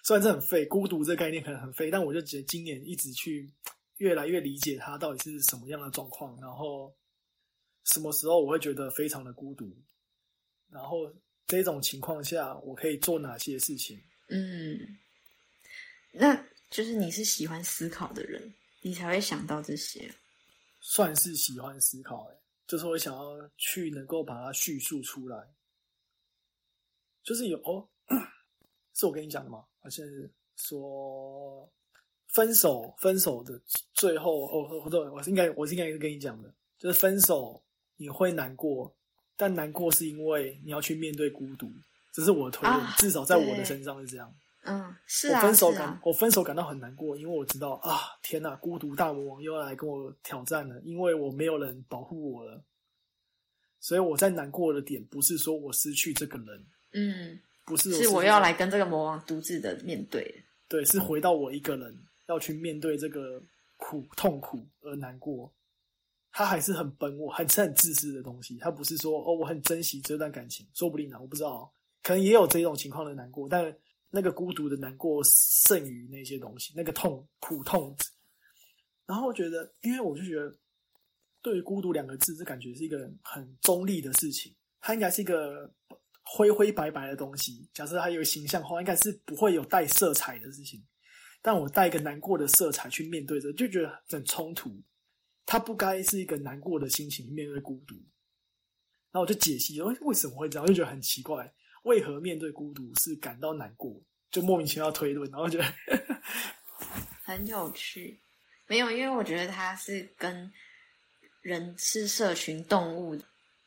[0.02, 3.48] 虽然这很废，孤独这个概念可能很废，但我就觉得今年一直去
[3.98, 6.92] 越来越理解它到底是什么样的状况，然后
[7.84, 9.72] 什么时候我会觉得非常的孤独，
[10.68, 11.14] 然后
[11.46, 14.00] 这种情况下我可以做哪些事情？
[14.28, 14.98] 嗯，
[16.10, 16.34] 那
[16.68, 20.12] 就是你是喜欢思考的人，你才会想到这些。
[20.80, 25.54] 算是喜欢思考，哎，就是我想要去能够把它叙述出来，
[27.22, 27.88] 就是有哦。
[28.94, 29.64] 是我跟你讲的吗？
[29.82, 31.68] 好像是说
[32.28, 33.60] 分手，分手的
[33.92, 37.62] 最后哦，不对，我是应该，我是应该是跟你讲的，就是分手
[37.96, 38.94] 你会难过，
[39.36, 41.70] 但难过是因为你要去面对孤独，
[42.12, 44.32] 这是我的推论，至少在我的身上是这样。
[44.64, 52.62] 嗯，是啊，我分手感，我分手感到很难过，因为我知道啊，天哪，孤独大魔王又要来跟我挑战了，因为我没有人保护我了，
[53.80, 57.40] 所以我在难过的点不是说我失去这个人，嗯。
[57.64, 60.44] 不是，是我要来跟这个魔王独自的面对。
[60.68, 61.94] 对，是回到我一个人
[62.28, 63.42] 要去面对这个
[63.76, 65.52] 苦、痛苦而难过。
[66.30, 68.56] 他还是很本我，很是很自私的东西。
[68.56, 71.70] 他不是说哦，我很珍惜这段感情，说不定呢，我不知道，
[72.02, 73.46] 可能也有这种情况的难过。
[73.48, 73.76] 但
[74.08, 77.94] 那个孤独的难过胜于那些东西，那个痛苦痛。
[79.04, 80.50] 然后我觉得，因为我就觉得，
[81.42, 84.54] 对于孤独两个字，这感觉是一个很中立的事情。
[84.80, 85.70] 它应该是一个。
[86.24, 90.82] 灰灰白白的东西，假设它有形象化，应该是不会有带色彩的事情。
[91.42, 94.80] 但我带一个难过的色彩去面对着，就觉得很冲突。
[95.44, 97.96] 它不该是一个难过的心情面对孤独。
[99.10, 100.66] 然后我就解析，为为什么会这样？
[100.66, 104.00] 就觉得很奇怪，为何面对孤独是感到难过？
[104.30, 105.64] 就莫名其妙推论，然后觉得
[107.24, 108.18] 很有趣。
[108.68, 110.50] 没有，因为我觉得它是跟
[111.42, 113.20] 人是社群动物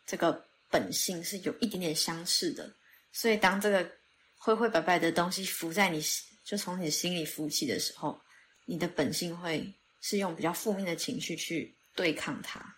[0.06, 0.44] 这个。
[0.76, 2.69] 本性是有一点点相似的，
[3.14, 3.89] 所以当这个
[4.35, 6.02] 灰灰白白的东西浮在你，
[6.43, 8.19] 就从你心里浮起的时候，
[8.65, 12.76] 你的本性会是用比较负面的情绪去对抗它。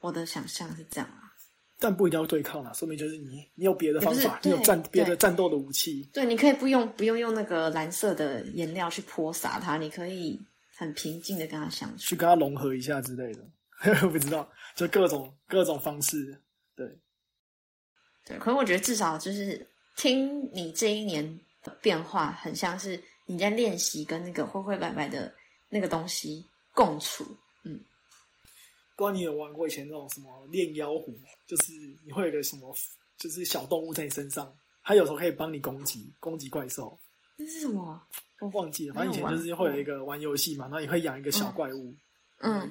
[0.00, 1.30] 我的想象是这样啊，
[1.78, 6.02] 但不一定要对抗啊，说明就是你，你有别的方法，你有战别的战斗的武器。
[6.12, 10.40] 对，你可以不用不用用那个蓝色的颜料去泼洒它，你可以
[10.74, 13.48] 很平静的跟他相处，去跟他融合一下之类的。
[14.10, 16.40] 不知道，就各种各种方式，
[16.76, 16.86] 对，
[18.24, 18.38] 对。
[18.38, 25.34] 可是我觉得至少就是听你这一年的变化，很像是你在练习跟那个灰灰白白的
[25.68, 27.24] 那个东西共处。
[27.64, 27.76] 嗯，
[28.96, 31.12] 不知道你有玩过以前那种什么炼妖壶，
[31.48, 31.72] 就是
[32.04, 32.72] 你会有个什么，
[33.18, 34.54] 就是小动物在你身上，
[34.84, 36.96] 它有时候可以帮你攻击攻击怪兽。
[37.36, 38.00] 这是什么？
[38.40, 38.94] 我忘记了。
[38.94, 41.90] 反正以前就是会有一个玩游戏嘛，然后你会养一个小怪物。
[41.90, 41.98] 嗯，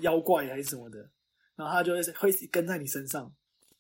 [0.01, 0.99] 妖怪还是什么的，
[1.55, 3.31] 然后它就会会跟在你身上，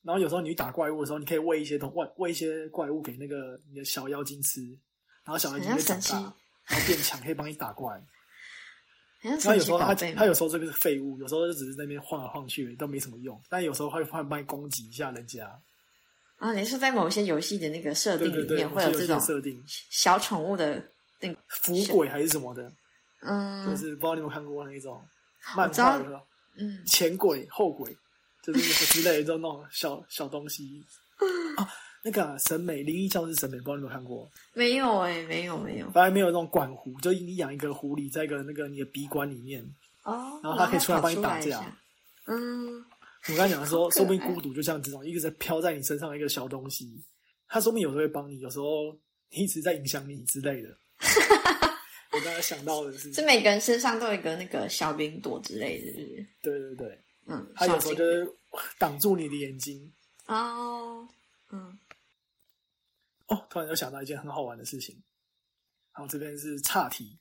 [0.03, 4.61] 然后有时候你去打怪物的时候，你可以喂一些东喂喂一些怪物给那个你的小妖精吃，
[5.23, 6.33] 然后小妖精会长大，
[6.67, 8.01] 然后变强，可以帮你打怪。
[9.21, 15.47] 然后有时候它它有时候这个是废物，有时候就只是在那边晃来晃去都没什么用，但有时候会会帮你攻击一下人家。
[16.37, 20.83] 啊，你是在某些游戏的那个设定里面会有这种设定小宠物的
[21.19, 22.71] 那个福鬼还是什么的？
[23.21, 24.99] 嗯，就是不知道你有没有看过那一种。
[25.55, 26.21] 漫画的，
[26.57, 27.95] 嗯，前轨后轨，
[28.43, 30.83] 就是之类的这种那种小小东西
[31.57, 31.67] 啊。
[32.03, 34.27] 那个审美灵异教室审美，不知道你有没有看过？
[34.53, 35.87] 没有哎，没有没有。
[35.91, 39.63] 反正没有那种管狐，就你养一个狐狸在一个那个你的鼻管里面
[40.01, 41.63] 哦，然后它可以出来帮你打架。
[42.25, 42.83] 嗯，
[43.29, 46.91] 我刚才讲说，说不定孤独就像这种一直在飘在你身上的一个小东西，
[47.47, 48.97] 它说不定有时候会帮你，有时候
[49.29, 50.69] 一直在影响你之类的。
[52.11, 56.27] 我刚才想到的是， 是每个人身上都有一个那个小云朵之类的，是不是？
[56.41, 58.35] 对对对，嗯，它有时候小就是
[58.77, 59.91] 挡住你的眼睛。
[60.27, 61.07] 哦，
[61.49, 61.79] 嗯，
[63.27, 65.01] 哦，突然又想到一件很好玩的事情。
[65.91, 67.17] 好，这边是岔题。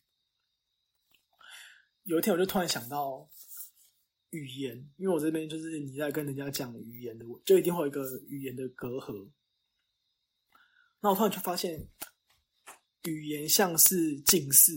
[2.05, 3.29] 有一天我就突然想到
[4.31, 9.29] 语言，因为我这边就是你在跟人家讲语言的，就一定会有一个语言的隔阂。
[11.01, 11.89] 那我突然就发现，
[13.05, 14.73] 语言像是近视。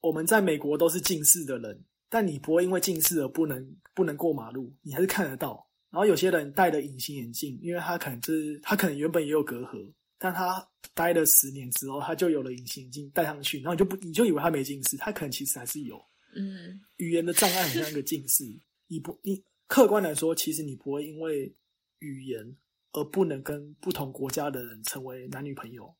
[0.00, 5.66] 我们在美国都是近视的人，但你不会因为近视而不能不能过马路，你还是看得到。
[5.90, 16.02] 然后有些人戴的隐形眼镜，因为他可能就是他可能原本也有隔阂，但他待了十年之后，他就有了隐形眼镜戴上去，然后你就不你就以为他没近视，他可能其实还是有。
[16.34, 18.44] 嗯，语言的障碍很像一个近视，
[18.88, 21.54] 你不你客观来说，其实你不会因为
[21.98, 22.56] 语言
[22.92, 25.94] 而不能跟不同国家的人成为男女朋友，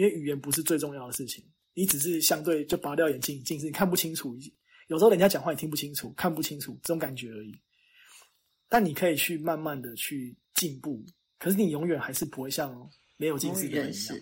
[0.00, 1.44] 因为语言不是最重要的事情，
[1.74, 4.34] 你只是相对就拔掉眼镜，近视你看不清楚，
[4.86, 7.60] 有时候人家讲话你听不清楚，看不清楚这种感觉而已。
[8.66, 11.04] 但你可以去慢慢的去进步，
[11.38, 14.18] 可是你永远还是不会像没有近视的人一样。，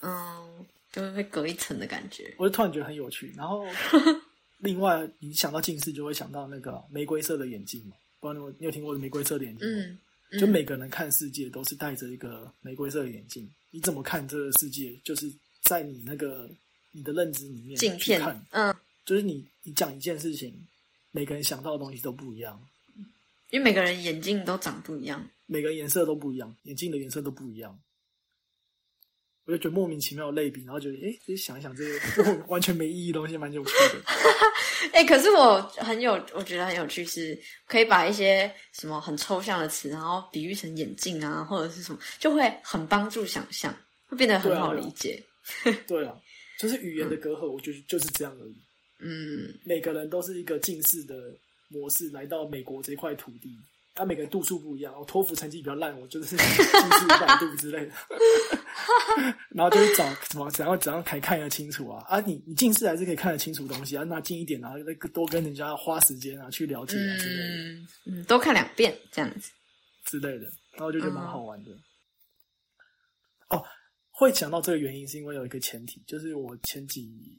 [0.00, 2.34] 嗯，就是被隔一层的感觉。
[2.36, 3.32] 我就突然觉得很有趣。
[3.36, 3.64] 然后
[4.58, 7.94] 另外，你想到近视，就会想到那个玫瑰色的眼镜嘛？
[8.18, 9.74] 不知道你有你有听过玫瑰色的眼镜吗？
[9.76, 9.98] 嗯，
[10.38, 15.32] 就嗯每个人看世界都是戴着一个玫瑰色的眼镜，你怎么看这个世界，就是
[15.62, 16.48] 在你那个
[16.92, 20.54] 你的认知里面镜片去看，，嗯，就是你你讲一件事情，
[21.10, 22.60] 每个人想到的东西都不一样，
[23.50, 25.28] 因为每个人眼镜都长不一样。
[25.46, 27.76] 每个颜色都不一样，眼镜的颜色都不一样。
[29.46, 34.02] 我就觉得莫名其妙的类比，然后觉得，哎，自己想一想这个 完全没意义的东西，蛮有趣的。
[34.92, 43.74] 哎、可是我很有，我觉得很有趣是，可以把一些什么很抽象的词，然后比喻成眼镜啊，或者是什么，就会很帮助想象，
[44.06, 45.22] 会变得很好理解。
[45.86, 46.14] 对啊，
[46.58, 48.56] 就是语言的隔阂，我觉得就是这样而已。
[49.00, 51.14] 嗯，每个人都是一个近视的
[51.68, 53.50] 模式来到美国这块土地，
[54.00, 54.94] 他、每个人度数不一样。
[54.98, 57.92] 我托福成绩比较烂，我就是近视五百度之类的，
[59.54, 62.18] 然后就是找怎么怎样怎样才看得清楚啊啊！
[62.20, 69.50] 你你近视还是可以看得清楚东西啊，那近一点啊，那个多跟人家花时间啊去了解啊之类的、嗯嗯，多看两遍这样子。
[70.06, 71.70] 之类的，然后就觉得蛮好玩的。
[73.48, 73.62] 哦，
[74.12, 77.38] 会想到这个原因是因为有一个前提，就是我前几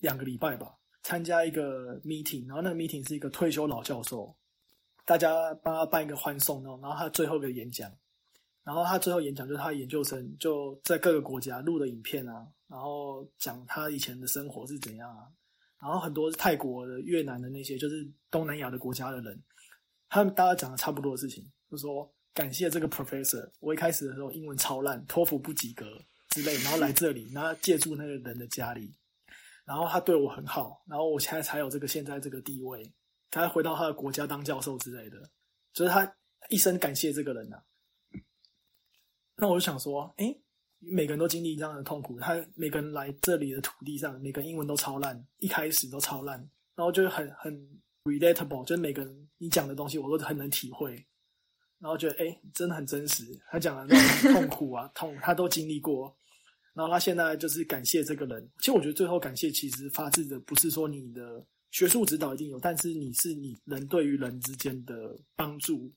[0.00, 4.36] 两个礼拜吧，参加一个 meeting，然后那个 meeting 是一个退休老教授，
[5.04, 7.90] 大家帮他办一个欢送哦，然后他最后一个演讲，
[8.62, 15.26] 然后他最后演讲就是他研究生就在各个国家录的影片啊，然后讲他以前的生活是怎样啊，
[15.80, 19.42] 然后很多是泰国的、越南的那些，就是东南亚的国家的人，
[20.08, 25.84] 他们大家讲的差不多的事情，就说感谢这个 professor，我一开始的时候英文超烂，托福不及格
[26.30, 28.90] 之类，然后来这里，然后借住那个人的家里，
[29.64, 32.90] 然后他对我很好，然后我现在才有这个现在这个地位，
[33.32, 35.18] 他回到他的国家当教授之类的，
[35.72, 36.16] 就是他
[36.50, 37.62] 一生感谢这个人呐、啊。
[39.36, 40.38] 那我就想说，诶，
[40.78, 46.38] 每个人都经历这样的痛苦，他每个人来这里的土地上，每个英文都超烂，一开始都超烂，
[46.76, 47.52] 然后就很很
[48.04, 50.94] relatable，就是每个人你讲的东西我都很能体会，
[51.78, 56.14] 然后觉得诶，真的很真实，他讲的那种痛苦啊痛，他都经历过，
[56.74, 58.50] 然后他现在就是感谢这个人。
[58.58, 65.92] 其实我觉得最后感谢其实发自的不是说你的学术指导一定有，但是你是你人对于人之间的帮助。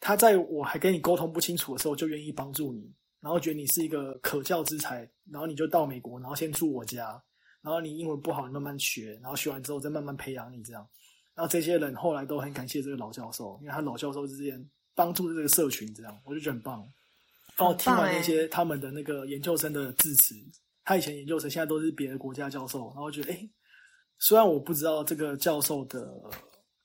[0.00, 2.90] 他在我还跟你沟通不清楚的时候就愿意帮助你，
[3.20, 7.22] 然后觉得你是一个可教之才，然后你就到美国，然后先住我家，
[7.60, 10.88] 然后你英文不好，你慢慢学，然后学完之后再慢慢培养你这样。
[11.34, 16.80] 然后这些人后来都很感谢这个老教授，因为他老教授之间帮助这个社群，这样我就觉得很棒。
[17.56, 20.34] 然后听完那些他们的那个研究生的致辞，
[20.84, 23.50] 他以前研究生现在都是别的国家教授，然后觉得哎，
[24.18, 26.12] 虽然我不知道这个教授的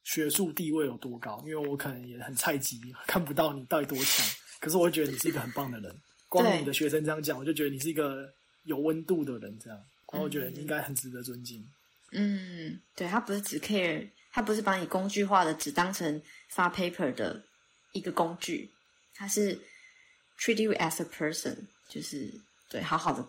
[0.03, 4.26] 学术地位有多高，因为我可能也很菜鸡， 看不到你到底多强，
[4.60, 5.95] 可是我会觉得你是一个很棒的人。
[6.30, 8.27] 光你的学生这样讲，我就觉得你是一个
[8.64, 9.77] 有温度的人，这样，
[10.11, 11.64] 然后我觉得应该很值得尊敬。
[12.11, 17.43] 嗯，对他不是只 care，他不是把你工具化的只当成发 paper 的
[17.91, 18.69] 一个工具，
[19.14, 19.60] 他是
[20.39, 21.55] treat you as a person，
[21.88, 22.31] 就是
[22.69, 23.23] 对好好的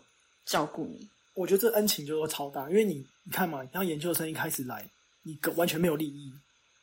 [0.47, 1.09] 照顾你。
[1.35, 4.89] 我觉得这恩情就超大，因为你你看嘛，像研究生一开始来，
[5.23, 6.33] 你完全没有利益，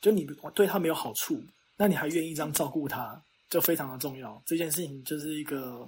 [0.02, 1.42] 就你对他没有好处，
[1.78, 4.42] 那你还愿意这样照顾他，就非常的重要。
[4.46, 5.88] 这件事情就是一个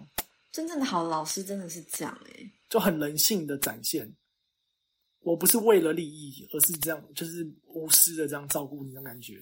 [0.52, 4.11] 真正的好老师真的是这样诶、就很人性的展现。
[5.22, 9.40] 我不是为了利益，而是这样，就是无私的这样照顾你的感觉。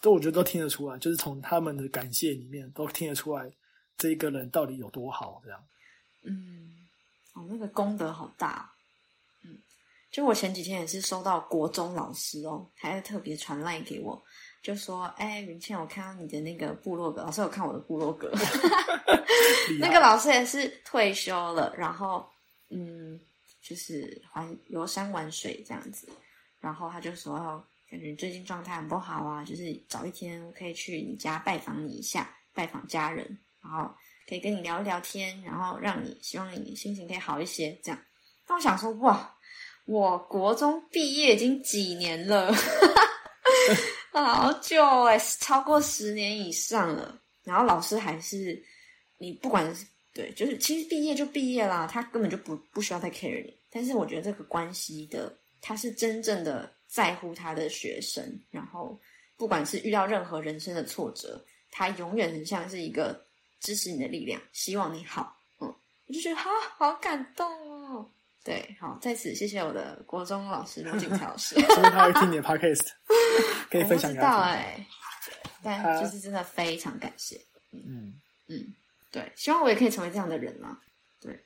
[0.00, 3.52] 都我觉得都听得出来，就是从他们的感谢里面都听得出来，
[3.98, 5.60] 这一个人到底有多好，这样。
[6.22, 6.79] 嗯，
[7.40, 8.70] 哦，那个功德好大。
[9.42, 9.56] 嗯，
[10.10, 14.22] 就我前几天也是收到国中老师哦，还特别传赖给我，
[14.62, 18.30] 就说：“哎，云倩，我看到你的那个部落格，老师有看我的部落格。
[19.80, 22.28] 那个老师也是退休了，然后
[22.68, 23.18] 嗯，
[23.62, 26.06] 就是玩游山玩水这样子，
[26.60, 33.90] 然后他就说：‘哦，感觉最近状态很不好啊，就是找一天可以去你家拜访你一下，拜访家人，然后。’”
[34.30, 38.00] 可以跟你聊一聊天，然后让你希望你心情可以好一些，这样。
[38.46, 39.36] 那我想说，哇，
[39.86, 42.54] 我国中毕业已经几年了，
[44.14, 47.20] 好久哎，超过十年以上了。
[47.42, 48.62] 然后老师还是
[49.18, 49.68] 你，不管
[50.14, 53.52] 对，就是其实毕业就毕业啦，他根本就不不需要再 care 你。
[53.68, 58.96] 但是我觉得这个关系的，他是真正的在乎他的学生，然后
[59.36, 63.28] 不管是遇到任何人生的挫折，他永远很像是一个。
[63.60, 65.68] 支持你的力量，希望你好，嗯，
[66.06, 67.46] 我就觉得哈，好感动
[67.86, 68.10] 哦。
[68.42, 72.88] 对，好，在此谢谢我的国中老师罗景超老师， 所以他会听你的 podcast，
[73.70, 74.40] 可以分享给他。
[74.40, 74.86] 哎，
[75.62, 77.38] 但就是真的非常感谢。
[77.72, 78.14] 嗯
[78.48, 78.74] 嗯，
[79.12, 80.80] 对，希望我也可以成为这样的人啦。
[81.20, 81.38] 对，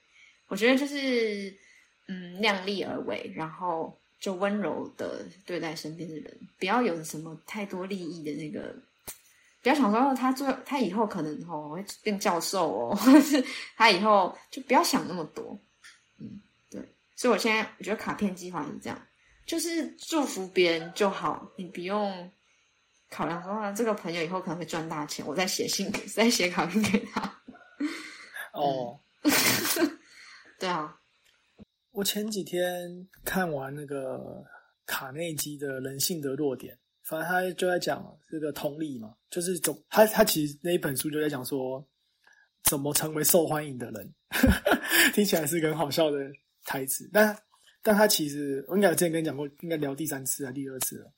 [0.46, 1.52] 我觉得就是
[2.06, 8.74] 嗯，量力而为，然后就温柔的对待身边的人，不要有什么太多利益的那个。
[9.64, 13.42] 不要想说他做他以后可能哦会变教授哦，或者是
[13.76, 15.58] 他以后就不要想那么多，
[16.20, 16.38] 嗯，
[16.70, 16.80] 对，
[17.16, 19.06] 所以我现在我觉得卡片计划是这样，
[19.46, 22.30] 就是祝福别人就好，你不用
[23.08, 27.22] 考量说这个朋友以后可能会赚大钱，我再写信给再写卡片给他。
[28.52, 29.00] 哦，
[30.60, 30.94] 对啊，
[31.90, 34.44] 我前几天看完那个
[34.84, 36.78] 卡内基的人性的弱点。
[37.04, 41.86] 反正他就在讲这个同理嘛，就是怎他他其实那一本书就在讲说
[42.62, 44.14] 怎么成为受欢迎的人，
[45.12, 46.18] 听起来是个很好笑的
[46.64, 47.36] 台词，但
[47.82, 51.12] 但他其实我应该之前跟你讲过，应该聊第三次还第二次了，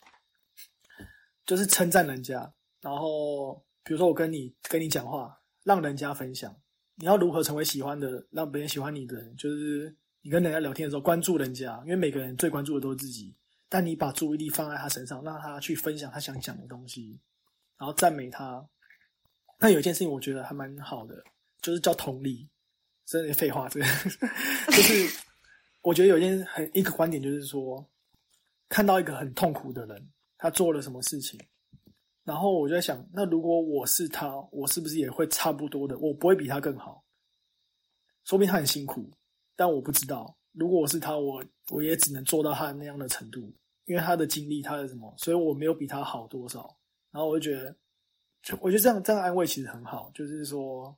[1.45, 3.55] 就是称赞人家，然后
[3.85, 6.53] 比如说我跟你跟你讲话，让人家分享，
[6.97, 13.33] 你要如何成为喜欢的，让别人喜欢你的人，就是你跟人家聊天的时候关注人家，因为每个人最关注的都是自己。
[13.68, 17.20] 但你把注意力放在他身上，让他去分享他想讲的东西，
[17.78, 18.68] 然后赞美他。
[19.59, 21.22] 那有一件事情我觉得还蛮好的，
[21.62, 22.48] 就是叫同理。
[23.06, 25.24] 真的废话，这个就是
[25.80, 27.88] 我觉得有一件很一个观点，就是说
[28.68, 31.40] 看到一个很痛苦的人，他做了什么事情，
[32.24, 35.97] 然后我就在想，那如果我是他，我是不是也会差不多的？
[35.98, 37.05] 我不会比他更好，
[38.24, 39.09] 说明他很辛苦，
[39.55, 40.36] 但我不知道。
[40.59, 43.53] 如果我是他，我我也只能做到他那样的程度，
[43.85, 46.74] 因为他的经历，他的什么，所以我没有比他好多少。
[47.11, 47.77] 然后我就觉得，
[48.43, 50.97] 就我觉得这样这样安慰其实很好，就是说，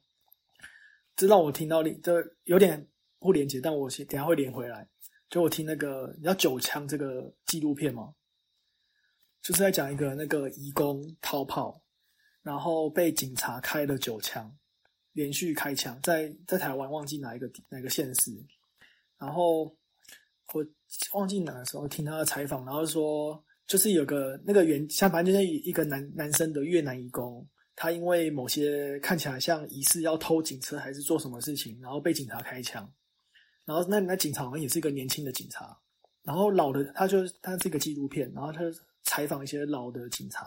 [1.17, 2.87] 这让我听到这有点
[3.19, 4.89] 不连接，但我先等下会连回来。
[5.29, 8.15] 就我听那个你知道九枪这个纪录片吗？
[9.43, 11.83] 就是在讲一个那个义工逃跑，
[12.43, 14.57] 然后被警察开了九枪，
[15.15, 18.33] 连续开枪，在在台湾忘记哪一个哪个县市。
[19.19, 19.65] 然后
[20.55, 20.65] 我
[21.15, 27.47] 忘记哪个时候听他的采访，然后说就是有个那个原，像反正就是一个男男生的越南义工，
[27.77, 32.91] 他因为某些看起来像疑似要偷警车还是做什么事情，然后被警察开枪，
[33.65, 35.77] 然后那那警察好像也是一个年轻的警察，
[36.23, 38.61] 然后老的他就他是一个纪录片，然后他
[39.03, 40.47] 采访一些老的警察，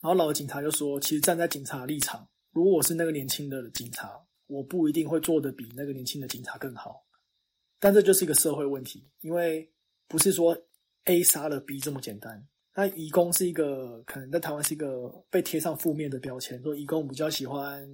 [0.00, 4.12] 然后老的警察就说，其实站在警察立场，如果我是那个年轻的警察，
[4.46, 7.03] 我不一定会做的比那个年轻的警察更好。
[7.84, 9.70] 但这就是一个社会问题，因为
[10.08, 10.56] 不是说
[11.04, 12.42] A 杀了 B 这么简单。
[12.74, 17.86] 那移工是一个可能在台湾是一个被贴上负面的标签，说移工比较喜欢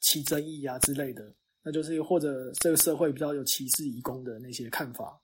[0.00, 5.18] 起争议啊之类的，那就是或者这个社会比较有歧视移工的那些看法。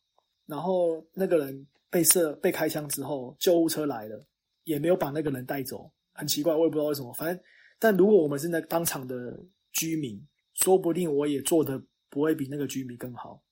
[0.47, 4.27] 然后那个人被射被开枪之后，救护车来了，
[4.63, 7.13] 也没有把那个人带走，很奇怪，我也不知道为什么。
[7.13, 7.45] 反正，
[7.79, 9.39] 但如果我们是那当场的
[9.75, 10.19] 居民，
[10.55, 11.79] 说不定我也做的
[12.09, 13.44] 不会比那个居民更好。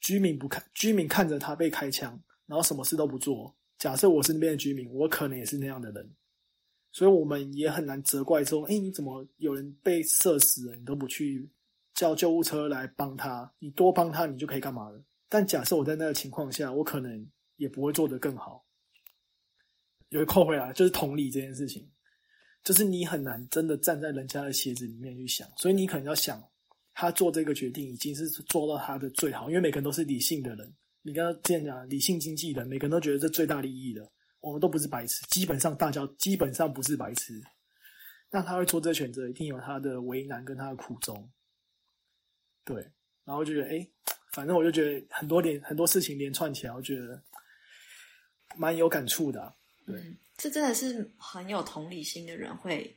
[0.00, 3.54] 居民不看，居民看着他被开枪，然后什么事都不做。
[3.78, 6.10] 假设我是那边的居民，我可能也是那样的人，
[6.92, 11.48] 所以我们也很难责怪说：“哎，你怎么有人被射死了，你都不去
[11.94, 13.50] 叫救护车来帮他？
[13.58, 18.64] 你多帮他，你就可以干嘛了？”但假设我在那个情况下，我可能也不会做得更好。
[20.08, 21.88] 有一扣回来，就是同理这件事情，
[22.64, 26.42] 就是你很难真的站在人家的鞋子里面去想，所以你可能要想。
[26.92, 30.74] 他做这个决定已经是做到他的最好，因为每个人都是理性的人。
[31.02, 34.06] 你刚刚这样讲，理性经济人，每个人都觉得这最大利益的，
[34.40, 37.40] 我们都不是白痴，基本上大家基本上不是白痴。
[38.30, 41.28] 那他会做这个选择，一定有他的为难跟他的苦衷。
[42.64, 42.76] 对，
[43.24, 43.88] 然后就觉得，哎，
[44.32, 47.20] 反正我就觉得很多连很多事情连串起来，我觉得
[48.56, 49.52] 蛮有感触的。
[49.86, 52.94] 对，这真的是很有同理心的人会，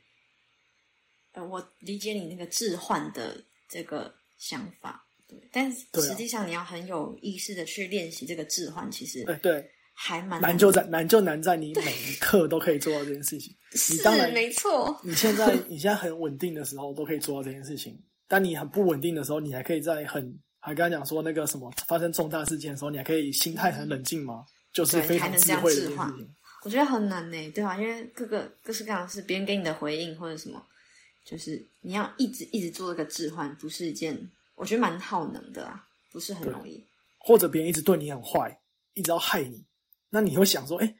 [1.32, 5.04] 呃，我理解你那个置换的这个想法。
[5.28, 9.70] 对，但实际上你要很有意识的去练习这个置换，其实对对。
[9.96, 13.54] 还蛮难，就在难就难在你每一刻都可以做到这件事情。
[13.94, 15.00] 你当然没错。
[15.04, 17.96] 你现在你现在很稳定的时候都可以做到这件事情，
[18.26, 24.44] 但你很不稳定的时候，你还可以在很还刚刚讲说那个什么发生重大事件的时候，你还可以心态很冷静吗？
[24.72, 26.34] 就是非常智慧的事情。
[26.64, 27.78] 我觉得很难呢，对吧？
[27.78, 30.60] 因为各个各式各样的事，别人给你的回应或者什么，
[31.24, 36.84] 就是你要一直一直做这个置换，不是一件我觉得蛮耗能的啊，不是很容易。
[37.18, 38.60] 或者别人一直对你很坏，
[38.92, 39.64] 一直要害你。
[40.10, 40.94] 那你会想说，哎，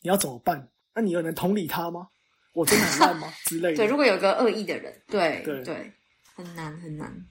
[0.00, 0.68] 你要怎么办？
[0.94, 2.08] 那你又能同理他吗？
[2.52, 3.32] 我真的很烂吗？
[3.46, 3.76] 之类的。
[3.78, 5.92] 对，如果有个恶意的人，对对对，
[6.34, 7.26] 很难很难。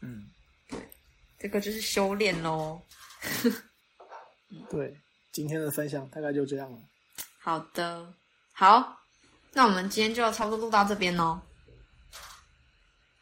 [0.00, 0.30] 嗯，
[0.68, 0.78] 对，
[1.38, 2.80] 这个就是修炼喽。
[4.70, 4.96] 对，
[5.32, 6.78] 今天的分享大概就这样了。
[7.38, 8.14] 好的，
[8.52, 9.00] 好，
[9.52, 11.40] 那我们今天就差不多录到这边喽。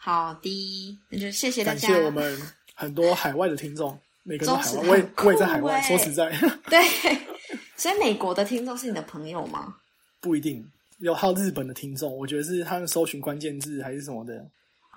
[0.03, 1.89] 好的，那就谢谢大家。
[1.89, 2.41] 感谢我们
[2.75, 5.79] 很多海外的听众， 每个都海外，我也我也在海外。
[5.87, 6.31] 说实在，
[6.71, 6.81] 对。
[7.77, 9.77] 所以美国的听众是你的朋友吗？
[10.21, 10.67] 不一定，
[10.99, 14.35] 有还有日本的听众，我觉得是他们搜寻关键字还是什么的，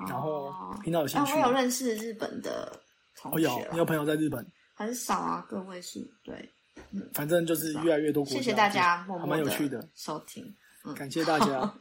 [0.07, 0.53] 然后
[0.83, 1.33] 听到有兴趣。
[1.33, 2.71] 我有认识日本的
[3.17, 4.45] 同学，有你有朋友在日本？
[4.73, 5.99] 很少啊，个位数。
[6.23, 6.49] 对，
[7.13, 8.25] 反正就是越来越多。
[8.25, 10.53] 谢谢大家，还蛮有趣的收听，
[10.95, 11.73] 感谢大家。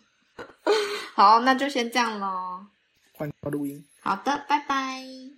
[1.15, 2.65] 好，那就先这样喽。
[4.01, 5.32] 好的，拜拜。